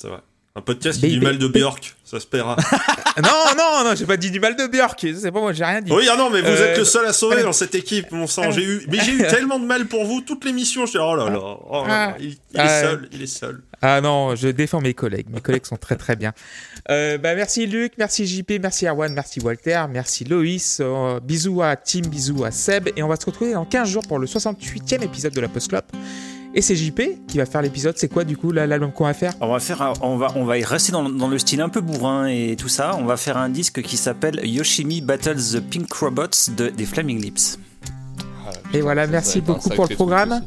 [0.00, 0.20] C'est vrai.
[0.56, 2.56] Un podcast qui dit mal de Björk, ça se paiera.
[3.22, 3.28] non,
[3.58, 4.98] non, non, j'ai pas dit du mal de Björk.
[5.20, 5.92] C'est pas moi, j'ai rien dit.
[5.92, 8.26] oui, ah non, mais vous Euh, êtes le seul à sauver dans cette équipe, mon
[8.26, 8.50] sang.
[8.52, 10.86] J'ai eu, mais j'ai eu tellement de mal pour vous toute l'émission.
[10.86, 12.16] J'étais oh là là, oh là là, Ah.
[12.18, 12.64] il, il Ah.
[12.64, 13.60] est seul, il est seul.
[13.82, 15.26] Ah non, je défends mes collègues.
[15.28, 16.32] Mes collègues sont très très bien.
[16.88, 20.78] Euh, bah, merci Luc, merci JP, merci Erwan, merci Walter, merci Loïs.
[20.80, 22.88] euh, bisous à Tim, bisous à Seb.
[22.96, 25.68] Et on va se retrouver dans 15 jours pour le 68e épisode de la Post
[25.68, 25.84] Club.
[26.58, 27.98] Et c'est JP qui va faire l'épisode.
[27.98, 29.34] C'est quoi du coup là, l'album qu'on va faire?
[29.42, 31.82] On va faire, on va, on va y rester dans, dans le style un peu
[31.82, 32.96] bourrin et tout ça.
[32.98, 37.20] On va faire un disque qui s'appelle Yoshimi Battles the Pink Robots de, des Flaming
[37.20, 37.58] Lips.
[38.46, 40.42] Ah, Et voilà, merci beaucoup pour le programme.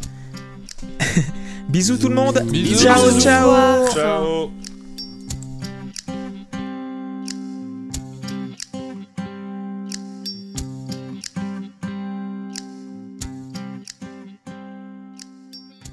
[1.69, 2.41] Bisous tout le monde.
[2.47, 2.83] Bisous.
[2.83, 3.21] Ciao, Bisous.
[3.21, 3.87] ciao.
[3.93, 4.49] Ciao.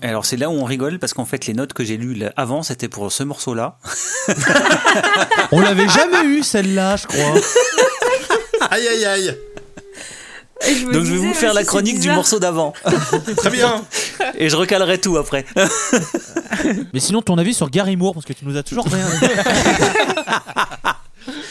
[0.06, 2.62] Alors c'est là où on rigole parce qu'en fait les notes que j'ai lues avant
[2.62, 3.78] c'était pour ce morceau-là.
[5.52, 7.34] On l'avait jamais eu celle-là, je crois.
[8.70, 9.36] Aïe aïe aïe.
[10.92, 12.72] Donc je vais vous faire la chronique du morceau d'avant
[13.36, 13.84] Très bien.
[14.38, 15.44] et je recalerai tout après.
[16.94, 19.26] Mais sinon, ton avis sur Gary Moore, parce que tu nous as toujours rien dit.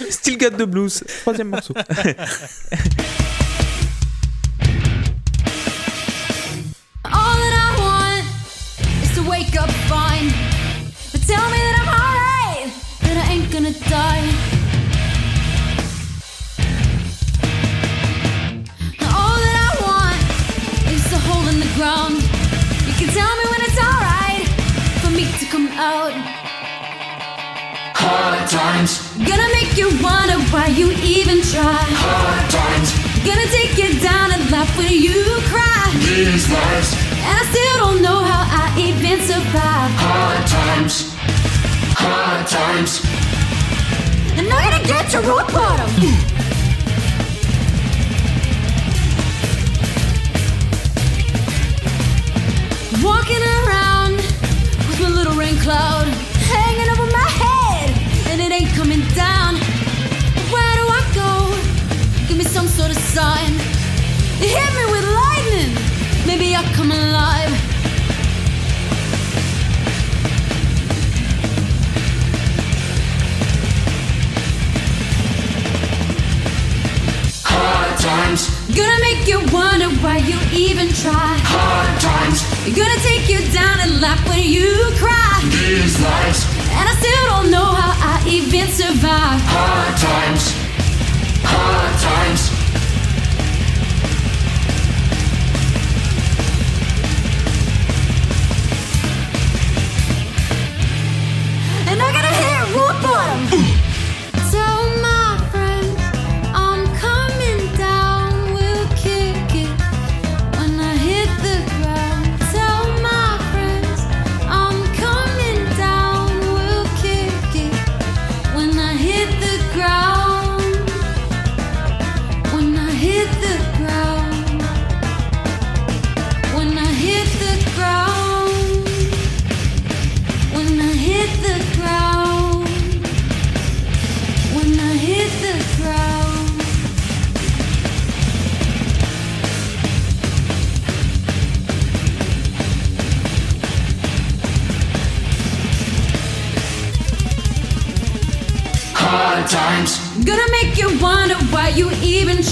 [0.10, 1.03] Still Got the Blues.
[1.22, 1.73] Troisième morceau.
[7.03, 7.55] All
[21.86, 22.14] in.
[22.88, 24.48] You can tell me when it's alright
[25.02, 26.14] for me to come out.
[28.02, 31.78] Hard times, Gonna make you wonder why you even try.
[32.06, 32.90] hard times,
[33.28, 35.86] Gonna take you down and laugh when you cry.
[36.02, 36.90] these lives,
[37.28, 39.91] And I still don't know how I even survive.
[40.10, 41.14] hard times,
[42.02, 42.91] hard times,
[44.38, 46.35] And I'm gonna get to rock bottom.
[53.06, 54.15] Walking around
[54.88, 56.07] with my little rain cloud
[56.53, 57.90] hanging over my head,
[58.30, 59.56] and it ain't coming down.
[60.53, 61.32] Where do I go?
[62.27, 63.52] Give me some sort of sign.
[64.40, 65.76] Hit me with lightning,
[66.26, 67.52] maybe I'll come alive.
[77.44, 81.38] hard times, Gonna make you wonder why you even try.
[81.43, 82.43] hard times,
[82.76, 85.39] Gonna take you down and laugh when you cry.
[85.43, 86.45] these lives,
[86.77, 89.39] And I still don't know how I even survive.
[89.56, 90.43] hard times,
[91.43, 92.41] hard times,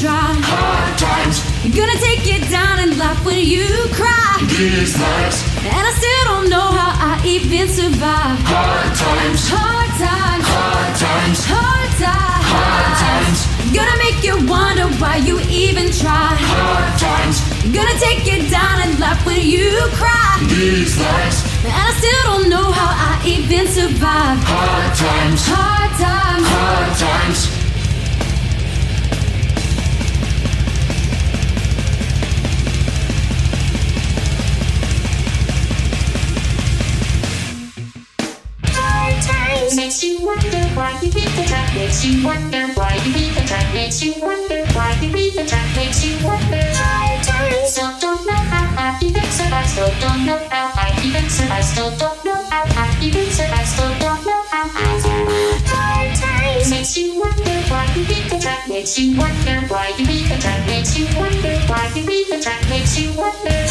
[0.03, 0.35] try.
[0.51, 1.37] hard times,
[1.71, 4.35] Gonna take you down and laugh when you cry.
[4.51, 8.35] these lives, And I still don't know how I even survive.
[8.53, 12.45] hard times, Hard times, hard times, hard times.
[12.51, 13.39] hard times,
[13.77, 16.35] Gonna make you wonder why you even try.
[16.51, 17.35] hard times,
[17.71, 20.35] Gonna take you down and laugh when you cry.
[20.51, 24.37] these lives, And I still don't know how I even survive.
[24.51, 27.39] hard times, Hard times, hard times,
[41.75, 45.45] makes you wonder why you beat the track makes you wonder why you beat the
[45.45, 50.25] track makes you wonder hard times still don't know how I even survive still don't
[50.25, 54.43] know how I even survive still don't know how I even survive still don't know
[54.49, 54.83] how I
[56.69, 60.37] makes you wonder why you beat the track makes you wonder why you beat the
[60.39, 63.67] track makes you wonder why you beat the track makes you wonder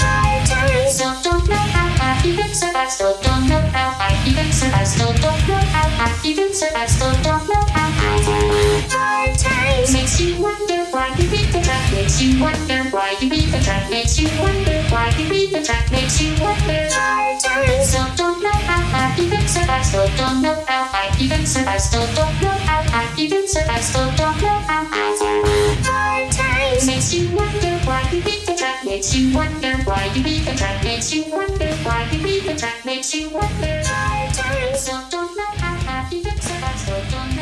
[0.89, 1.82] still don't know how
[2.23, 6.15] I even survive still don't know how I even survive still don't know how I
[6.23, 10.40] even survive still don't know how I survive hard times makes you.
[10.40, 14.20] wonder why you beat the track makes you wonder why you beat the track makes
[14.20, 18.55] you wonder why you beat the track makes you wonder hard times still don't know
[18.70, 22.86] how I even survive still don't know how I even survive still don't know how
[22.86, 26.52] I even survive still don't know how I survive hard times
[26.86, 28.85] makes you wonder why you beat the track.
[28.85, 30.82] Makes you wonder why you beat the track.
[30.82, 32.85] Makes you wonder why you beat the track.
[32.85, 33.82] Makes you wonder.
[33.85, 37.32] I survive still don't know how I even survive still don't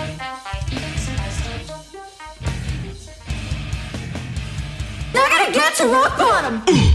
[5.80, 6.89] to rock bottom.